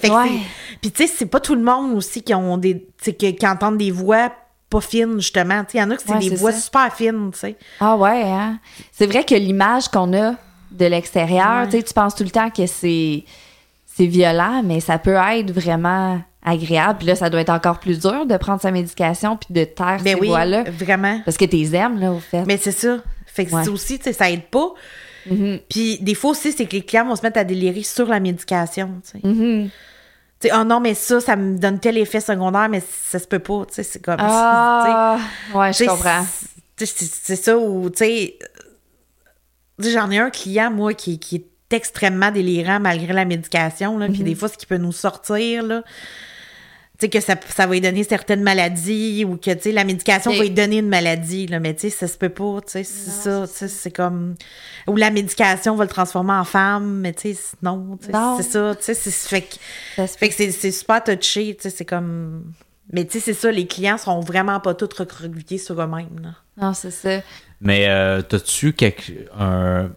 Puis 0.82 0.91
tu 0.91 1.08
sais, 1.08 1.13
c'est 1.15 1.25
pas 1.27 1.39
tout 1.39 1.55
le 1.55 1.62
monde 1.62 1.96
aussi 1.96 2.22
qui 2.24 2.34
ont 2.34 2.58
des. 2.58 2.86
Que- 3.05 3.12
qui 3.32 3.48
entendent 3.48 3.77
des 3.77 3.91
voix 3.91 4.32
pas 4.69 4.81
fines, 4.81 5.15
justement. 5.19 5.63
Il 5.74 5.79
y 5.79 5.84
en 5.84 5.91
a 5.91 5.95
que 5.95 6.01
c'est 6.05 6.12
Ouais, 6.13 6.19
des 6.29 6.36
voix 6.36 6.51
ça. 6.51 6.60
super 6.60 6.93
fines, 6.95 7.29
tu 7.34 7.39
sais. 7.39 7.55
Ah 7.79 7.95
ouais, 7.95 8.24
hein? 8.24 8.60
C'est 8.91 9.05
vrai 9.07 9.24
que 9.24 9.36
l'image 9.36 9.88
qu'on 9.89 10.13
a 10.13 10.34
de 10.72 10.86
l'extérieur, 10.86 11.67
Ouais. 11.72 11.84
tu 11.84 11.93
penses 11.93 12.15
tout 12.15 12.24
le 12.24 12.29
temps 12.31 12.50
que 12.50 12.65
c'est 12.65 13.24
c'est 13.86 14.07
violent, 14.07 14.62
mais 14.63 14.81
ça 14.81 14.98
peut 14.98 15.13
être 15.15 15.51
vraiment 15.51 16.19
agréable. 16.43 16.98
Puis 17.00 17.07
là, 17.07 17.15
ça 17.15 17.29
doit 17.29 17.39
être 17.39 17.50
encore 17.50 17.79
plus 17.79 18.00
dur 18.01 18.25
de 18.25 18.36
prendre 18.36 18.60
sa 18.62 18.69
médication 18.72 19.38
puis 19.38 19.53
de 19.53 19.63
taire 19.63 20.00
Ben 20.03 20.15
ces 20.15 20.19
oui, 20.19 20.27
voix-là. 20.27 20.63
vraiment. 20.69 21.22
Parce 21.24 21.38
que 21.38 21.45
t'es 21.45 21.62
aimes, 21.74 22.00
là, 22.01 22.12
au 22.12 22.19
fait. 22.19 22.43
Mais 22.45 22.57
c'est 22.57 22.74
ça. 22.74 22.98
Fait 23.25 23.45
que 23.45 23.55
Ouais. 23.55 23.63
c'est 23.63 23.69
aussi, 23.69 23.98
tu 23.98 24.03
sais, 24.03 24.13
ça 24.13 24.29
aide 24.29 24.43
pas. 24.51 24.74
Mhm. 25.29 25.60
Puis 25.69 25.98
des 26.01 26.13
fois 26.13 26.31
aussi, 26.31 26.51
c'est 26.51 26.65
que 26.65 26.74
les 26.74 26.81
clients 26.81 27.05
vont 27.05 27.15
se 27.15 27.22
mettre 27.24 27.39
à 27.39 27.43
délirer 27.45 27.84
sur 27.84 28.07
la 28.07 28.19
médication, 28.19 28.91
tu 29.03 29.12
sais. 29.19 29.25
Mhm. 29.27 29.69
Tu 29.69 29.72
sais, 30.42 30.51
oh 30.56 30.63
non, 30.63 30.80
mais 30.80 30.94
ça, 30.94 31.20
ça 31.22 31.36
me 31.36 31.58
donne 31.58 31.80
tel 31.80 31.98
effet 31.98 32.20
secondaire, 32.20 32.70
mais 32.70 32.82
ça 33.08 33.20
se 33.20 33.27
peut 33.27 33.39
pas. 33.39 33.65
Tu 33.68 33.75
sais, 33.75 33.84
c'est 33.84 34.00
comme. 34.01 34.18
Ah, 34.20 35.18
ouais, 35.54 35.72
tu 35.72 35.77
sais, 35.77 35.86
je 35.86 35.89
comprends. 35.89 36.25
c'est- 36.77 37.36
ça 37.36 37.58
où, 37.58 37.89
tu 37.89 37.98
sais. 38.00 38.38
sais, 39.80 39.92
J'en 39.92 40.10
ai 40.12 40.20
un 40.20 40.30
client, 40.30 40.72
moi, 40.72 40.94
qui, 40.94 41.20
qui 41.20 41.36
est 41.38 41.74
extrêmement 41.75 42.32
délirant 42.32 42.80
malgré 42.80 43.12
la 43.13 43.25
médication, 43.25 43.98
là, 43.98 44.08
puis 44.08 44.24
des 44.24 44.36
fois, 44.36 44.48
ce 44.50 44.58
qui 44.58 44.65
peut 44.65 44.77
nous 44.77 44.92
sortir, 44.92 45.63
là. 45.63 45.84
Tu 46.97 47.05
sais, 47.05 47.09
que 47.09 47.19
ça, 47.19 47.35
ça 47.49 47.67
va 47.67 47.73
lui 47.73 47.81
donner 47.81 48.03
certaines 48.05 48.41
maladies 48.41 49.25
ou 49.25 49.35
que, 49.35 49.51
tu 49.51 49.61
sais, 49.63 49.71
la 49.73 49.83
médication 49.83 50.31
va 50.31 50.43
lui 50.43 50.49
donner 50.49 50.77
une 50.77 50.87
maladie, 50.87 51.45
là, 51.47 51.59
mais 51.59 51.73
tu 51.73 51.81
sais, 51.81 51.89
ça 51.89 52.07
se 52.07 52.17
peut 52.17 52.29
pas, 52.29 52.61
tu 52.65 52.71
sais, 52.71 52.83
c'est 52.83 53.11
ça, 53.11 53.45
tu 53.47 53.53
sais, 53.53 53.67
c'est 53.67 53.91
comme... 53.91 54.35
Ou 54.87 54.95
la 54.95 55.11
médication 55.11 55.75
va 55.75 55.83
le 55.83 55.89
transformer 55.89 56.33
en 56.33 56.45
femme, 56.45 57.01
mais 57.01 57.13
tu 57.13 57.33
sais, 57.33 57.39
non, 57.61 57.97
tu 57.99 58.05
sais, 58.05 58.11
Non. 58.13 58.37
c'est 58.37 58.49
ça, 58.49 58.75
tu 58.75 58.83
sais, 58.83 58.93
c'est... 58.93 59.11
Fait 59.11 59.41
que, 59.41 59.55
Ça 59.95 60.07
fait 60.07 60.29
que 60.29 60.35
c'est, 60.35 60.51
c'est 60.51 60.71
super 60.71 61.03
touché, 61.03 61.55
tu 61.55 61.63
sais, 61.63 61.69
c'est 61.69 61.85
comme... 61.85 62.53
Mais 62.93 63.03
tu 63.03 63.13
sais, 63.13 63.19
c'est 63.19 63.33
ça, 63.33 63.51
les 63.51 63.67
clients 63.67 63.97
seront 63.97 64.21
vraiment 64.21 64.59
pas 64.59 64.73
tous 64.73 64.93
recroquevillés 64.97 65.57
sur 65.57 65.81
eux-mêmes, 65.81 66.19
là. 66.23 66.35
Non, 66.57 66.73
c'est 66.73 66.91
ça. 66.91 67.19
Mais 67.59 67.87
euh, 67.89 68.21
t'as-tu 68.21 68.73
quelque, 68.73 69.11
un, 69.37 69.89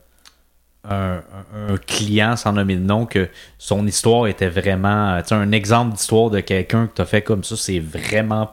un, 0.90 1.76
client, 1.86 2.36
sans 2.36 2.52
nommer 2.52 2.76
de 2.76 2.80
nom, 2.84 3.06
que 3.06 3.28
son 3.58 3.86
histoire 3.86 4.26
était 4.26 4.48
vraiment. 4.48 5.14
euh, 5.14 5.22
Tu 5.22 5.28
sais, 5.28 5.34
un 5.34 5.52
exemple 5.52 5.94
d'histoire 5.94 6.30
de 6.30 6.40
quelqu'un 6.40 6.86
que 6.86 6.94
t'as 6.94 7.04
fait 7.04 7.22
comme 7.22 7.44
ça, 7.44 7.56
c'est 7.56 7.80
vraiment. 7.80 8.46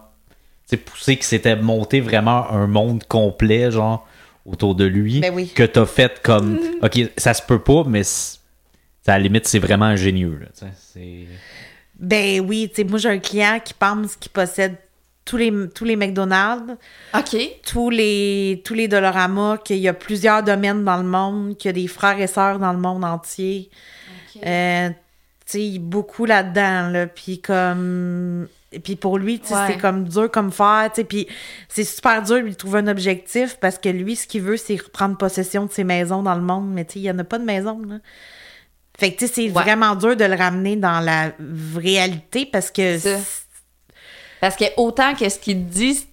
Tu 0.67 0.71
sais, 0.71 0.77
poussé, 0.77 1.17
que 1.17 1.25
s'était 1.25 1.55
monté 1.55 2.01
vraiment 2.01 2.49
un 2.51 2.67
monde 2.67 3.03
complet, 3.05 3.71
genre, 3.71 4.07
autour 4.45 4.75
de 4.75 4.85
lui. 4.85 5.19
Ben 5.21 5.33
oui. 5.33 5.51
Que 5.53 5.63
t'as 5.63 5.85
fait 5.85 6.21
comme. 6.21 6.59
Ok, 6.81 6.99
ça 7.17 7.33
se 7.33 7.41
peut 7.41 7.59
pas, 7.59 7.83
mais 7.87 8.01
à 9.07 9.11
la 9.11 9.19
limite, 9.19 9.47
c'est 9.47 9.59
vraiment 9.59 9.85
ingénieux, 9.85 10.39
là. 10.41 10.47
tu. 10.93 11.27
Ben 11.97 12.41
oui, 12.41 12.67
tu 12.69 12.75
sais, 12.75 12.83
moi, 12.83 12.99
j'ai 12.99 13.09
un 13.09 13.19
client 13.19 13.59
qui 13.63 13.73
pense 13.73 14.15
qu'il 14.17 14.31
possède 14.31 14.75
tous 15.25 15.37
les, 15.37 15.51
tous 15.73 15.85
les 15.85 15.95
McDonald's, 15.95 16.75
OK. 17.15 17.35
tous 17.65 17.89
les, 17.89 18.61
tous 18.63 18.75
les 18.75 18.87
Dolorama, 18.87 19.57
qu'il 19.63 19.77
y 19.77 19.87
a 19.87 19.93
plusieurs 19.93 20.43
domaines 20.43 20.83
dans 20.83 20.97
le 20.97 21.03
monde, 21.03 21.57
qu'il 21.57 21.69
y 21.69 21.69
a 21.69 21.73
des 21.73 21.87
frères 21.87 22.19
et 22.19 22.27
sœurs 22.27 22.59
dans 22.59 22.71
le 22.71 22.77
monde 22.79 23.03
entier. 23.03 23.69
Euh, 24.45 24.89
tu 24.89 24.93
sais, 25.73 25.79
beaucoup 25.79 26.25
là-dedans, 26.25 26.89
là. 26.89 27.07
Puis 27.07 27.41
comme... 27.41 28.47
Et 28.71 28.79
puis 28.79 28.95
pour 28.97 29.17
lui, 29.17 29.41
Ouais. 29.49 29.57
c'est 29.67 29.77
comme 29.77 30.03
dur 30.07 30.29
comme 30.29 30.51
faire, 30.51 30.89
tu 30.93 31.01
sais. 31.01 31.03
Puis 31.05 31.27
c'est 31.69 31.85
super 31.85 32.21
dur 32.21 32.35
de 32.35 32.41
lui 32.41 32.55
trouver 32.55 32.79
un 32.79 32.87
objectif 32.87 33.57
parce 33.61 33.77
que 33.77 33.87
lui, 33.89 34.15
ce 34.17 34.27
qu'il 34.27 34.41
veut, 34.41 34.57
c'est 34.57 34.75
reprendre 34.75 35.17
possession 35.17 35.65
de 35.65 35.71
ses 35.71 35.85
maisons 35.85 36.21
dans 36.23 36.35
le 36.35 36.41
monde. 36.41 36.69
Mais 36.73 36.83
tu 36.83 36.93
sais, 36.93 36.99
il 36.99 37.03
n'y 37.03 37.11
en 37.11 37.17
a 37.19 37.23
pas 37.23 37.39
de 37.39 37.45
maison, 37.45 37.81
là. 37.87 37.95
Fait 38.99 39.11
que, 39.13 39.19
tu 39.19 39.27
sais, 39.27 39.33
c'est 39.33 39.41
Ouais. 39.43 39.63
vraiment 39.63 39.95
dur 39.95 40.15
de 40.15 40.25
le 40.25 40.35
ramener 40.35 40.75
dans 40.75 40.99
la 40.99 41.31
réalité 41.75 42.45
parce 42.45 42.69
que... 42.71 42.97
Parce 44.45 44.57
que 44.57 44.65
autant 44.77 45.15
que 45.15 45.27
ce 45.27 45.39
qu'il 45.39 45.65
te 45.65 45.73
dit, 45.73 46.05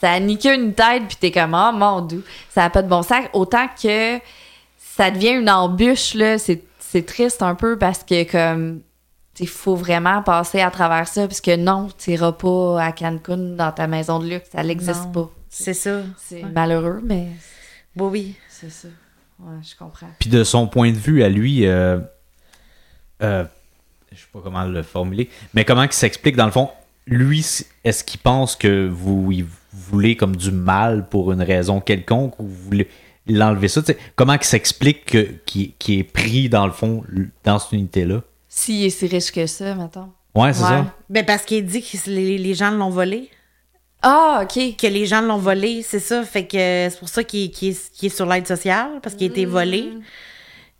ça 0.00 0.20
nique 0.20 0.44
une 0.44 0.74
tête, 0.74 1.02
puis 1.08 1.16
t'es 1.18 1.32
comme, 1.32 1.54
oh 1.54 1.72
mon 1.76 2.02
dieu, 2.02 2.24
ça 2.48 2.60
n'a 2.60 2.70
pas 2.70 2.82
de 2.82 2.88
bon 2.88 3.02
sens. 3.02 3.24
Autant 3.32 3.66
que 3.82 4.20
ça 4.78 5.10
devient 5.10 5.30
une 5.32 5.50
embûche, 5.50 6.14
là, 6.14 6.38
c'est 6.38 6.62
c'est 6.78 7.04
triste 7.04 7.42
un 7.42 7.56
peu 7.56 7.76
parce 7.76 8.04
que, 8.04 8.22
comme, 8.30 8.80
il 9.40 9.48
faut 9.48 9.74
vraiment 9.74 10.22
passer 10.22 10.60
à 10.60 10.70
travers 10.70 11.08
ça, 11.08 11.26
parce 11.26 11.40
que 11.40 11.56
non, 11.56 11.88
tu 11.98 12.10
n'iras 12.10 12.30
pas 12.30 12.80
à 12.80 12.92
Cancun 12.92 13.56
dans 13.56 13.72
ta 13.72 13.88
maison 13.88 14.20
de 14.20 14.28
luxe, 14.28 14.50
ça 14.52 14.62
n'existe 14.62 15.10
pas. 15.12 15.28
C'est 15.48 15.74
ça. 15.74 16.02
C'est 16.16 16.44
malheureux, 16.44 17.00
mais 17.02 17.26
Oui, 17.96 18.08
oui. 18.12 18.34
c'est 18.48 18.70
ça. 18.70 18.86
Ouais, 19.40 19.56
je 19.68 19.74
comprends. 19.76 20.10
Puis 20.20 20.30
de 20.30 20.44
son 20.44 20.68
point 20.68 20.92
de 20.92 20.96
vue 20.96 21.24
à 21.24 21.28
lui, 21.28 21.66
euh, 21.66 21.98
euh, 23.20 23.44
je 24.12 24.18
sais 24.20 24.28
pas 24.32 24.38
comment 24.44 24.62
le 24.64 24.82
formuler, 24.84 25.28
mais 25.54 25.64
comment 25.64 25.82
il 25.82 25.92
s'explique 25.92 26.36
dans 26.36 26.46
le 26.46 26.52
fond, 26.52 26.70
lui, 27.06 27.44
est-ce 27.84 28.04
qu'il 28.04 28.20
pense 28.20 28.56
que 28.56 28.88
vous 28.88 29.32
il 29.32 29.46
voulez 29.72 30.16
comme 30.16 30.36
du 30.36 30.50
mal 30.50 31.08
pour 31.08 31.32
une 31.32 31.42
raison 31.42 31.80
quelconque 31.80 32.38
ou 32.40 32.44
vous 32.46 32.64
voulez 32.64 32.88
l'enlever 33.26 33.68
ça? 33.68 33.82
tu 33.82 33.92
sais? 33.92 33.98
comment 34.16 34.34
il 34.34 34.42
s'explique 34.44 35.04
que- 35.06 35.28
qu'il 35.46 35.98
est 35.98 36.04
pris 36.04 36.48
dans 36.48 36.66
le 36.66 36.72
fond 36.72 37.04
dans 37.44 37.58
cette 37.58 37.72
unité-là? 37.72 38.22
S'il 38.48 38.84
est 38.84 38.90
si 38.90 39.06
riche 39.06 39.30
que 39.32 39.46
ça, 39.46 39.74
mettons. 39.74 40.10
Ouais, 40.34 40.52
c'est 40.52 40.62
Ouais. 40.62 40.68
ça. 40.68 40.94
Ben 41.08 41.24
parce 41.24 41.44
qu'il 41.44 41.64
dit 41.64 41.82
que 41.82 42.10
les, 42.10 42.38
les 42.38 42.54
gens 42.54 42.70
l'ont 42.70 42.90
volé. 42.90 43.28
Ah, 44.02 44.40
OK. 44.44 44.76
Que 44.76 44.86
les 44.86 45.06
gens 45.06 45.20
l'ont 45.20 45.36
volé, 45.38 45.82
c'est 45.82 45.98
ça. 46.00 46.22
Fait 46.24 46.44
que 46.46 46.56
c'est 46.90 46.98
pour 46.98 47.08
ça 47.08 47.22
qu'il 47.22 47.50
est, 47.62 48.08
sur 48.08 48.26
l'aide 48.26 48.46
sociale, 48.46 49.00
parce 49.02 49.14
qu'il 49.14 49.28
a 49.28 49.30
été 49.30 49.44
volé. 49.44 49.90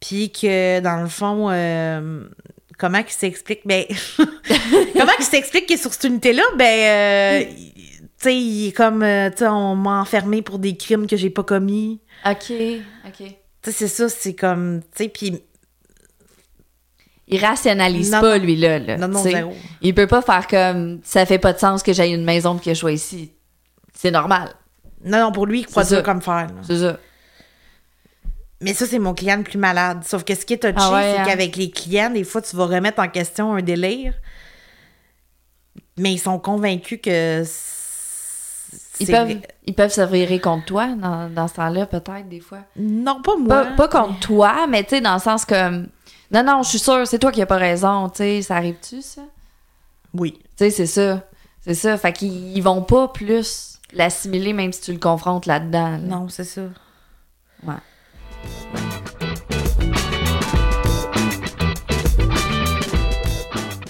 Puis 0.00 0.30
que, 0.32 0.80
dans 0.80 1.02
le 1.02 1.08
fond, 1.08 1.48
euh, 1.50 2.24
comment 2.80 3.02
qu'il 3.02 3.12
s'explique? 3.12 3.60
Ben, 3.66 3.84
comment 4.18 5.12
qu'il 5.16 5.24
s'explique 5.24 5.66
qu'il 5.66 5.74
est 5.76 5.80
sur 5.80 5.92
cette 5.92 6.04
unité-là? 6.04 6.42
Ben, 6.56 6.64
euh, 6.64 7.44
tu 7.44 8.08
sais, 8.16 8.36
il 8.36 8.68
est 8.68 8.72
comme, 8.72 9.02
euh, 9.02 9.30
tu 9.30 9.38
sais, 9.38 9.48
on 9.48 9.76
m'a 9.76 10.00
enfermé 10.00 10.40
pour 10.42 10.58
des 10.58 10.76
crimes 10.76 11.06
que 11.06 11.16
j'ai 11.16 11.30
pas 11.30 11.44
commis. 11.44 12.00
OK, 12.24 12.52
OK. 13.06 13.18
Tu 13.18 13.26
sais, 13.62 13.72
c'est 13.72 13.88
ça, 13.88 14.08
c'est 14.08 14.34
comme, 14.34 14.80
tu 14.96 15.04
sais, 15.04 15.08
puis 15.10 15.42
Il 17.28 17.44
rationalise 17.44 18.10
Non, 18.10 18.20
pas, 18.22 18.38
non. 18.38 18.44
lui, 18.44 18.56
là. 18.56 18.78
là 18.78 18.96
non, 18.96 19.08
non, 19.08 19.22
zéro. 19.22 19.52
Il 19.82 19.94
peut 19.94 20.06
pas 20.06 20.22
faire 20.22 20.46
comme 20.46 21.00
ça 21.04 21.26
fait 21.26 21.38
pas 21.38 21.52
de 21.52 21.58
sens 21.58 21.82
que 21.82 21.92
j'aille 21.92 22.14
une 22.14 22.24
maison 22.24 22.56
puis 22.56 22.64
que 22.66 22.74
je 22.74 22.78
sois 22.78 22.92
ici. 22.92 23.32
C'est 23.94 24.10
normal. 24.10 24.54
Non, 25.04 25.20
non, 25.20 25.32
pour 25.32 25.46
lui, 25.46 25.60
il 25.60 25.66
croit 25.66 25.84
ça. 25.84 26.02
comme 26.02 26.22
faire. 26.22 26.48
C'est 26.62 26.78
ça. 26.78 26.98
Mais 28.60 28.74
ça, 28.74 28.86
c'est 28.86 28.98
mon 28.98 29.14
client 29.14 29.38
le 29.38 29.42
plus 29.42 29.58
malade. 29.58 30.02
Sauf 30.06 30.22
que 30.24 30.34
ce 30.34 30.44
qui 30.44 30.52
est 30.54 30.58
touché, 30.58 30.74
Ah 30.76 30.92
ouais, 30.92 31.12
c'est 31.14 31.18
hein? 31.20 31.24
qu'avec 31.26 31.56
les 31.56 31.70
clients, 31.70 32.10
des 32.10 32.24
fois, 32.24 32.42
tu 32.42 32.54
vas 32.56 32.66
remettre 32.66 33.00
en 33.02 33.08
question 33.08 33.54
un 33.54 33.62
délire. 33.62 34.14
Mais 35.96 36.12
ils 36.12 36.18
sont 36.18 36.38
convaincus 36.38 37.00
que. 37.02 37.42
Ils 39.00 39.06
peuvent, 39.06 39.36
ils 39.66 39.74
peuvent 39.74 39.92
se 39.92 40.02
virer 40.02 40.38
contre 40.40 40.66
toi 40.66 40.88
dans, 40.88 41.30
dans 41.32 41.48
ce 41.48 41.54
temps-là, 41.54 41.86
peut-être, 41.86 42.28
des 42.28 42.40
fois. 42.40 42.58
Non, 42.76 43.22
pas 43.22 43.36
moi. 43.36 43.64
Pas, 43.64 43.88
pas 43.88 43.88
contre 43.88 44.20
toi, 44.20 44.66
mais 44.68 44.84
tu 44.84 44.90
sais, 44.90 45.00
dans 45.00 45.14
le 45.14 45.20
sens 45.20 45.44
comme. 45.46 45.88
Non, 46.30 46.44
non, 46.44 46.62
je 46.62 46.68
suis 46.68 46.78
sûre, 46.78 47.06
c'est 47.06 47.18
toi 47.18 47.32
qui 47.32 47.40
as 47.40 47.46
pas 47.46 47.56
raison, 47.56 48.08
tu 48.10 48.18
sais. 48.18 48.42
Ça 48.42 48.56
arrive-tu, 48.56 49.00
ça? 49.00 49.22
Oui. 50.12 50.38
Tu 50.38 50.48
sais, 50.58 50.70
c'est 50.70 50.86
ça. 50.86 51.22
C'est 51.62 51.74
ça. 51.74 51.96
Fait 51.96 52.12
qu'ils 52.12 52.54
ils 52.56 52.60
vont 52.62 52.82
pas 52.82 53.08
plus 53.08 53.78
l'assimiler, 53.94 54.52
même 54.52 54.72
si 54.72 54.82
tu 54.82 54.92
le 54.92 54.98
confrontes 54.98 55.46
là-dedans. 55.46 55.92
là. 55.92 55.98
Non, 55.98 56.28
c'est 56.28 56.44
ça. 56.44 56.62
Ouais. 57.62 57.74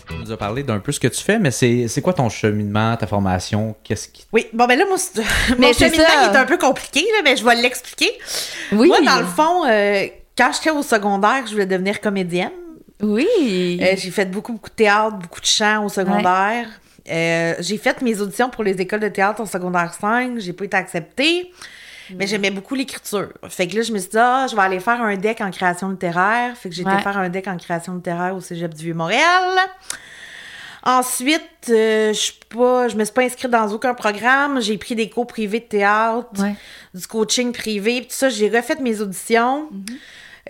Tu 0.08 0.16
nous 0.16 0.32
as 0.32 0.36
parlé 0.36 0.62
d'un 0.62 0.78
peu 0.80 0.92
ce 0.92 1.00
que 1.00 1.08
tu 1.08 1.22
fais, 1.22 1.38
mais 1.38 1.50
c'est 1.50 1.88
c'est 1.88 2.02
quoi 2.02 2.12
ton 2.12 2.28
cheminement, 2.28 2.96
ta 2.96 3.06
formation? 3.06 3.74
Qu'est-ce 3.84 4.08
qui. 4.08 4.26
Oui, 4.32 4.46
bon, 4.52 4.66
ben 4.66 4.78
là, 4.78 4.84
moi, 4.86 4.98
c'est- 4.98 5.22
Mais 5.58 5.68
mon 5.68 5.72
cheminement 5.72 6.04
ça. 6.06 6.32
est 6.32 6.36
un 6.36 6.44
peu 6.46 6.58
compliqué, 6.58 7.00
là, 7.00 7.20
mais 7.24 7.36
je 7.36 7.44
vais 7.44 7.54
l'expliquer. 7.56 8.10
Oui. 8.72 8.88
Moi, 8.88 9.00
dans 9.02 9.20
le 9.20 9.26
fond, 9.26 9.64
euh, 9.66 10.06
quand 10.36 10.50
j'étais 10.52 10.70
au 10.70 10.82
secondaire, 10.82 11.44
je 11.46 11.52
voulais 11.52 11.66
devenir 11.66 12.00
comédienne. 12.00 12.50
Oui. 13.02 13.26
Euh, 13.82 13.94
j'ai 13.96 14.10
fait 14.10 14.26
beaucoup, 14.26 14.52
beaucoup 14.52 14.68
de 14.68 14.74
théâtre, 14.74 15.16
beaucoup 15.16 15.40
de 15.40 15.46
chant 15.46 15.84
au 15.84 15.88
secondaire. 15.88 16.66
Euh, 17.10 17.54
j'ai 17.60 17.78
fait 17.78 18.02
mes 18.02 18.20
auditions 18.20 18.50
pour 18.50 18.62
les 18.62 18.78
écoles 18.80 19.00
de 19.00 19.08
théâtre 19.08 19.40
en 19.40 19.46
secondaire 19.46 19.94
5. 19.98 20.38
J'ai 20.38 20.52
pas 20.52 20.64
été 20.66 20.76
acceptée. 20.76 21.50
Mais 22.16 22.26
j'aimais 22.26 22.50
beaucoup 22.50 22.74
l'écriture. 22.74 23.28
Fait 23.48 23.66
que 23.66 23.76
là, 23.76 23.82
je 23.82 23.92
me 23.92 23.98
suis 23.98 24.10
dit, 24.10 24.18
ah, 24.18 24.46
je 24.50 24.54
vais 24.56 24.62
aller 24.62 24.80
faire 24.80 25.00
un 25.00 25.16
deck 25.16 25.40
en 25.40 25.50
création 25.50 25.88
littéraire. 25.90 26.56
Fait 26.56 26.68
que 26.68 26.74
j'ai 26.74 26.82
été 26.82 26.90
faire 27.02 27.16
un 27.18 27.28
deck 27.28 27.46
en 27.48 27.56
création 27.56 27.94
littéraire 27.94 28.34
au 28.34 28.40
Cégep 28.40 28.72
du 28.74 28.84
Vieux-Montréal. 28.84 29.58
Ensuite, 30.82 31.42
euh, 31.68 32.08
je 32.14 32.18
suis 32.18 32.40
pas, 32.48 32.88
je 32.88 32.96
me 32.96 33.04
suis 33.04 33.12
pas 33.12 33.22
inscrite 33.22 33.50
dans 33.50 33.68
aucun 33.70 33.92
programme. 33.92 34.60
J'ai 34.62 34.78
pris 34.78 34.94
des 34.94 35.10
cours 35.10 35.26
privés 35.26 35.60
de 35.60 35.64
théâtre, 35.66 36.28
Ouais. 36.38 36.54
du 36.94 37.06
coaching 37.06 37.52
privé. 37.52 38.00
Tout 38.02 38.06
ça, 38.14 38.30
j'ai 38.30 38.48
refait 38.48 38.76
mes 38.80 39.00
auditions. 39.02 39.68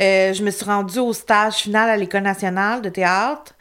Euh, 0.00 0.32
je 0.32 0.42
me 0.44 0.50
suis 0.52 0.64
rendue 0.64 1.00
au 1.00 1.12
stage 1.12 1.54
final 1.54 1.90
à 1.90 1.96
l'École 1.96 2.22
nationale 2.22 2.80
de 2.80 2.88
théâtre. 2.90 3.54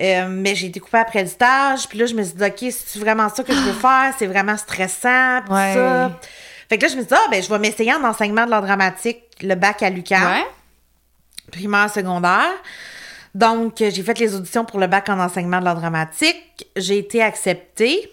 Euh, 0.00 0.26
mais 0.28 0.54
j'ai 0.54 0.66
été 0.66 0.80
coupée 0.80 0.98
après 0.98 1.22
le 1.22 1.28
stage. 1.28 1.88
Puis 1.88 1.98
là, 1.98 2.04
je 2.06 2.14
me 2.14 2.22
suis 2.22 2.34
dit, 2.34 2.44
OK, 2.44 2.58
c'est 2.70 2.98
vraiment 2.98 3.28
ça 3.30 3.42
que 3.42 3.52
je 3.54 3.58
veux 3.60 3.72
faire? 3.80 4.12
C'est 4.18 4.26
vraiment 4.26 4.56
stressant. 4.58 5.40
Puis 5.46 5.54
Ouais. 5.54 5.74
ça. 5.74 6.20
Fait 6.72 6.78
que 6.78 6.86
là, 6.86 6.88
je 6.88 6.96
me 6.96 7.00
suis 7.02 7.08
dit, 7.08 7.14
ah, 7.14 7.28
ben, 7.30 7.42
je 7.42 7.50
vais 7.50 7.58
m'essayer 7.58 7.92
en 7.92 8.02
enseignement 8.02 8.46
de 8.46 8.50
l'art 8.50 8.62
dramatique, 8.62 9.24
le 9.42 9.56
bac 9.56 9.82
à 9.82 9.90
l'UQAM 9.90 10.22
Ouais. 10.22 10.46
primaire, 11.50 11.90
secondaire. 11.90 12.48
Donc, 13.34 13.82
euh, 13.82 13.90
j'ai 13.92 14.02
fait 14.02 14.18
les 14.18 14.34
auditions 14.34 14.64
pour 14.64 14.80
le 14.80 14.86
bac 14.86 15.06
en 15.10 15.20
enseignement 15.20 15.58
de 15.60 15.66
l'art 15.66 15.74
dramatique. 15.76 16.66
J'ai 16.74 16.96
été 16.96 17.22
acceptée. 17.22 18.10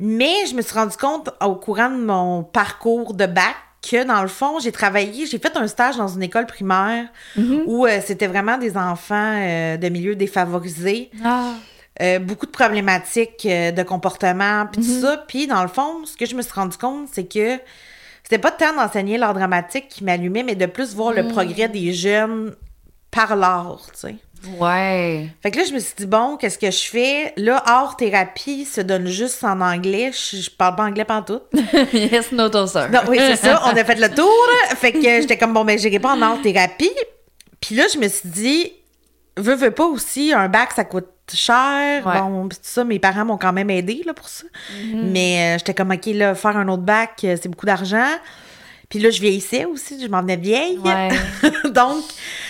Mais 0.00 0.44
je 0.50 0.56
me 0.56 0.62
suis 0.62 0.74
rendu 0.74 0.96
compte 0.96 1.30
au 1.40 1.54
courant 1.54 1.88
de 1.90 2.02
mon 2.02 2.42
parcours 2.42 3.14
de 3.14 3.26
bac 3.26 3.54
que, 3.88 4.02
dans 4.02 4.22
le 4.22 4.28
fond, 4.28 4.58
j'ai 4.58 4.72
travaillé, 4.72 5.26
j'ai 5.26 5.38
fait 5.38 5.56
un 5.56 5.68
stage 5.68 5.96
dans 5.96 6.08
une 6.08 6.24
école 6.24 6.46
primaire 6.46 7.06
où 7.66 7.86
euh, 7.86 8.00
c'était 8.04 8.26
vraiment 8.26 8.58
des 8.58 8.76
enfants 8.76 9.36
euh, 9.40 9.76
de 9.76 9.88
milieux 9.88 10.16
défavorisés. 10.16 11.12
Ah. 11.24 11.52
Euh, 12.00 12.18
beaucoup 12.18 12.46
de 12.46 12.50
problématiques 12.50 13.44
euh, 13.44 13.70
de 13.70 13.82
comportement, 13.82 14.66
puis 14.66 14.80
tout 14.80 15.00
ça. 15.02 15.22
Puis, 15.28 15.46
dans 15.46 15.62
le 15.62 15.68
fond, 15.68 16.04
ce 16.06 16.16
que 16.16 16.24
je 16.24 16.34
me 16.34 16.40
suis 16.40 16.52
rendu 16.52 16.78
compte, 16.78 17.08
c'est 17.12 17.24
que 17.24 17.58
c'était 18.22 18.38
pas 18.38 18.50
tant 18.50 18.74
d'enseigner 18.74 19.18
l'art 19.18 19.34
dramatique 19.34 19.88
qui 19.88 20.02
m'allumait, 20.02 20.42
mais 20.42 20.54
de 20.54 20.66
plus 20.66 20.94
voir 20.94 21.12
le 21.12 21.28
progrès 21.28 21.68
des 21.68 21.92
jeunes 21.92 22.54
par 23.10 23.36
l'art, 23.36 23.82
tu 23.92 24.08
sais. 24.08 24.14
Ouais. 24.58 25.28
Fait 25.42 25.50
que 25.50 25.58
là, 25.58 25.64
je 25.68 25.74
me 25.74 25.78
suis 25.78 25.94
dit, 25.96 26.06
bon, 26.06 26.36
qu'est-ce 26.36 26.58
que 26.58 26.70
je 26.70 26.88
fais? 26.88 27.32
Là, 27.36 27.62
art-thérapie 27.64 28.64
se 28.64 28.80
donne 28.80 29.06
juste 29.06 29.44
en 29.44 29.60
anglais. 29.60 30.10
Je, 30.12 30.38
je 30.38 30.50
parle 30.50 30.76
pas 30.76 30.84
anglais 30.84 31.04
pantoute. 31.04 31.44
yes, 31.92 32.32
no 32.32 32.48
toaster. 32.48 32.86
Non, 32.90 33.00
oui, 33.06 33.18
c'est 33.20 33.36
ça. 33.36 33.62
On 33.66 33.76
a 33.76 33.84
fait 33.84 34.00
le 34.00 34.08
tour. 34.14 34.32
Fait 34.76 34.92
que 34.92 35.00
j'étais 35.00 35.36
comme, 35.36 35.52
bon, 35.52 35.64
ben, 35.64 35.78
j'irai 35.78 36.00
pas 36.00 36.14
en 36.14 36.22
art-thérapie. 36.22 36.90
Puis 37.60 37.76
là, 37.76 37.84
je 37.92 37.98
me 37.98 38.08
suis 38.08 38.28
dit, 38.28 38.72
veux, 39.36 39.54
veux 39.54 39.70
pas 39.70 39.86
aussi, 39.86 40.32
un 40.32 40.48
bac, 40.48 40.72
ça 40.74 40.84
coûte 40.84 41.06
cher. 41.30 42.06
Ouais. 42.06 42.20
Bon, 42.20 42.48
tout 42.48 42.56
ça, 42.62 42.84
mes 42.84 42.98
parents 42.98 43.24
m'ont 43.24 43.38
quand 43.38 43.52
même 43.52 43.70
aidé 43.70 44.02
là, 44.04 44.14
pour 44.14 44.28
ça. 44.28 44.44
Mais 44.92 45.54
euh, 45.54 45.58
j'étais 45.58 45.74
comme, 45.74 45.90
OK, 45.90 46.06
là, 46.06 46.34
faire 46.34 46.56
un 46.56 46.68
autre 46.68 46.82
bac, 46.82 47.20
euh, 47.24 47.36
c'est 47.40 47.48
beaucoup 47.48 47.66
d'argent. 47.66 48.08
Puis 48.88 48.98
là, 48.98 49.10
je 49.10 49.20
vieillissais 49.20 49.64
aussi, 49.64 49.98
je 50.02 50.06
m'en 50.06 50.20
venais 50.20 50.36
vieille. 50.36 50.78
Ouais. 50.78 51.08
Donc, 51.70 52.04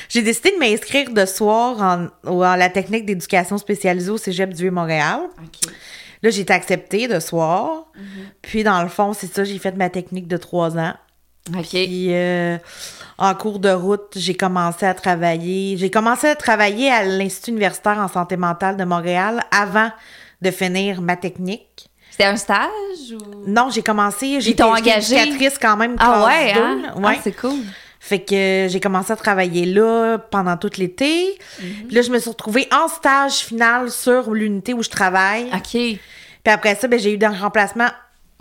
j'ai 0.08 0.22
décidé 0.22 0.50
de 0.50 0.58
m'inscrire 0.58 1.10
de 1.10 1.24
soir 1.24 1.80
en, 2.24 2.28
en 2.28 2.56
la 2.56 2.68
technique 2.68 3.06
d'éducation 3.06 3.58
spécialisée 3.58 4.10
au 4.10 4.18
Cégep 4.18 4.52
du 4.52 4.62
Vieux-Montréal. 4.62 5.20
OK. 5.38 5.72
Là, 6.22 6.30
j'ai 6.30 6.42
été 6.42 6.52
acceptée 6.52 7.08
de 7.08 7.20
soir. 7.20 7.86
Mhm. 7.96 8.04
Puis, 8.42 8.64
dans 8.64 8.82
le 8.82 8.88
fond, 8.88 9.12
c'est 9.12 9.32
ça, 9.32 9.44
j'ai 9.44 9.58
fait 9.58 9.76
ma 9.76 9.90
technique 9.90 10.28
de 10.28 10.36
trois 10.36 10.76
ans. 10.78 10.94
OK. 11.50 11.68
Puis, 11.70 12.06
euh, 12.14 12.56
en 13.18 13.34
cours 13.34 13.58
de 13.58 13.70
route, 13.70 14.12
j'ai 14.16 14.34
commencé 14.34 14.86
à 14.86 14.94
travailler. 14.94 15.76
J'ai 15.76 15.90
commencé 15.90 16.28
à 16.28 16.34
travailler 16.36 16.90
à 16.90 17.04
l'Institut 17.04 17.50
universitaire 17.50 17.98
en 17.98 18.08
santé 18.08 18.36
mentale 18.36 18.76
de 18.76 18.84
Montréal 18.84 19.42
avant 19.50 19.90
de 20.40 20.50
finir 20.50 21.00
ma 21.02 21.16
technique. 21.16 21.88
C'était 22.10 22.24
un 22.24 22.36
stage 22.36 22.68
ou? 23.12 23.44
Non, 23.48 23.70
j'ai 23.70 23.82
commencé. 23.82 24.36
Engagé? 24.60 25.16
éducatrice 25.16 25.58
quand 25.60 25.76
même. 25.76 25.96
Ah 25.98 26.24
ouais, 26.26 26.52
hein? 26.52 26.80
là. 26.82 26.92
Ah, 26.94 26.98
Ouais. 27.00 27.18
c'est 27.22 27.32
cool. 27.32 27.58
Fait 27.98 28.20
que 28.20 28.34
euh, 28.34 28.68
j'ai 28.68 28.80
commencé 28.80 29.12
à 29.12 29.16
travailler 29.16 29.64
là 29.64 30.18
pendant 30.18 30.56
tout 30.56 30.70
l'été. 30.76 31.38
Mhm. 31.60 31.86
Puis 31.86 31.94
là, 31.96 32.02
je 32.02 32.10
me 32.10 32.18
suis 32.18 32.30
retrouvée 32.30 32.68
en 32.72 32.88
stage 32.88 33.38
final 33.38 33.90
sur 33.90 34.32
l'unité 34.32 34.74
où 34.74 34.82
je 34.82 34.90
travaille. 34.90 35.46
OK. 35.54 35.70
Puis 35.70 35.98
après 36.52 36.74
ça, 36.74 36.88
ben, 36.88 36.98
j'ai 36.98 37.12
eu 37.14 37.18
des 37.18 37.26
remplacements. 37.28 37.90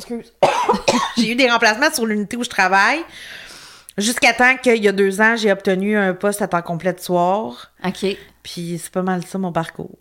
Excuse. 0.02 0.34
j'ai 1.18 1.32
eu 1.32 1.36
des 1.36 1.50
remplacements 1.50 1.92
sur 1.94 2.06
l'unité 2.06 2.38
où 2.38 2.44
je 2.44 2.50
travaille. 2.50 3.04
Jusqu'à 3.98 4.34
temps 4.34 4.56
qu'il 4.58 4.84
y 4.84 4.88
a 4.88 4.92
deux 4.92 5.22
ans, 5.22 5.36
j'ai 5.36 5.52
obtenu 5.52 5.98
un 5.98 6.14
poste 6.14 6.42
à 6.42 6.48
temps 6.48 6.62
complet 6.62 6.94
de 6.94 7.00
soir. 7.00 7.72
OK. 7.86 8.18
Puis 8.42 8.80
c'est 8.82 8.92
pas 8.92 9.04
mal 9.04 9.26
ça 9.26 9.38
mon 9.38 9.52
parcours. 9.52 9.98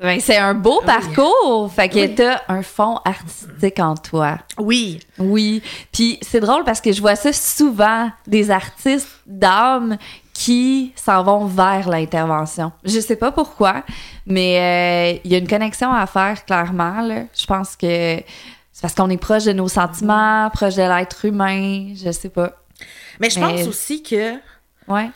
Ben, 0.00 0.18
c'est 0.20 0.36
un 0.36 0.54
beau 0.54 0.80
parcours. 0.80 1.70
Fait 1.72 1.88
que 1.88 2.06
t'as 2.06 2.40
un 2.48 2.62
fond 2.62 2.98
artistique 3.04 3.78
en 3.80 3.96
toi. 3.96 4.38
Oui. 4.58 5.00
Oui. 5.18 5.62
Puis 5.92 6.18
c'est 6.22 6.40
drôle 6.40 6.64
parce 6.64 6.80
que 6.80 6.92
je 6.92 7.00
vois 7.00 7.16
ça 7.16 7.32
souvent, 7.32 8.10
des 8.26 8.50
artistes 8.50 9.20
d'âme 9.26 9.98
qui 10.32 10.94
s'en 10.96 11.22
vont 11.22 11.44
vers 11.44 11.90
l'intervention. 11.90 12.72
Je 12.84 12.98
sais 12.98 13.16
pas 13.16 13.30
pourquoi, 13.30 13.82
mais 14.24 15.16
euh, 15.16 15.20
il 15.22 15.32
y 15.32 15.34
a 15.34 15.38
une 15.38 15.48
connexion 15.48 15.92
à 15.92 16.06
faire 16.06 16.46
clairement. 16.46 17.02
Là. 17.02 17.24
Je 17.38 17.44
pense 17.44 17.76
que 17.76 18.22
c'est 18.72 18.82
parce 18.82 18.94
qu'on 18.94 19.10
est 19.10 19.16
proche 19.16 19.44
de 19.44 19.52
nos 19.52 19.68
sentiments, 19.68 20.48
proche 20.52 20.76
de 20.76 20.82
l'être 20.82 21.24
humain. 21.24 21.92
Je 21.94 22.10
sais 22.12 22.28
pas. 22.30 22.52
Mais 23.20 23.28
je 23.30 23.38
Mais- 23.40 23.46
pense 23.58 23.66
aussi 23.68 24.02
que. 24.02 24.34
Ouais. 24.88 25.10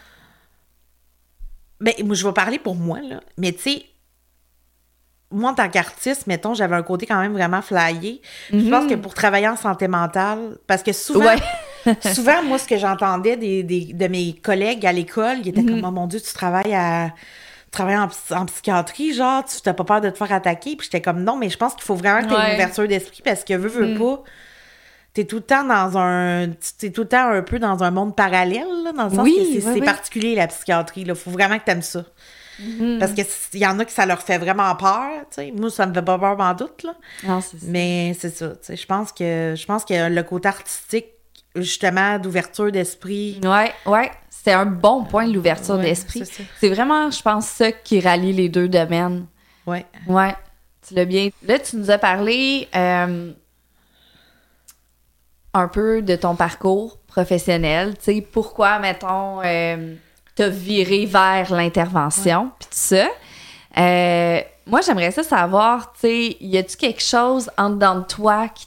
Ben, 1.80 1.92
moi, 2.04 2.14
je 2.14 2.26
vais 2.26 2.32
parler 2.32 2.58
pour 2.58 2.74
moi, 2.74 3.00
là. 3.00 3.20
Mais 3.36 3.52
tu 3.52 3.60
sais, 3.62 3.86
moi, 5.30 5.50
en 5.50 5.54
tant 5.54 5.68
qu'artiste, 5.68 6.26
mettons, 6.26 6.54
j'avais 6.54 6.76
un 6.76 6.82
côté 6.82 7.06
quand 7.06 7.18
même 7.20 7.32
vraiment 7.32 7.60
flyé. 7.62 8.22
Je 8.52 8.70
pense 8.70 8.86
que 8.88 8.94
pour 8.94 9.14
travailler 9.14 9.48
en 9.48 9.56
santé 9.56 9.88
mentale, 9.88 10.56
parce 10.66 10.82
que 10.82 10.92
souvent, 10.92 11.34
Ouais. 11.86 11.96
souvent, 12.14 12.42
moi, 12.44 12.58
ce 12.58 12.66
que 12.68 12.78
j'entendais 12.78 13.36
des, 13.36 13.62
des- 13.62 13.92
de 13.92 14.06
mes 14.08 14.32
collègues 14.34 14.86
à 14.86 14.92
l'école, 14.92 15.38
ils 15.40 15.48
étaient 15.48 15.64
comme, 15.64 15.84
oh 15.84 15.90
mon 15.90 16.06
Dieu, 16.06 16.20
tu 16.20 16.32
travailles 16.32 16.74
à. 16.74 17.10
Tu 17.74 17.78
travailles 17.78 17.96
en, 17.98 18.08
en 18.36 18.46
psychiatrie, 18.46 19.14
genre, 19.14 19.44
tu 19.44 19.56
n'as 19.66 19.72
pas 19.74 19.82
peur 19.82 20.00
de 20.00 20.08
te 20.10 20.16
faire 20.16 20.32
attaquer. 20.32 20.76
Puis 20.76 20.84
j'étais 20.84 21.00
comme, 21.02 21.24
non, 21.24 21.36
mais 21.36 21.48
je 21.48 21.56
pense 21.58 21.74
qu'il 21.74 21.82
faut 21.82 21.96
vraiment 21.96 22.20
que 22.22 22.28
tu 22.28 22.32
aies 22.32 22.36
Ouais. 22.36 22.48
une 22.50 22.54
ouverture 22.54 22.86
d'esprit 22.86 23.20
parce 23.24 23.42
que, 23.42 23.54
veux, 23.54 23.68
veux 23.68 23.98
pas, 23.98 24.22
t'es 25.12 25.24
tout 25.24 25.36
le 25.36 25.42
temps 25.42 25.64
dans 25.64 25.98
un. 25.98 26.50
T'es 26.78 26.90
tout 26.90 27.02
le 27.02 27.08
temps 27.08 27.28
un 27.30 27.42
peu 27.42 27.58
dans 27.58 27.82
un 27.82 27.90
monde 27.90 28.14
parallèle, 28.14 28.66
là, 28.84 28.92
dans 28.92 29.04
le 29.04 29.10
sens 29.10 29.24
Oui, 29.24 29.34
que 29.36 29.44
c'est 29.44 29.66
oui, 29.66 29.72
c'est 29.74 29.80
oui. 29.80 29.84
particulier, 29.84 30.34
la 30.36 30.46
psychiatrie. 30.46 31.00
Il 31.02 31.14
faut 31.16 31.30
vraiment 31.32 31.58
que 31.58 31.64
tu 31.64 31.70
aimes 31.72 31.82
ça. 31.82 32.04
Mm-hmm. 32.62 32.98
Parce 33.00 33.12
qu'il 33.12 33.60
y 33.60 33.66
en 33.66 33.76
a 33.80 33.84
qui 33.84 33.92
ça 33.92 34.06
leur 34.06 34.22
fait 34.22 34.38
vraiment 34.38 34.72
peur, 34.76 35.10
tu 35.30 35.34
sais. 35.34 35.52
Moi, 35.56 35.70
ça 35.70 35.86
me 35.86 35.92
fait 35.94 36.02
pas 36.02 36.16
peur 36.16 36.38
en 36.38 36.54
doute, 36.54 36.84
là. 36.84 36.94
Non, 37.24 37.40
c'est 37.40 37.58
ça. 37.58 37.66
Mais 37.68 38.16
c'est 38.16 38.30
ça, 38.36 38.50
tu 38.50 38.56
sais. 38.62 38.76
Je 38.76 38.86
pense 38.86 39.10
que 39.10 39.54
je 39.56 39.66
pense 39.66 39.84
que 39.84 40.08
le 40.08 40.22
côté 40.22 40.46
artistique, 40.46 41.06
justement, 41.56 42.18
d'ouverture 42.20 42.70
d'esprit. 42.70 43.40
Ouais, 43.42 43.72
ouais. 43.86 44.10
C'est 44.44 44.52
un 44.52 44.66
bon 44.66 45.04
point, 45.04 45.26
l'ouverture 45.26 45.76
Ouais, 45.76 45.84
d'esprit. 45.84 46.22
c'est 46.60 46.68
vraiment, 46.68 47.10
je 47.10 47.22
pense, 47.22 47.46
ça 47.46 47.72
qui 47.72 47.98
rallie 48.00 48.34
les 48.34 48.50
deux 48.50 48.68
domaines. 48.68 49.24
Ouais. 49.66 49.86
Ouais, 50.06 50.36
tu 50.86 50.92
l'as 50.92 51.06
bien. 51.06 51.30
Là, 51.46 51.58
tu 51.58 51.76
nous 51.76 51.90
as 51.90 51.96
parlé 51.96 52.68
euh, 52.76 53.32
un 55.54 55.68
peu 55.68 56.02
de 56.02 56.14
ton 56.16 56.36
parcours 56.36 56.98
professionnel. 57.06 57.96
Tu 57.96 58.04
sais, 58.04 58.20
pourquoi, 58.20 58.78
mettons, 58.80 59.40
euh, 59.42 59.94
t'as 60.34 60.48
viré 60.48 61.06
vers 61.06 61.50
l'intervention, 61.50 62.50
puis 62.58 62.68
tout 62.68 62.76
ça. 62.76 63.06
Euh, 63.78 64.40
moi, 64.66 64.82
j'aimerais 64.82 65.10
ça 65.10 65.22
savoir, 65.22 65.92
tu 65.94 66.00
sais, 66.00 66.36
y 66.40 66.58
a-tu 66.58 66.76
quelque 66.76 67.02
chose 67.02 67.50
en 67.56 67.70
dedans 67.70 67.94
de 68.00 68.04
toi 68.04 68.48
qui 68.48 68.66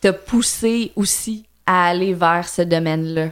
t'a 0.00 0.12
poussé 0.12 0.90
aussi 0.96 1.46
à 1.64 1.86
aller 1.90 2.12
vers 2.12 2.48
ce 2.48 2.62
domaine-là? 2.62 3.28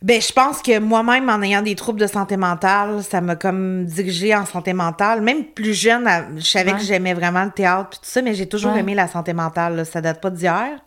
Ben, 0.00 0.20
je 0.22 0.32
pense 0.32 0.62
que 0.62 0.78
moi-même, 0.78 1.28
en 1.28 1.42
ayant 1.42 1.60
des 1.62 1.74
troubles 1.74 1.98
de 1.98 2.06
santé 2.06 2.36
mentale, 2.36 3.02
ça 3.02 3.20
m'a 3.20 3.34
comme 3.34 3.84
dirigée 3.84 4.32
en 4.34 4.46
santé 4.46 4.72
mentale. 4.72 5.22
Même 5.22 5.44
plus 5.44 5.74
jeune, 5.74 6.08
je 6.36 6.44
savais 6.44 6.72
Ouais. 6.72 6.78
que 6.78 6.84
j'aimais 6.84 7.14
vraiment 7.14 7.44
le 7.44 7.50
théâtre 7.50 7.90
puis 7.90 7.98
tout 7.98 8.04
ça, 8.08 8.22
mais 8.22 8.32
j'ai 8.34 8.46
toujours 8.48 8.72
Ouais. 8.74 8.80
aimé 8.80 8.94
la 8.94 9.08
santé 9.08 9.32
mentale. 9.32 9.74
là. 9.74 9.84
Ça 9.84 10.00
date 10.00 10.20
pas 10.20 10.30
d'hier. 10.30 10.78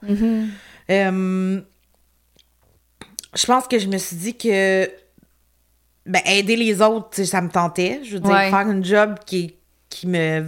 Euh, 0.90 1.62
je 3.36 3.46
pense 3.46 3.68
que 3.68 3.80
je 3.80 3.88
me 3.88 3.98
suis 3.98 4.16
dit 4.16 4.38
que 4.38 4.90
ben, 6.06 6.22
aider 6.26 6.56
les 6.56 6.82
autres, 6.82 7.22
ça 7.24 7.42
me 7.42 7.50
tentait. 7.50 8.02
Je 8.04 8.14
veux 8.14 8.20
dire, 8.22 8.32
Ouais. 8.32 8.50
faire 8.50 8.60
un 8.60 8.82
job 8.82 9.16
qui, 9.26 9.56
qui 9.90 10.08
me 10.08 10.46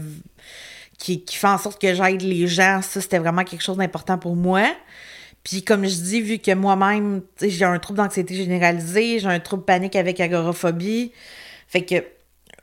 qui, 0.97 1.25
qui 1.25 1.35
fait 1.35 1.47
en 1.47 1.57
sorte 1.57 1.81
que 1.81 1.93
j'aide 1.93 2.21
les 2.21 2.47
gens, 2.47 2.81
ça, 2.81 3.01
c'était 3.01 3.19
vraiment 3.19 3.43
quelque 3.43 3.61
chose 3.61 3.75
d'important 3.75 4.17
pour 4.17 4.37
moi. 4.37 4.63
Puis 5.43 5.63
comme 5.63 5.85
je 5.85 5.95
dis, 5.95 6.21
vu 6.21 6.39
que 6.39 6.53
moi-même, 6.53 7.21
j'ai 7.41 7.65
un 7.65 7.77
trouble 7.79 7.97
d'anxiété 7.97 8.35
généralisée, 8.35 9.19
j'ai 9.19 9.27
un 9.27 9.39
trouble 9.39 9.63
panique 9.63 9.95
avec 9.95 10.19
agoraphobie, 10.19 11.11
fait 11.67 11.83
que 11.83 11.95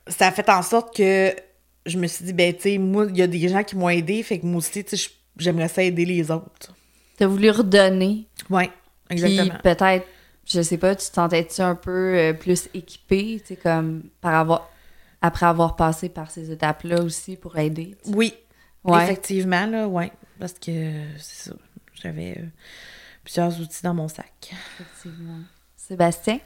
ça 0.07 0.29
a 0.29 0.33
fait 0.33 0.49
en 0.49 0.62
sorte 0.62 0.97
que 0.97 1.35
je 1.87 1.99
me 1.99 2.07
suis 2.07 2.25
dit, 2.25 2.33
ben, 2.33 2.55
tu 2.55 2.62
sais, 2.62 2.79
moi, 2.79 3.07
il 3.09 3.16
y 3.19 3.23
a 3.23 3.27
des 3.27 3.49
gens 3.49 3.62
qui 3.64 3.77
m'ont 3.77 3.88
aidé, 3.90 4.23
fait 4.23 4.38
que 4.38 4.47
moi 4.47 4.59
aussi, 4.59 4.83
tu 4.85 4.97
sais, 4.97 5.11
j'aimerais 5.37 5.69
ça 5.69 5.83
aider 5.83 6.05
les 6.05 6.31
autres. 6.31 6.75
T'as 7.16 7.27
voulu 7.27 7.51
redonner 7.51 8.27
Puis 9.09 9.23
exactement. 9.23 9.59
peut-être, 9.62 10.07
je 10.47 10.62
sais 10.62 10.79
pas, 10.79 10.95
tu 10.95 11.09
te 11.09 11.14
sentais-tu 11.14 11.61
un 11.61 11.75
peu 11.75 12.16
euh, 12.16 12.33
plus 12.33 12.69
équipé, 12.73 13.40
tu 13.40 13.49
sais, 13.49 13.57
comme 13.57 14.05
par 14.23 14.35
avoir, 14.35 14.71
après 15.21 15.47
avoir 15.47 15.77
passé 15.77 16.09
par 16.09 16.31
ces 16.31 16.51
étapes-là 16.51 17.03
aussi 17.03 17.37
pour 17.37 17.59
aider? 17.59 17.95
Oui, 18.07 18.35
Ouais. 18.83 19.05
effectivement, 19.05 19.66
là, 19.66 19.87
ouais. 19.87 20.11
Parce 20.38 20.55
que 20.55 21.03
c'est 21.19 21.51
ça. 21.51 21.57
J'avais 22.02 22.38
euh, 22.38 22.46
plusieurs 23.24 23.60
outils 23.60 23.82
dans 23.82 23.94
mon 23.94 24.08
sac. 24.08 24.54
Effectivement. 24.78 25.38
Sébastien? 25.76 26.38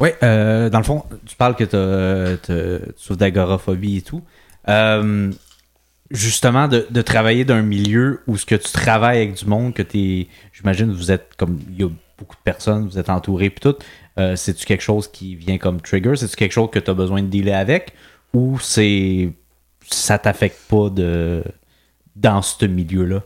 Oui, 0.00 0.10
euh, 0.22 0.70
dans 0.70 0.78
le 0.78 0.84
fond, 0.84 1.04
tu 1.26 1.34
parles 1.36 1.56
que 1.56 1.64
tu 1.64 2.92
souffres 2.96 3.18
d'agoraphobie 3.18 3.98
et 3.98 4.02
tout. 4.02 4.22
Euh, 4.68 5.32
justement, 6.10 6.68
de, 6.68 6.86
de 6.88 7.02
travailler 7.02 7.44
d'un 7.44 7.62
milieu 7.62 8.22
où 8.26 8.36
ce 8.36 8.46
que 8.46 8.54
tu 8.54 8.70
travailles 8.70 9.18
avec 9.18 9.34
du 9.34 9.46
monde, 9.46 9.74
que 9.74 9.82
t'es, 9.82 10.28
j'imagine, 10.52 10.92
vous 10.92 11.10
êtes 11.10 11.34
comme, 11.36 11.60
il 11.70 11.80
y 11.80 11.84
a 11.84 11.88
beaucoup 12.16 12.36
de 12.36 12.42
personnes, 12.42 12.86
vous 12.86 12.98
êtes 12.98 13.10
entouré 13.10 13.50
puis 13.50 13.60
tout. 13.60 13.76
Euh, 14.18 14.36
c'est-tu 14.36 14.66
quelque 14.66 14.82
chose 14.82 15.08
qui 15.08 15.34
vient 15.34 15.58
comme 15.58 15.80
trigger? 15.80 16.16
C'est-tu 16.16 16.36
quelque 16.36 16.52
chose 16.52 16.70
que 16.70 16.78
tu 16.78 16.90
as 16.90 16.94
besoin 16.94 17.22
de 17.22 17.28
dealer 17.28 17.54
avec? 17.54 17.92
Ou 18.34 18.58
c'est, 18.60 19.32
ça 19.90 20.18
t'affecte 20.18 20.60
pas 20.68 20.90
de, 20.90 21.42
dans 22.14 22.42
ce 22.42 22.66
milieu-là? 22.66 23.22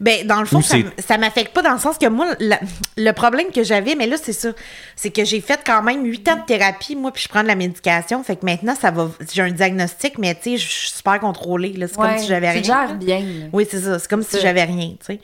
Ben, 0.00 0.26
dans 0.26 0.40
le 0.40 0.46
fond, 0.46 0.58
Ou 0.58 0.62
ça, 0.62 0.76
ça 0.98 1.18
m'affecte 1.18 1.52
pas 1.54 1.62
dans 1.62 1.72
le 1.72 1.78
sens 1.78 1.98
que 1.98 2.06
moi, 2.06 2.26
la- 2.38 2.60
le 2.96 3.10
problème 3.12 3.50
que 3.54 3.62
j'avais, 3.64 3.94
mais 3.94 4.06
là, 4.06 4.16
c'est 4.22 4.32
ça, 4.32 4.50
c'est 4.96 5.10
que 5.10 5.24
j'ai 5.24 5.40
fait 5.40 5.60
quand 5.64 5.82
même 5.82 6.04
huit 6.04 6.28
ans 6.28 6.36
de 6.36 6.42
thérapie, 6.46 6.94
moi, 6.96 7.10
puis 7.12 7.22
je 7.22 7.28
prends 7.28 7.42
de 7.42 7.48
la 7.48 7.54
médication. 7.54 8.22
Fait 8.22 8.36
que 8.36 8.44
maintenant, 8.44 8.74
ça 8.74 8.90
va. 8.90 9.10
J'ai 9.32 9.42
un 9.42 9.50
diagnostic, 9.50 10.18
mais 10.18 10.34
tu 10.34 10.42
sais, 10.52 10.56
je 10.58 10.68
suis 10.68 10.90
super 10.90 11.18
contrôlée. 11.20 11.72
là. 11.74 11.86
C'est 11.88 11.96
comme 11.96 12.18
si 12.18 12.26
j'avais 12.28 12.50
rien. 12.50 12.62
gères 12.62 12.94
bien. 12.96 13.18
là. 13.20 13.46
Oui, 13.52 13.66
c'est 13.70 13.80
ça. 13.80 13.98
C'est 13.98 14.08
comme 14.08 14.22
si 14.22 14.40
j'avais 14.40 14.64
rien, 14.64 14.90
tu 15.00 15.06
sais. 15.06 15.20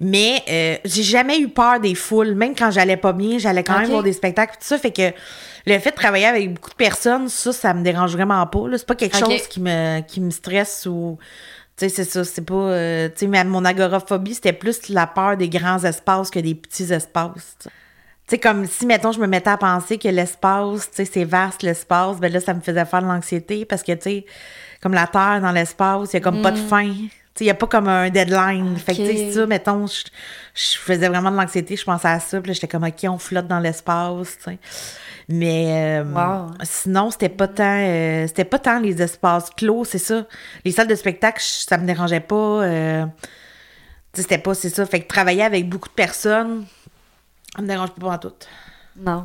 Mais 0.00 0.42
euh, 0.48 0.76
j'ai 0.84 1.02
jamais 1.02 1.38
eu 1.38 1.48
peur 1.48 1.80
des 1.80 1.94
foules. 1.94 2.34
Même 2.34 2.54
quand 2.54 2.70
j'allais 2.70 2.96
pas 2.96 3.12
bien, 3.12 3.38
j'allais 3.38 3.62
quand 3.64 3.74
même 3.74 3.90
voir 3.90 4.02
des 4.02 4.12
spectacles 4.12 4.54
et 4.56 4.58
tout 4.60 4.66
ça. 4.66 4.78
Fait 4.78 4.92
que 4.92 5.12
le 5.68 5.78
fait 5.80 5.90
de 5.90 5.96
travailler 5.96 6.26
avec 6.26 6.54
beaucoup 6.54 6.70
de 6.70 6.74
personnes, 6.76 7.28
ça, 7.28 7.52
ça 7.52 7.74
me 7.74 7.82
dérange 7.82 8.12
vraiment 8.12 8.46
pas. 8.46 8.68
là. 8.68 8.78
C'est 8.78 8.86
pas 8.86 8.94
quelque 8.94 9.16
chose 9.38 9.48
qui 9.48 9.60
me, 9.60 10.00
qui 10.02 10.20
me 10.20 10.30
stresse 10.30 10.86
ou... 10.88 11.18
Tu 11.78 11.88
sais, 11.88 11.88
c'est 11.90 12.04
ça. 12.04 12.24
C'est 12.24 12.44
pas... 12.44 12.54
euh, 12.54 13.08
tu 13.08 13.30
sais, 13.30 13.44
mon 13.44 13.64
agoraphobie, 13.64 14.34
c'était 14.34 14.52
plus 14.52 14.88
la 14.88 15.06
peur 15.06 15.36
des 15.36 15.48
grands 15.48 15.82
espaces 15.84 16.30
que 16.30 16.38
des 16.38 16.54
petits 16.54 16.92
espaces. 16.92 17.56
tu 17.60 17.64
sais. 17.68 17.70
sais, 18.28 18.38
comme 18.38 18.66
si, 18.66 18.86
mettons, 18.86 19.12
je 19.12 19.20
me 19.20 19.26
mettais 19.26 19.50
à 19.50 19.56
penser 19.58 19.98
que 19.98 20.08
l'espace, 20.08 20.90
tu 20.90 20.96
sais, 20.96 21.04
c'est 21.04 21.24
vaste, 21.24 21.62
l'espace, 21.62 22.18
ben 22.18 22.32
là, 22.32 22.40
ça 22.40 22.54
me 22.54 22.60
faisait 22.60 22.84
faire 22.86 23.02
de 23.02 23.06
l'anxiété 23.06 23.64
parce 23.66 23.82
que, 23.82 23.92
tu 23.92 24.02
sais, 24.02 24.26
comme 24.80 24.94
la 24.94 25.06
Terre 25.06 25.40
dans 25.42 25.52
l'espace, 25.52 26.12
il 26.12 26.16
n'y 26.16 26.18
a 26.18 26.20
comme 26.22 26.40
pas 26.40 26.52
de 26.52 26.58
fin. 26.58 26.92
Il 27.40 27.44
n'y 27.44 27.50
a 27.50 27.54
pas 27.54 27.66
comme 27.66 27.88
un 27.88 28.08
deadline. 28.10 28.76
Fait 28.78 28.92
que, 28.92 28.98
tu 29.10 29.16
sais, 29.16 29.32
ça, 29.32 29.46
mettons, 29.46 29.86
je, 29.86 30.04
je 30.54 30.78
faisais 30.78 31.08
vraiment 31.08 31.30
de 31.30 31.36
l'anxiété, 31.36 31.76
je 31.76 31.84
pensais 31.84 32.08
à 32.08 32.18
ça, 32.20 32.40
puis 32.40 32.54
j'étais 32.54 32.68
comme, 32.68 32.84
OK, 32.84 33.04
on 33.04 33.18
flotte 33.18 33.46
dans 33.46 33.58
l'espace, 33.60 34.38
tu 34.38 34.44
sais. 34.44 34.58
Mais 35.28 36.00
euh, 36.00 36.04
Wow. 36.04 36.52
sinon, 36.62 37.10
c'était 37.10 37.28
pas 37.28 37.48
tant 37.48 37.64
euh, 37.80 38.26
c'était 38.28 38.44
pas 38.44 38.58
tant 38.60 38.78
les 38.78 39.02
espaces 39.02 39.50
clos, 39.56 39.84
c'est 39.84 39.98
ça. 39.98 40.24
Les 40.64 40.70
salles 40.70 40.86
de 40.86 40.94
spectacle, 40.94 41.42
ça 41.42 41.76
me 41.78 41.86
dérangeait 41.86 42.20
pas. 42.20 42.34
euh, 42.62 43.04
tu 44.12 44.16
sais, 44.16 44.22
c'était 44.22 44.38
pas, 44.38 44.54
c'est 44.54 44.70
ça. 44.70 44.86
Fait 44.86 45.00
que 45.00 45.08
travailler 45.08 45.42
avec 45.42 45.68
beaucoup 45.68 45.88
de 45.88 45.94
personnes, 45.94 46.64
ça 47.54 47.60
me 47.62 47.66
dérange 47.66 47.90
pas 47.90 48.06
en 48.08 48.18
tout. 48.18 48.32
Non. 48.96 49.24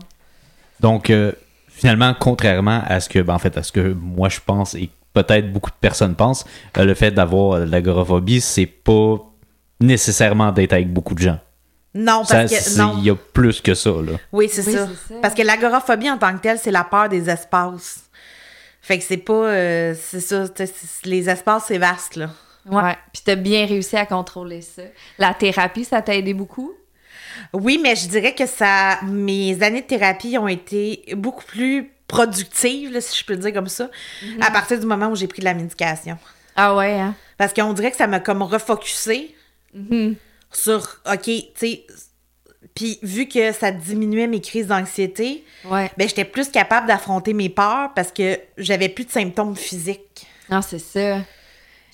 Donc, 0.80 1.10
euh, 1.12 1.32
finalement, 1.70 2.14
contrairement 2.20 2.82
à 2.88 3.00
ce 3.00 3.08
que, 3.08 3.20
ben, 3.20 3.36
en 3.36 3.40
fait, 3.40 3.56
à 3.58 3.62
ce 3.64 3.72
que 3.72 3.94
moi 3.94 4.28
je 4.28 4.40
pense 4.44 4.74
et 4.74 4.90
peut-être 5.14 5.52
beaucoup 5.52 5.70
de 5.70 5.76
personnes 5.80 6.16
pensent, 6.16 6.46
euh, 6.78 6.86
le 6.86 6.94
fait 6.94 7.12
d'avoir 7.12 7.54
euh, 7.54 7.66
de 7.66 7.72
l'agoraphobie, 7.72 8.42
c'est 8.42 8.66
pas 8.66 9.18
nécessairement 9.80 10.52
d'être 10.52 10.74
avec 10.74 10.92
beaucoup 10.92 11.16
de 11.16 11.20
gens. 11.20 11.40
Non, 11.94 12.24
Ça, 12.24 12.36
parce 12.40 12.52
que 12.52 12.58
c'est- 12.60 12.80
non. 12.80 12.96
Il 13.00 13.06
y 13.06 13.10
a 13.10 13.16
plus 13.16 13.60
que 13.62 13.74
ça, 13.74 13.90
là. 13.90 14.14
Oui, 14.32 14.48
c'est 14.52 14.66
Oui, 14.66 14.74
ça. 14.74 14.88
Parce 15.22 15.34
que 15.34 15.42
l'agoraphobie 15.42 16.10
en 16.10 16.18
tant 16.18 16.34
que 16.38 16.42
telle, 16.42 16.58
c'est 16.58 16.72
la 16.72 16.84
peur 16.86 17.10
des 17.10 17.30
espaces. 17.30 18.04
Fait 18.82 18.98
que 18.98 19.04
c'est 19.04 19.18
pas 19.18 19.34
euh, 19.34 19.94
c'est 20.00 20.22
ça, 20.22 20.46
les 21.06 21.30
espaces 21.30 21.66
c'est 21.68 21.78
vaste 21.78 22.16
là. 22.16 22.30
Ouais. 22.66 22.96
Puis 23.14 23.22
t'as 23.26 23.36
bien 23.36 23.66
réussi 23.66 23.96
à 23.96 24.06
contrôler 24.06 24.62
ça. 24.62 24.82
La 25.20 25.34
thérapie, 25.34 25.84
ça 25.86 26.02
t'a 26.02 26.16
aidé 26.16 26.34
beaucoup? 26.34 26.72
Oui, 27.54 27.80
mais 27.82 27.96
je 27.96 28.08
dirais 28.08 28.34
que 28.34 28.46
ça 28.48 29.00
mes 29.04 29.62
années 29.62 29.82
de 29.82 29.86
thérapie 29.88 30.38
ont 30.38 30.48
été 30.48 31.04
beaucoup 31.16 31.44
plus 31.46 31.92
productives 32.12 32.92
là, 32.92 33.02
si 33.02 33.18
je 33.20 33.26
peux 33.26 33.34
le 33.34 33.40
dire 33.40 33.54
comme 33.54 33.68
ça, 33.68 33.90
Mhm. 34.24 34.42
à 34.44 34.52
partir 34.52 34.80
du 34.80 34.86
moment 34.86 35.08
où 35.08 35.16
j'ai 35.16 35.28
pris 35.28 35.40
de 35.40 35.46
la 35.46 35.54
médication. 35.54 36.18
Ah 36.56 36.76
ouais, 36.76 37.00
hein? 37.00 37.16
Parce 37.38 37.54
qu'on 37.54 37.74
dirait 37.74 37.92
que 37.92 37.98
ça 37.98 38.08
m'a 38.08 38.20
comme 38.20 38.42
refocusé 38.44 39.36
Mhm. 39.74 40.16
sur 40.52 41.00
OK, 41.12 41.24
tu 41.24 41.44
sais 41.56 41.86
puis 42.76 43.00
vu 43.02 43.28
que 43.28 43.52
ça 43.52 43.72
diminuait 43.72 44.28
mes 44.28 44.40
crises 44.40 44.68
d'anxiété, 44.68 45.44
Ouais. 45.66 45.92
ben 45.98 46.08
j'étais 46.08 46.24
plus 46.26 46.50
capable 46.50 46.88
d'affronter 46.88 47.34
mes 47.34 47.50
peurs 47.50 47.92
parce 47.96 48.12
que 48.12 48.40
j'avais 48.58 48.88
plus 48.88 49.06
de 49.06 49.12
symptômes 49.12 49.56
physiques. 49.56 50.28
Non, 50.50 50.62
c'est 50.62 50.80
ça. 50.80 51.18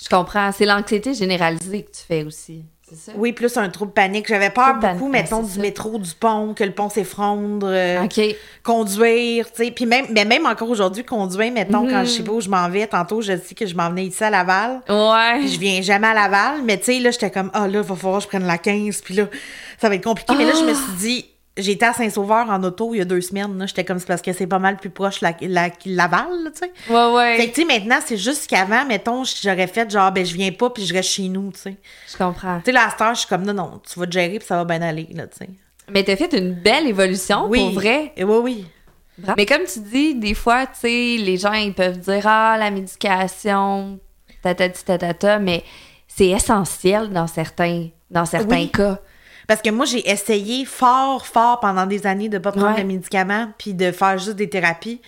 Je 0.03 0.09
comprends. 0.09 0.51
C'est 0.51 0.65
l'anxiété 0.65 1.13
généralisée 1.13 1.83
que 1.83 1.91
tu 1.91 2.03
fais 2.07 2.23
aussi. 2.23 2.65
Ça? 2.95 3.11
Oui, 3.17 3.33
plus 3.33 3.57
un 3.57 3.67
trouble 3.69 3.91
panique. 3.91 4.27
J'avais 4.27 4.49
peur 4.49 4.77
Trouble 4.79 4.93
beaucoup, 4.93 5.07
mettons, 5.09 5.43
du 5.43 5.51
ça. 5.51 5.59
métro, 5.61 5.97
du 5.97 6.13
pont, 6.13 6.53
que 6.53 6.63
le 6.63 6.71
pont 6.71 6.89
s'effondre, 6.89 7.67
euh, 7.69 8.03
OK. 8.03 8.19
conduire, 8.63 9.51
tu 9.51 9.65
sais. 9.65 9.71
Puis 9.71 9.85
même, 9.85 10.05
mais 10.11 10.25
même 10.25 10.45
encore 10.45 10.69
aujourd'hui, 10.69 11.03
conduire, 11.03 11.51
mettons, 11.51 11.87
quand 11.87 11.99
Mhm. 11.99 12.05
je 12.05 12.09
sais 12.11 12.23
pas 12.23 12.31
où 12.31 12.41
je 12.41 12.49
m'en 12.49 12.69
vais, 12.69 12.87
tantôt, 12.87 13.21
je 13.21 13.33
dis 13.33 13.55
que 13.55 13.65
je 13.65 13.75
m'en 13.75 13.89
venais 13.89 14.05
ici 14.05 14.23
à 14.23 14.29
Laval. 14.29 14.81
Ouais. 14.89 15.39
Puis 15.39 15.49
je 15.49 15.59
viens 15.59 15.81
jamais 15.81 16.07
à 16.07 16.13
Laval, 16.13 16.61
mais 16.63 16.77
tu 16.77 16.85
sais, 16.85 16.99
là, 16.99 17.11
j'étais 17.11 17.31
comme, 17.31 17.49
ah 17.53 17.67
là, 17.67 17.81
va 17.81 17.95
falloir 17.95 18.19
que 18.19 18.23
je 18.23 18.27
prenne 18.29 18.45
la 18.47 18.57
15, 18.57 19.01
puis 19.01 19.15
là, 19.15 19.25
ça 19.79 19.89
va 19.89 19.95
être 19.95 20.03
compliqué. 20.03 20.33
Mais 20.37 20.45
là, 20.45 20.53
je 20.57 20.63
me 20.65 20.73
suis 20.73 20.93
dit, 20.97 21.25
j'étais 21.57 21.85
à 21.85 21.93
Saint-Sauveur 21.93 22.49
en 22.49 22.63
auto 22.63 22.93
il 22.93 22.97
y 22.99 23.01
a 23.01 23.05
deux 23.05 23.21
semaines, 23.21 23.57
là. 23.57 23.65
J'étais 23.65 23.83
comme, 23.83 23.99
c'est 23.99 24.07
parce 24.07 24.21
que 24.21 24.31
c'est 24.33 24.47
pas 24.47 24.59
mal 24.59 24.77
plus 24.77 24.89
proche 24.89 25.21
la, 25.21 25.33
la- 25.41 25.69
Laval, 25.85 26.51
tu 26.53 26.59
sais. 26.59 26.71
Ouais, 26.89 27.13
ouais. 27.15 27.37
Fait 27.37 27.49
que, 27.49 27.55
tu 27.55 27.61
sais, 27.61 27.67
maintenant, 27.67 27.99
c'est 28.05 28.17
juste 28.17 28.47
qu'avant, 28.47 28.85
mettons, 28.85 29.23
j'aurais 29.23 29.67
fait 29.67 29.89
genre, 29.91 30.11
ben, 30.11 30.25
je 30.25 30.33
viens 30.33 30.51
pas, 30.51 30.69
puis 30.69 30.85
je 30.85 30.93
reste 30.93 31.09
chez 31.09 31.27
nous, 31.29 31.51
tu 31.51 31.59
sais. 31.59 31.75
Je 32.11 32.17
comprends. 32.17 32.59
Tu 32.59 32.65
sais, 32.65 32.71
là, 32.71 32.87
à 32.87 32.89
cette 32.91 33.01
heure, 33.01 33.13
je 33.15 33.19
suis 33.19 33.27
comme, 33.29 33.43
non, 33.43 33.53
non, 33.53 33.81
tu 33.91 33.99
vas 33.99 34.05
te 34.05 34.11
gérer, 34.11 34.37
puis 34.39 34.47
ça 34.47 34.57
va 34.57 34.65
bien 34.65 34.81
aller, 34.87 35.07
là, 35.13 35.27
tu 35.27 35.37
sais. 35.37 35.49
Mais 35.89 36.03
t'as 36.03 36.15
fait 36.15 36.33
une 36.37 36.53
belle 36.53 36.87
évolution, 36.87 37.47
Oui. 37.49 37.59
pour 37.59 37.71
vrai. 37.71 38.13
Oui, 38.17 38.23
oui. 38.43 38.65
Bravo. 39.17 39.35
Mais 39.37 39.45
comme 39.45 39.63
tu 39.63 39.79
dis, 39.79 40.15
des 40.15 40.33
fois, 40.33 40.65
tu 40.67 40.73
sais, 40.81 41.15
les 41.17 41.37
gens, 41.37 41.53
ils 41.53 41.73
peuvent 41.73 41.97
dire 41.97 42.21
Ah, 42.25 42.55
la 42.59 42.69
médication, 42.71 43.99
tatati 44.43 44.83
tatata, 44.85 45.39
mais 45.39 45.63
c'est 46.07 46.27
essentiel 46.27 47.09
dans 47.09 47.27
certains, 47.27 47.87
dans 48.11 48.25
certains 48.25 48.55
Oui. 48.61 48.69
cas. 48.69 48.99
Parce 49.47 49.61
que 49.61 49.69
moi, 49.69 49.85
j'ai 49.85 50.09
essayé 50.09 50.65
fort, 50.65 51.25
fort 51.25 51.59
pendant 51.61 51.85
des 51.85 52.05
années 52.05 52.29
de 52.29 52.37
pas 52.37 52.51
prendre 52.51 52.75
Ouais. 52.75 52.83
de 52.83 52.87
médicaments 52.87 53.47
puis 53.57 53.73
de 53.73 53.91
faire 53.91 54.17
juste 54.17 54.35
des 54.35 54.49
thérapies. 54.49 55.01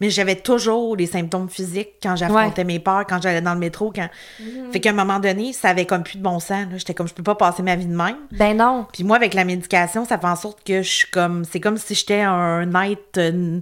Mais 0.00 0.10
j'avais 0.10 0.34
toujours 0.34 0.96
des 0.96 1.06
symptômes 1.06 1.48
physiques 1.48 1.90
quand 2.02 2.16
j'affrontais 2.16 2.64
mes 2.64 2.80
peurs, 2.80 3.06
quand 3.06 3.22
j'allais 3.22 3.40
dans 3.40 3.54
le 3.54 3.60
métro. 3.60 3.92
Quand... 3.94 4.08
Mhm. 4.40 4.72
Fait 4.72 4.80
qu'à 4.80 4.90
un 4.90 4.94
moment 4.94 5.20
donné, 5.20 5.52
ça 5.52 5.68
avait 5.68 5.86
comme 5.86 6.02
plus 6.02 6.18
de 6.18 6.22
bon 6.22 6.40
sens. 6.40 6.66
là. 6.68 6.76
J'étais 6.78 6.94
comme, 6.94 7.06
je 7.06 7.14
peux 7.14 7.22
pas 7.22 7.36
passer 7.36 7.62
ma 7.62 7.76
vie 7.76 7.86
de 7.86 7.94
même. 7.94 8.16
Ben 8.32 8.56
non. 8.56 8.86
Puis 8.92 9.04
moi, 9.04 9.16
avec 9.16 9.34
la 9.34 9.44
médication, 9.44 10.04
ça 10.04 10.18
fait 10.18 10.26
en 10.26 10.34
sorte 10.34 10.64
que 10.64 10.82
je 10.82 10.88
suis 10.90 11.10
comme... 11.12 11.44
C'est 11.44 11.60
comme 11.60 11.76
si 11.78 11.94
j'étais 11.94 12.22
un 12.22 12.68
être 12.82 13.18
euh, 13.18 13.60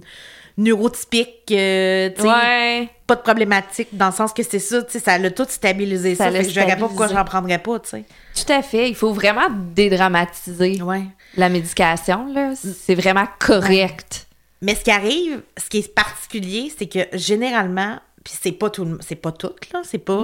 neurotypique, 0.57 1.51
euh, 1.51 2.09
tu 2.15 2.21
sais, 2.21 2.27
Ouais. 2.27 2.89
pas 3.07 3.15
de 3.15 3.21
problématique, 3.21 3.89
dans 3.91 4.07
le 4.07 4.11
sens 4.13 4.33
que 4.33 4.43
c'est 4.43 4.59
ça, 4.59 4.81
tu 4.83 4.91
sais, 4.93 4.99
ça 4.99 5.17
l'a 5.17 5.31
tout 5.31 5.45
stabilisé. 5.49 6.15
Ça 6.15 6.25
Ça, 6.25 6.31
fait 6.31 6.43
que 6.43 6.49
je 6.49 6.53
verrais 6.55 6.75
pas 6.77 6.87
pourquoi 6.87 7.07
stabilisé. 7.07 7.13
je 7.13 7.19
n'en 7.19 7.25
prendrais 7.25 7.57
pas, 7.59 7.79
tu 7.79 7.89
sais. 7.89 8.03
Tout 8.35 8.51
à 8.53 8.61
fait. 8.61 8.89
Il 8.89 8.95
faut 8.95 9.13
vraiment 9.13 9.47
dédramatiser 9.49 10.81
Ouais. 10.81 11.03
la 11.37 11.49
médication, 11.49 12.31
là. 12.33 12.53
C'est 12.55 12.95
vraiment 12.95 13.27
correct. 13.39 14.27
Mais 14.61 14.75
ce 14.75 14.81
qui 14.83 14.91
arrive, 14.91 15.41
ce 15.57 15.69
qui 15.69 15.79
est 15.79 15.93
particulier, 15.93 16.71
c'est 16.77 16.87
que 16.87 16.99
généralement, 17.13 17.99
puis 18.23 18.33
c'est 18.41 18.51
pas 18.53 18.69
tout, 18.69 18.85
le- 18.85 18.99
c'est 19.01 19.15
pas 19.15 19.31
tout 19.33 19.51
là, 19.73 19.81
c'est 19.83 19.97
pas. 19.97 20.23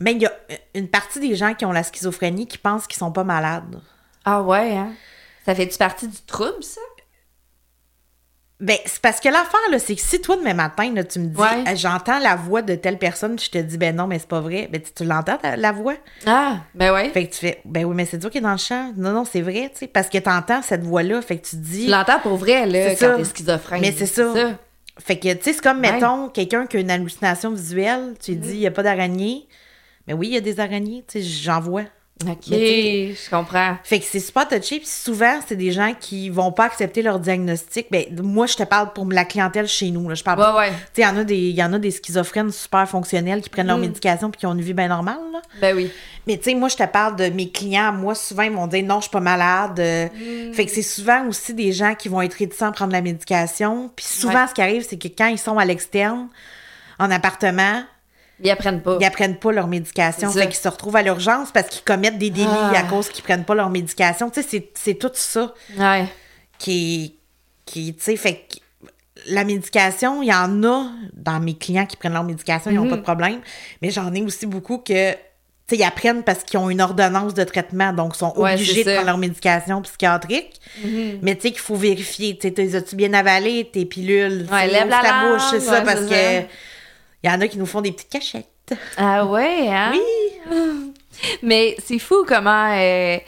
Mais 0.00 0.12
il 0.12 0.22
y 0.22 0.26
a 0.26 0.32
une 0.74 0.88
partie 0.88 1.20
des 1.20 1.34
gens 1.34 1.54
qui 1.54 1.64
ont 1.64 1.72
la 1.72 1.82
schizophrénie 1.82 2.46
qui 2.46 2.58
pensent 2.58 2.86
qu'ils 2.86 2.98
sont 2.98 3.12
pas 3.12 3.24
malades. 3.24 3.80
Ah 4.24 4.42
ouais, 4.42 4.76
hein? 4.76 4.92
Ça 5.46 5.54
fait-tu 5.54 5.76
partie 5.78 6.06
du 6.08 6.18
trouble, 6.26 6.62
ça? 6.62 6.80
Ben, 8.62 8.76
c'est 8.86 9.02
parce 9.02 9.18
que 9.18 9.28
l'affaire, 9.28 9.60
là, 9.72 9.80
c'est 9.80 9.96
que 9.96 10.00
si 10.00 10.20
toi, 10.20 10.36
demain 10.36 10.54
matin, 10.54 10.92
là, 10.94 11.02
tu 11.02 11.18
me 11.18 11.26
dis, 11.26 11.36
Ouais. 11.36 11.64
Ah, 11.66 11.74
j'entends 11.74 12.20
la 12.20 12.36
voix 12.36 12.62
de 12.62 12.76
telle 12.76 12.96
personne, 12.96 13.36
je 13.36 13.50
te 13.50 13.58
dis, 13.58 13.76
ben 13.76 13.94
non, 13.94 14.06
mais 14.06 14.20
c'est 14.20 14.28
pas 14.28 14.40
vrai, 14.40 14.68
ben 14.70 14.80
tu, 14.80 14.92
tu 14.92 15.04
l'entends, 15.04 15.36
la 15.42 15.72
voix? 15.72 15.96
Ah, 16.26 16.58
ben 16.72 16.92
ouais. 16.94 17.10
Fait 17.10 17.26
que 17.26 17.32
tu 17.32 17.40
fais, 17.40 17.60
ben 17.64 17.84
oui, 17.84 17.96
mais 17.96 18.06
c'est 18.06 18.20
toi 18.20 18.30
qui 18.30 18.38
est 18.38 18.42
dans 18.42 18.52
le 18.52 18.58
champ. 18.58 18.92
Non, 18.96 19.10
non, 19.10 19.24
c'est 19.24 19.40
vrai, 19.40 19.68
tu 19.72 19.80
sais, 19.80 19.86
parce 19.88 20.08
que 20.08 20.18
t'entends 20.18 20.62
cette 20.62 20.84
voix-là, 20.84 21.20
fait 21.22 21.38
que 21.38 21.48
tu 21.48 21.56
dis. 21.56 21.86
Tu 21.86 21.90
l'entends 21.90 22.20
pour 22.20 22.36
vrai, 22.36 22.64
là, 22.66 22.94
quand 22.94 23.16
t'es 23.16 23.24
schizophrène. 23.24 23.80
Mais 23.80 23.92
c'est 23.92 24.06
ça. 24.06 24.32
Fait 24.98 25.18
que, 25.18 25.32
tu 25.32 25.42
sais, 25.42 25.54
c'est 25.54 25.60
comme, 25.62 25.80
mettons, 25.80 26.28
quelqu'un 26.28 26.66
qui 26.66 26.76
a 26.76 26.80
une 26.80 26.90
hallucination 26.90 27.50
visuelle, 27.50 28.14
tu 28.22 28.30
lui 28.32 28.38
dis, 28.38 28.52
il 28.52 28.60
n'y 28.60 28.66
a 28.68 28.70
pas 28.70 28.84
d'araignée. 28.84 29.48
Mais 30.06 30.12
oui, 30.12 30.28
il 30.28 30.34
y 30.34 30.36
a 30.36 30.40
des 30.40 30.60
araignées, 30.60 31.02
tu 31.08 31.20
sais, 31.20 31.26
j'en 31.26 31.58
vois. 31.60 31.82
OK, 32.30 32.46
je 32.50 33.30
comprends. 33.30 33.76
Fait 33.84 33.98
que 33.98 34.04
c'est 34.04 34.20
super 34.20 34.46
touché. 34.48 34.78
Puis 34.78 34.86
souvent, 34.88 35.40
c'est 35.46 35.56
des 35.56 35.72
gens 35.72 35.94
qui 35.98 36.30
vont 36.30 36.52
pas 36.52 36.64
accepter 36.64 37.02
leur 37.02 37.18
diagnostic. 37.18 37.86
Ben, 37.90 38.04
moi, 38.22 38.46
je 38.46 38.56
te 38.56 38.62
parle 38.62 38.92
pour 38.92 39.06
la 39.10 39.24
clientèle 39.24 39.66
chez 39.68 39.90
nous. 39.90 40.08
Là. 40.08 40.14
Je 40.14 40.22
parle 40.24 40.38
pas. 40.38 40.52
Ouais, 40.54 40.58
ouais. 40.68 40.72
Tu 40.94 41.02
sais, 41.02 41.02
il 41.02 41.54
y 41.54 41.62
en 41.62 41.72
a 41.72 41.78
des- 41.78 41.90
schizophrènes 41.90 42.50
super 42.50 42.88
fonctionnels 42.88 43.40
qui 43.42 43.50
prennent 43.50 43.66
leur 43.66 43.78
Mm. 43.78 43.82
médication 43.82 44.30
puis 44.30 44.38
qui 44.40 44.46
ont 44.46 44.52
une 44.52 44.60
vie 44.62 44.74
bien 44.74 44.88
normale. 44.88 45.18
Là. 45.32 45.40
Ben 45.60 45.76
oui. 45.76 45.90
Mais 46.26 46.36
tu 46.38 46.44
sais, 46.50 46.54
moi, 46.54 46.68
je 46.68 46.76
te 46.76 46.84
parle 46.86 47.16
de 47.16 47.26
mes 47.30 47.50
clients. 47.50 47.92
Moi, 47.92 48.14
souvent, 48.14 48.42
ils 48.44 48.52
vont 48.52 48.66
dire 48.66 48.84
non, 48.84 48.96
je 48.96 49.02
suis 49.02 49.10
pas 49.10 49.20
malade. 49.20 49.78
Euh, 49.80 50.06
Mm. 50.12 50.52
Fait 50.54 50.66
que 50.66 50.70
c'est 50.70 50.82
souvent 50.82 51.26
aussi 51.28 51.54
des 51.54 51.72
gens 51.72 51.94
qui 51.94 52.08
vont 52.08 52.22
être 52.22 52.34
réticents 52.34 52.68
à 52.68 52.72
prendre 52.72 52.92
la 52.92 53.00
médication. 53.02 53.90
Puis 53.96 54.04
souvent, 54.06 54.42
Ouais. 54.42 54.48
ce 54.48 54.54
qui 54.54 54.62
arrive, 54.62 54.86
c'est 54.88 54.98
que 54.98 55.08
quand 55.08 55.26
ils 55.26 55.38
sont 55.38 55.58
à 55.58 55.64
l'externe, 55.64 56.28
en 56.98 57.10
appartement, 57.10 57.82
Ils 58.40 58.50
apprennent 58.50 58.80
pas. 58.82 58.96
ils 59.00 59.04
apprennent 59.04 59.36
pas 59.36 59.52
leur 59.52 59.66
médication. 59.68 60.30
Fait 60.30 60.46
qu'ils 60.46 60.54
se 60.56 60.68
retrouvent 60.68 60.96
à 60.96 61.02
l'urgence 61.02 61.50
parce 61.52 61.68
qu'ils 61.68 61.82
commettent 61.84 62.18
des 62.18 62.30
délits 62.30 62.48
Ah. 62.50 62.72
à 62.78 62.82
cause 62.82 63.08
qu'ils 63.08 63.22
prennent 63.24 63.44
pas 63.44 63.54
leur 63.54 63.70
médication. 63.70 64.30
Tu 64.30 64.42
sais, 64.42 64.68
c'est- 64.74 64.94
tout 64.94 65.10
ça 65.14 65.54
Ouais. 65.78 66.06
qui, 66.58 67.16
qui 67.64 67.94
tu 67.94 68.02
sais, 68.02 68.16
fait 68.16 68.34
que 68.50 68.88
la 69.28 69.44
médication, 69.44 70.22
il 70.22 70.28
y 70.28 70.34
en 70.34 70.62
a 70.64 70.86
dans 71.12 71.38
mes 71.40 71.54
clients 71.54 71.86
qui 71.86 71.96
prennent 71.96 72.14
leur 72.14 72.24
médication, 72.24 72.70
ils 72.70 72.74
n'ont 72.76 72.84
Mhm. 72.84 72.90
pas 72.90 72.96
de 72.96 73.02
problème. 73.02 73.40
Mais 73.80 73.90
j'en 73.90 74.12
ai 74.12 74.22
aussi 74.22 74.46
beaucoup 74.46 74.78
que, 74.78 75.12
tu 75.12 75.18
sais, 75.68 75.76
ils 75.76 75.84
apprennent 75.84 76.24
parce 76.24 76.42
qu'ils 76.42 76.58
ont 76.58 76.68
une 76.70 76.80
ordonnance 76.80 77.34
de 77.34 77.44
traitement, 77.44 77.92
donc 77.92 78.14
ils 78.16 78.18
sont 78.18 78.32
Ouais, 78.36 78.54
obligés 78.54 78.82
de 78.82 78.90
prendre 78.94 79.06
leur 79.06 79.18
médication 79.18 79.80
psychiatrique. 79.82 80.60
Mhm. 80.84 81.18
Mais 81.22 81.36
tu 81.36 81.42
sais 81.42 81.50
qu'il 81.52 81.60
faut 81.60 81.76
vérifier, 81.76 82.36
tu 82.36 82.48
sais, 82.52 82.74
as-tu 82.74 82.96
bien 82.96 83.12
avalé 83.14 83.70
tes 83.72 83.84
pilules? 83.84 84.46
Ouais, 84.50 84.66
lève 84.66 84.88
la 84.88 85.00
ta 85.00 85.28
bouche, 85.28 85.42
c'est 85.50 85.60
ça, 85.60 85.82
parce 85.82 86.00
que 86.00 86.08
ça. 86.10 86.42
Il 87.22 87.30
y 87.30 87.32
en 87.32 87.40
a 87.40 87.48
qui 87.48 87.58
nous 87.58 87.66
font 87.66 87.80
des 87.80 87.92
petites 87.92 88.08
cachettes. 88.10 88.48
Ah 88.96 89.24
ouais, 89.26 89.68
hein? 89.68 89.92
Oui! 89.92 90.92
Mais 91.42 91.76
c'est 91.84 91.98
fou 91.98 92.24
comment 92.26 92.70
euh, 92.72 93.18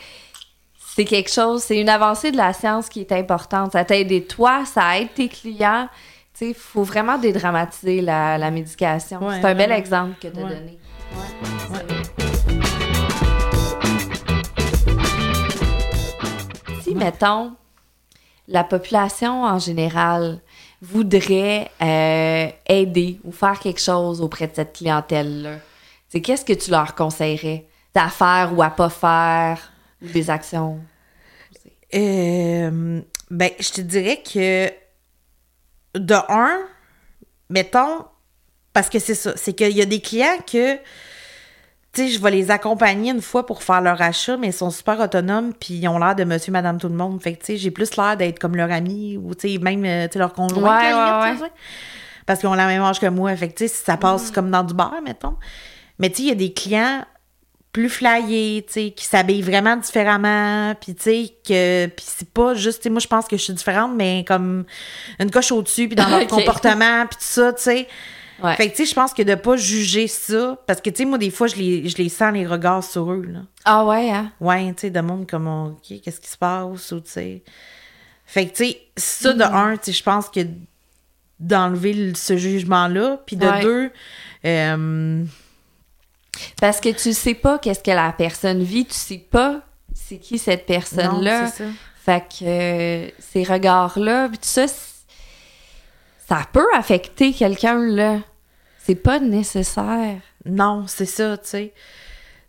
c'est 0.97 1.05
quelque 1.05 1.31
chose, 1.31 1.63
c'est 1.63 1.79
une 1.79 1.89
avancée 1.89 2.31
de 2.33 2.37
la 2.37 2.53
science 2.53 2.89
qui 2.89 3.01
est 3.01 3.13
importante. 3.13 3.73
Ça 3.73 3.85
t'a 3.85 3.97
aidé 3.97 4.25
toi, 4.25 4.65
ça 4.65 4.99
aide 4.99 5.13
tes 5.15 5.29
clients. 5.29 5.89
Tu 6.33 6.39
sais, 6.39 6.49
il 6.49 6.55
faut 6.55 6.83
vraiment 6.83 7.19
dédramatiser 7.19 8.01
la, 8.01 8.39
la 8.39 8.51
médication. 8.51 9.25
Ouais, 9.25 9.41
c'est 9.41 9.47
un 9.47 9.55
bel 9.55 9.71
exemple 9.73 10.17
que 10.21 10.29
tu 10.29 10.39
as 10.41 10.43
Ouais. 10.45 10.55
donné. 10.55 10.79
Si, 16.83 16.95
mettons, 16.95 17.53
la 18.49 18.65
population 18.65 19.45
en 19.45 19.59
général 19.59 20.41
voudrait 20.85 21.71
euh, 21.81 22.49
aider 22.67 23.19
ou 23.25 23.33
faire 23.33 23.59
quelque 23.59 23.81
chose 23.81 24.21
auprès 24.21 24.47
de 24.47 24.55
cette 24.55 24.77
clientèle-là, 24.77 25.59
qu'est-ce 26.21 26.45
que 26.45 26.53
tu 26.53 26.71
leur 26.71 26.95
conseillerais 26.95 27.67
à 27.95 28.09
faire 28.09 28.53
ou 28.57 28.63
à 28.63 28.71
pas 28.71 28.91
faire 28.91 29.73
ou 30.03 30.09
des 30.09 30.31
actions? 30.31 30.81
Euh, 31.95 33.01
ben, 33.31 33.51
je 33.59 33.71
te 33.71 33.81
dirais 33.81 34.21
que 34.23 34.71
de 35.99 36.15
un, 36.29 36.59
mettons, 37.51 38.05
parce 38.73 38.91
que 38.91 38.99
c'est 38.99 39.15
ça, 39.15 39.33
c'est 39.37 39.53
qu'il 39.53 39.77
y 39.77 39.83
a 39.83 39.87
des 39.87 40.01
clients 40.01 40.39
que, 40.47 40.77
tu 41.95 42.03
sais, 42.03 42.09
je 42.09 42.21
vais 42.21 42.31
les 42.31 42.51
accompagner 42.51 43.13
une 43.13 43.23
fois 43.23 43.47
pour 43.47 43.63
faire 43.63 43.81
leur 43.81 44.01
achat, 44.03 44.37
mais 44.37 44.49
ils 44.49 44.53
sont 44.53 44.71
super 44.71 44.99
autonomes, 45.01 45.53
puis 45.55 45.75
ils 45.75 45.89
ont 45.89 45.99
l'air 45.99 46.15
de 46.15 46.25
monsieur, 46.25 46.51
madame, 46.51 46.79
tout 46.79 46.89
le 46.89 46.95
monde. 46.95 47.23
Fait 47.23 47.35
que, 47.35 47.41
tu 47.41 47.47
sais, 47.47 47.57
j'ai 47.57 47.71
plus 47.71 47.97
l'air 47.97 48.17
d'être 48.17 48.39
comme 48.39 48.57
leur 48.57 48.71
ami 48.73 49.17
ou, 49.17 49.35
tu 49.35 49.49
sais, 49.49 49.59
même, 49.59 49.85
euh, 49.85 50.09
tu 50.09 50.19
leur 50.19 50.33
conjoint. 50.33 50.81
Ouais, 50.81 51.41
ouais, 51.41 51.49
Parce 52.27 52.41
qu'ils 52.41 52.49
ont 52.49 52.55
la 52.55 52.67
même 52.67 52.83
âge 52.83 52.99
que 52.99 53.07
moi. 53.07 53.35
Fait 53.37 53.49
que, 53.49 53.55
tu 53.55 53.69
sais, 53.69 53.75
ça 53.75 53.97
passe 53.97 54.31
comme 54.31 54.51
dans 54.51 54.65
du 54.65 54.75
bar, 54.75 54.95
mettons. 55.05 55.37
Mais, 55.99 56.11
tu 56.11 56.17
sais, 56.17 56.23
il 56.25 56.29
y 56.31 56.33
a 56.33 56.35
des 56.35 56.53
clients 56.53 57.05
plus 57.73 57.89
flyés, 57.89 58.65
tu 58.67 58.73
sais, 58.73 58.91
qui 58.93 59.05
s'habillent 59.05 59.43
vraiment 59.43 59.77
différemment, 59.77 60.75
puis 60.81 60.95
tu 60.95 61.03
sais, 61.03 61.35
que, 61.47 61.87
puis 61.87 62.05
c'est 62.07 62.31
pas 62.31 62.55
juste, 62.55 62.79
tu 62.79 62.83
sais, 62.85 62.91
moi, 62.91 63.01
je 63.01 63.09
pense 63.09 63.27
que 63.27 63.37
je 63.37 63.43
suis 63.43 63.53
différente, 63.53 63.93
mais 63.97 64.25
comme 64.27 64.65
une 65.19 65.31
coche 65.31 65.51
au-dessus, 65.51 65.89
puis 65.89 65.97
dans 65.97 66.09
leur 66.09 66.25
comportement, 66.29 67.05
puis 67.07 67.19
tout 67.19 67.25
ça, 67.25 67.53
tu 67.53 67.63
sais. 67.63 67.89
Ouais. 68.43 68.57
Fait 68.57 68.69
que, 68.71 68.77
tu 68.77 68.85
sais, 68.85 68.91
je 68.91 68.95
pense 68.95 69.15
que 69.15 69.23
de 69.23 69.35
pas 69.37 69.57
juger 69.57 70.09
ça, 70.09 70.59
parce 70.67 70.81
que, 70.81 70.91
tu 70.91 70.97
sais, 70.99 71.05
moi, 71.05 71.19
des 71.19 71.31
fois, 71.31 71.47
je 71.47 71.55
les, 71.57 71.89
je 71.89 71.97
les 71.99 72.09
sens, 72.09 72.33
les 72.33 72.47
regards 72.47 72.83
sur 72.83 73.11
eux, 73.13 73.23
là. 73.23 73.41
Ah 73.65 73.85
ouais, 73.85 74.11
hein? 74.11 74.33
Ouais, 74.41 74.67
tu 74.75 74.81
sais, 74.83 74.91
de 74.91 75.01
monde 75.01 75.29
comme, 75.29 75.47
OK, 75.47 76.01
qu'est-ce 76.03 76.21
qui 76.21 76.29
se 76.29 76.37
passe, 76.37 76.91
ou, 76.93 77.01
tu 77.01 77.11
sais. 77.11 77.43
Fait 78.27 78.47
que, 78.47 78.57
tu 78.57 78.65
sais, 78.65 78.81
ça, 78.97 79.33
de 79.35 79.43
un, 79.43 79.77
tu 79.77 79.85
sais, 79.87 79.93
je 79.93 80.03
pense 80.03 80.29
que 80.29 80.41
d'enlever 81.39 81.93
le- 81.93 82.15
ce 82.15 82.37
jugement-là, 82.37 83.19
puis 83.27 83.37
de 83.37 83.47
Ouais. 83.47 83.63
deux, 83.63 83.91
euh, 84.47 85.25
Parce 86.61 86.81
que 86.81 86.89
tu 86.89 87.13
sais 87.13 87.35
pas 87.35 87.59
qu'est-ce 87.59 87.83
que 87.83 87.91
la 87.93 88.13
personne 88.13 88.63
vit, 88.63 88.85
tu 88.87 88.95
sais 88.95 89.19
pas 89.19 89.61
c'est 89.95 90.19
qui 90.19 90.39
cette 90.39 90.67
personne-là. 90.67 91.51
Fait 92.05 92.21
que 92.29 92.45
euh, 92.45 93.09
ces 93.21 93.45
regards-là, 93.45 94.29
puis 94.29 94.39
tout 94.39 94.45
ça, 94.49 94.67
ça 96.29 96.47
peut 96.53 96.67
affecter 96.75 97.33
quelqu'un, 97.33 97.79
là. 97.79 98.21
C'est 98.79 98.95
pas 98.95 99.19
nécessaire. 99.19 100.21
Non, 100.45 100.87
c'est 100.87 101.07
ça, 101.07 101.39
tu 101.39 101.49
sais. 101.49 101.75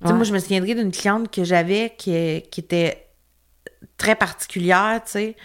Ouais. 0.04 0.14
Moi, 0.14 0.24
je 0.24 0.34
me 0.34 0.40
souviendrai 0.40 0.76
d'une 0.76 0.92
cliente 0.92 1.32
que 1.32 1.44
j'avais 1.44 1.94
qui, 1.98 2.42
qui 2.52 2.60
était 2.60 3.08
très 3.98 4.16
particulière, 4.16 5.02
tu 5.06 5.12
sais. 5.12 5.36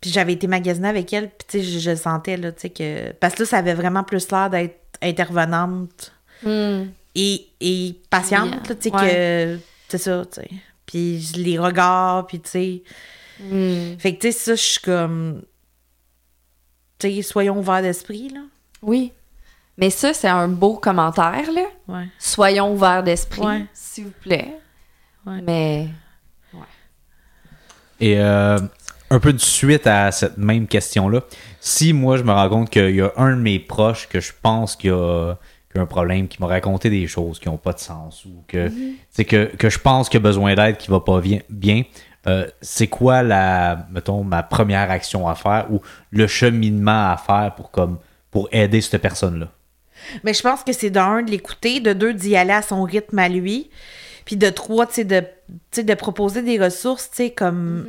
Puis 0.00 0.10
j'avais 0.10 0.32
été 0.32 0.46
magasiner 0.46 0.88
avec 0.88 1.12
elle, 1.12 1.28
puis 1.28 1.46
tu 1.46 1.58
sais, 1.58 1.64
je, 1.64 1.78
je 1.78 1.94
sentais, 1.94 2.38
là, 2.38 2.52
tu 2.52 2.60
sais, 2.62 2.70
que... 2.70 3.12
Parce 3.12 3.34
que 3.34 3.42
là, 3.42 3.48
ça 3.48 3.58
avait 3.58 3.74
vraiment 3.74 4.02
plus 4.02 4.30
l'air 4.30 4.50
d'être 4.50 4.78
intervenante 5.02 6.12
Hmm. 6.42 6.84
et, 7.14 7.48
et 7.60 8.00
patiente, 8.08 8.62
tu 8.80 8.88
sais, 8.88 8.96
ouais. 8.96 9.10
que... 9.10 9.58
C'est 9.88 9.98
ça, 9.98 10.24
tu 10.24 10.40
sais. 10.40 10.48
Puis 10.86 11.18
les 11.36 11.58
regards, 11.58 12.26
puis 12.26 12.40
tu 12.40 12.48
sais... 12.48 12.82
Hmm. 13.40 13.98
Fait 13.98 14.14
que, 14.14 14.20
tu 14.22 14.32
sais, 14.32 14.38
ça, 14.38 14.54
je 14.54 14.62
suis 14.62 14.80
comme... 14.80 15.42
Sais, 17.00 17.22
soyons 17.22 17.58
ouverts 17.58 17.82
d'esprit, 17.82 18.28
là. 18.30 18.40
Oui. 18.82 19.12
Mais 19.78 19.90
ça, 19.90 20.12
c'est 20.12 20.28
un 20.28 20.48
beau 20.48 20.76
commentaire, 20.76 21.50
là. 21.54 21.62
Ouais. 21.88 22.08
Soyons 22.18 22.72
ouverts 22.72 23.02
d'esprit, 23.02 23.40
Ouais. 23.42 23.66
s'il 23.72 24.04
vous 24.04 24.12
plaît. 24.20 24.54
Ouais. 25.26 25.40
Mais 25.42 25.88
Et 28.00 28.18
euh, 28.18 28.58
un 29.10 29.20
peu 29.20 29.32
de 29.32 29.38
suite 29.38 29.86
à 29.86 30.10
cette 30.12 30.38
même 30.38 30.66
question-là, 30.66 31.20
si 31.60 31.92
moi 31.92 32.16
je 32.16 32.22
me 32.22 32.32
rends 32.32 32.48
compte 32.48 32.70
qu'il 32.70 32.94
y 32.96 33.00
a 33.02 33.12
un 33.16 33.36
de 33.36 33.40
mes 33.40 33.58
proches 33.58 34.08
que 34.08 34.20
je 34.20 34.32
pense 34.40 34.76
qu'il 34.76 34.90
y 34.90 34.92
a, 34.92 35.36
qu'il 35.70 35.76
y 35.76 35.78
a 35.78 35.82
un 35.82 35.86
problème, 35.86 36.26
qui 36.26 36.40
m'a 36.40 36.46
raconté 36.46 36.88
des 36.88 37.06
choses 37.06 37.38
qui 37.38 37.48
n'ont 37.48 37.58
pas 37.58 37.72
de 37.74 37.78
sens 37.78 38.24
ou 38.24 38.42
que, 38.48 38.70
c'est 39.10 39.24
que, 39.26 39.54
que 39.56 39.68
je 39.68 39.78
pense 39.78 40.08
qu'il 40.08 40.18
a 40.18 40.22
besoin 40.22 40.54
d'aide, 40.54 40.78
qui 40.78 40.90
va 40.90 41.00
pas 41.00 41.20
bien, 41.20 41.40
bien 41.50 41.82
euh, 42.26 42.46
c'est 42.60 42.88
quoi 42.88 43.22
la, 43.22 43.86
mettons, 43.90 44.24
ma 44.24 44.42
première 44.42 44.90
action 44.90 45.28
à 45.28 45.34
faire 45.34 45.66
ou 45.70 45.80
le 46.10 46.26
cheminement 46.26 47.10
à 47.10 47.16
faire 47.16 47.54
pour, 47.54 47.70
comme, 47.70 47.98
pour 48.30 48.48
aider 48.52 48.80
cette 48.80 49.00
personne-là? 49.00 49.48
Mais 50.24 50.34
je 50.34 50.42
pense 50.42 50.62
que 50.62 50.72
c'est 50.72 50.90
d'un, 50.90 51.22
de 51.22 51.30
l'écouter, 51.30 51.80
de 51.80 51.92
deux, 51.92 52.14
d'y 52.14 52.36
aller 52.36 52.52
à 52.52 52.62
son 52.62 52.82
rythme 52.82 53.18
à 53.18 53.28
lui, 53.28 53.70
puis 54.24 54.36
de 54.36 54.48
trois, 54.50 54.86
tu 54.86 54.94
sais, 54.94 55.04
de, 55.04 55.20
tu 55.20 55.26
sais, 55.72 55.82
de 55.82 55.94
proposer 55.94 56.42
des 56.42 56.58
ressources, 56.58 57.10
tu 57.10 57.16
sais, 57.16 57.30
comme... 57.30 57.86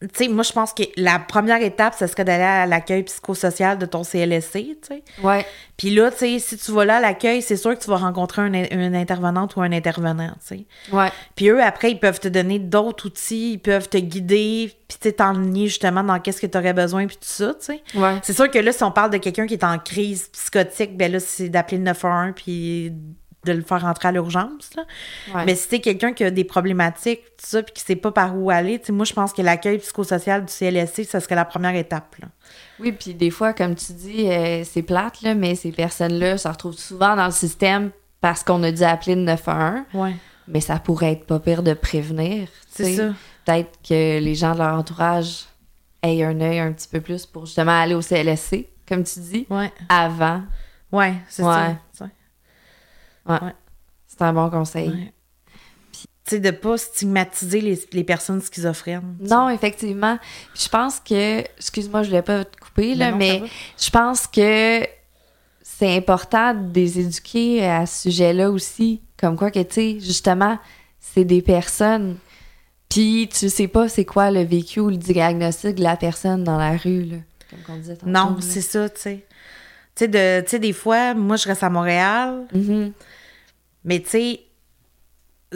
Tu 0.00 0.08
sais, 0.14 0.28
moi, 0.28 0.44
je 0.44 0.52
pense 0.52 0.72
que 0.72 0.84
la 0.96 1.18
première 1.18 1.60
étape, 1.60 1.94
ce 1.98 2.06
serait 2.06 2.24
d'aller 2.24 2.44
à 2.44 2.66
l'accueil 2.66 3.02
psychosocial 3.02 3.78
de 3.78 3.86
ton 3.86 4.04
CLSC, 4.04 4.52
tu 4.52 4.76
sais. 4.82 5.02
ouais. 5.24 5.44
Puis 5.76 5.90
là, 5.90 6.12
tu 6.12 6.18
sais, 6.18 6.38
si 6.38 6.56
tu 6.56 6.70
vas 6.70 6.84
là 6.84 6.96
à 6.98 7.00
l'accueil, 7.00 7.42
c'est 7.42 7.56
sûr 7.56 7.76
que 7.76 7.82
tu 7.82 7.90
vas 7.90 7.96
rencontrer 7.96 8.42
un, 8.42 8.52
une 8.52 8.94
intervenante 8.94 9.56
ou 9.56 9.62
un 9.62 9.72
intervenant, 9.72 10.32
tu 10.40 10.56
sais. 10.56 10.66
Ouais. 10.92 11.10
Puis 11.34 11.48
eux, 11.48 11.60
après, 11.60 11.90
ils 11.90 11.98
peuvent 11.98 12.20
te 12.20 12.28
donner 12.28 12.60
d'autres 12.60 13.06
outils, 13.06 13.54
ils 13.54 13.58
peuvent 13.58 13.88
te 13.88 13.98
guider, 13.98 14.72
puis 14.86 14.98
tu 15.00 15.12
t'enligner 15.12 15.66
justement 15.66 16.04
dans 16.04 16.20
qu'est-ce 16.20 16.40
que 16.40 16.46
tu 16.46 16.56
aurais 16.56 16.74
besoin, 16.74 17.08
puis 17.08 17.16
tout 17.16 17.22
ça, 17.24 17.54
tu 17.54 17.66
sais. 17.66 17.82
Ouais. 17.94 18.18
C'est 18.22 18.34
sûr 18.34 18.48
que 18.48 18.58
là, 18.58 18.72
si 18.72 18.84
on 18.84 18.92
parle 18.92 19.10
de 19.10 19.18
quelqu'un 19.18 19.46
qui 19.46 19.54
est 19.54 19.64
en 19.64 19.78
crise 19.78 20.28
psychotique, 20.28 20.96
ben 20.96 21.10
là, 21.10 21.18
c'est 21.18 21.48
d'appeler 21.48 21.78
le 21.78 21.84
911 21.84 22.32
puis 22.36 22.92
de 23.48 23.58
le 23.58 23.62
faire 23.64 23.82
rentrer 23.82 24.08
à 24.08 24.12
l'urgence. 24.12 24.70
Ouais. 25.34 25.44
Mais 25.46 25.54
si 25.54 25.66
c'est 25.70 25.80
quelqu'un 25.80 26.12
qui 26.12 26.24
a 26.24 26.30
des 26.30 26.44
problématiques, 26.44 27.20
tout 27.38 27.46
ça, 27.46 27.62
puis 27.62 27.72
qui 27.74 27.82
sait 27.82 27.96
pas 27.96 28.12
par 28.12 28.36
où 28.36 28.50
aller, 28.50 28.80
moi, 28.90 29.04
je 29.04 29.12
pense 29.12 29.32
que 29.32 29.42
l'accueil 29.42 29.78
psychosocial 29.78 30.44
du 30.44 30.52
CLSC, 30.52 31.04
ça 31.04 31.20
serait 31.20 31.34
la 31.34 31.44
première 31.44 31.74
étape. 31.74 32.16
Là. 32.20 32.28
Oui, 32.80 32.92
puis 32.92 33.14
des 33.14 33.30
fois, 33.30 33.52
comme 33.52 33.74
tu 33.74 33.92
dis, 33.92 34.30
euh, 34.30 34.62
c'est 34.64 34.82
plate, 34.82 35.22
là, 35.22 35.34
mais 35.34 35.54
ces 35.54 35.72
personnes-là 35.72 36.38
se 36.38 36.46
retrouvent 36.48 36.78
souvent 36.78 37.16
dans 37.16 37.26
le 37.26 37.32
système 37.32 37.90
parce 38.20 38.42
qu'on 38.44 38.62
a 38.62 38.70
dû 38.72 38.82
appeler 38.82 39.14
le 39.14 39.22
911. 39.22 39.82
Ouais, 39.94 40.14
Mais 40.46 40.60
ça 40.60 40.78
pourrait 40.78 41.12
être 41.12 41.26
pas 41.26 41.38
pire 41.40 41.62
de 41.62 41.74
prévenir. 41.74 42.48
c'est 42.70 42.94
ça. 42.96 43.08
Peut-être 43.44 43.78
que 43.88 44.18
les 44.20 44.34
gens 44.34 44.52
de 44.52 44.58
leur 44.58 44.74
entourage 44.74 45.44
aient 46.02 46.22
un 46.22 46.40
œil 46.40 46.58
un 46.60 46.72
petit 46.72 46.88
peu 46.88 47.00
plus 47.00 47.26
pour 47.26 47.46
justement 47.46 47.80
aller 47.80 47.94
au 47.94 48.02
CLSC, 48.02 48.66
comme 48.86 49.04
tu 49.04 49.20
dis, 49.20 49.46
Ouais, 49.50 49.72
avant. 49.88 50.42
ouais, 50.92 51.14
c'est 51.28 51.42
Ouais. 51.42 51.76
ça. 51.92 52.08
Tu 53.28 53.34
sais. 53.46 53.54
C'est 54.06 54.22
un 54.22 54.32
bon 54.32 54.50
conseil. 54.50 54.88
Ouais. 54.88 55.12
Tu 55.92 56.34
sais, 56.34 56.40
de 56.40 56.50
pas 56.50 56.76
stigmatiser 56.76 57.60
les, 57.60 57.80
les 57.92 58.04
personnes 58.04 58.42
schizophrènes. 58.42 59.16
Non, 59.20 59.48
effectivement. 59.48 60.18
Puis 60.52 60.64
je 60.64 60.68
pense 60.68 61.00
que, 61.00 61.40
excuse-moi, 61.40 62.02
je 62.02 62.08
voulais 62.08 62.22
pas 62.22 62.44
te 62.44 62.56
couper, 62.58 62.94
là, 62.94 63.10
non, 63.12 63.16
mais 63.16 63.42
je 63.78 63.90
pense 63.90 64.26
que 64.26 64.86
c'est 65.62 65.96
important 65.96 66.54
de 66.54 66.74
les 66.74 66.98
éduquer 66.98 67.66
à 67.66 67.86
ce 67.86 68.10
sujet-là 68.10 68.50
aussi. 68.50 69.00
Comme 69.16 69.36
quoi 69.36 69.50
que, 69.50 69.60
tu 69.60 69.74
sais, 69.74 70.00
justement, 70.00 70.58
c'est 71.00 71.24
des 71.24 71.42
personnes. 71.42 72.16
Puis 72.88 73.28
tu 73.28 73.48
sais 73.50 73.68
pas 73.68 73.88
c'est 73.88 74.04
quoi 74.04 74.30
le 74.30 74.42
vécu 74.42 74.80
ou 74.80 74.88
le 74.88 74.96
diagnostic 74.96 75.76
de 75.76 75.82
la 75.82 75.96
personne 75.96 76.42
dans 76.44 76.56
la 76.56 76.76
rue, 76.76 77.04
là. 77.04 77.16
Comme 77.50 77.74
on 77.74 77.78
disait 77.78 77.96
tantôt. 77.96 78.10
Non, 78.10 78.36
c'est 78.40 78.60
ça, 78.60 78.88
tu 78.88 79.00
sais. 79.00 79.26
Tu 79.98 80.04
sais, 80.04 80.08
de- 80.08 80.58
des 80.58 80.72
fois, 80.72 81.12
moi, 81.14 81.34
je 81.34 81.48
reste 81.48 81.64
à 81.64 81.70
Montréal, 81.70 82.46
Mhm. 82.54 82.92
mais 83.84 84.00
tu 84.00 84.08
sais, 84.10 84.40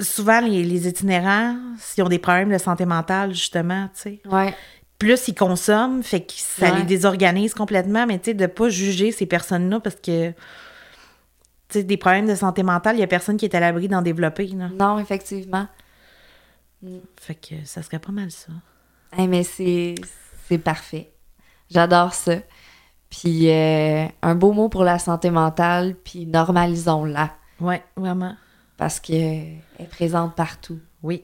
souvent, 0.00 0.40
les, 0.40 0.64
les 0.64 0.88
itinérants, 0.88 1.56
s'ils 1.78 2.02
ont 2.02 2.08
des 2.08 2.18
problèmes 2.18 2.50
de 2.50 2.58
santé 2.58 2.84
mentale, 2.84 3.32
justement, 3.34 3.86
tu 3.94 4.00
sais, 4.00 4.20
Ouais. 4.28 4.52
plus 4.98 5.28
ils 5.28 5.34
consomment, 5.36 6.02
fait 6.02 6.22
que 6.22 6.32
ça 6.34 6.70
Ouais. 6.72 6.78
les 6.78 6.82
désorganise 6.82 7.54
complètement, 7.54 8.04
mais 8.04 8.18
tu 8.18 8.26
sais, 8.26 8.34
de 8.34 8.46
pas 8.46 8.68
juger 8.68 9.12
ces 9.12 9.26
personnes-là 9.26 9.78
parce 9.78 9.94
que, 9.96 10.30
tu 10.30 10.34
sais, 11.70 11.84
des 11.84 11.96
problèmes 11.96 12.26
de 12.26 12.34
santé 12.34 12.64
mentale, 12.64 12.96
il 12.96 13.00
y 13.00 13.04
a 13.04 13.06
personne 13.06 13.36
qui 13.36 13.44
est 13.44 13.54
à 13.54 13.60
l'abri 13.60 13.86
d'en 13.86 14.02
développer, 14.02 14.46
là. 14.48 14.70
Non, 14.76 14.98
effectivement. 14.98 15.68
Fait 17.20 17.36
que 17.36 17.54
ça 17.64 17.80
serait 17.82 18.00
pas 18.00 18.10
mal 18.10 18.32
ça. 18.32 18.48
Eh, 19.16 19.28
mais 19.28 19.44
c'est 19.44 19.94
c'est 20.48 20.58
parfait. 20.58 21.12
J'adore 21.70 22.12
ça. 22.12 22.38
Puis 23.12 23.50
euh, 23.50 24.06
un 24.22 24.34
beau 24.34 24.52
mot 24.52 24.70
pour 24.70 24.84
la 24.84 24.98
santé 24.98 25.28
mentale, 25.30 25.94
puis 26.02 26.24
normalisons-la 26.24 27.30
Ouais, 27.60 27.82
vraiment. 27.94 28.34
parce 28.78 28.98
qu'elle 29.00 29.58
est 29.78 29.90
présente 29.90 30.34
partout. 30.34 30.78
Oui. 31.02 31.22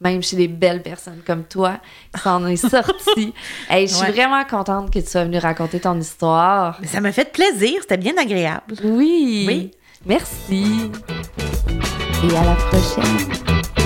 Même 0.00 0.22
chez 0.24 0.34
des 0.36 0.48
belles 0.48 0.82
personnes 0.82 1.20
comme 1.24 1.44
toi 1.44 1.78
qui 2.14 2.20
s'en 2.20 2.44
est 2.46 2.56
sortie. 2.56 3.32
Hey, 3.70 3.86
je 3.86 3.94
suis 3.94 4.04
Ouais. 4.06 4.10
vraiment 4.12 4.44
contente 4.44 4.90
que 4.92 4.98
tu 4.98 5.06
sois 5.06 5.24
venue 5.24 5.38
raconter 5.38 5.78
ton 5.80 5.98
histoire. 5.98 6.78
Mais 6.80 6.88
ça 6.88 7.00
m'a 7.00 7.12
fait 7.12 7.32
plaisir, 7.32 7.78
c'était 7.82 7.96
bien 7.96 8.16
agréable. 8.18 8.74
Oui. 8.82 9.44
Oui. 9.46 9.70
Merci. 10.04 10.90
Et 12.24 12.36
à 12.36 12.44
la 12.44 12.54
prochaine. 12.56 13.85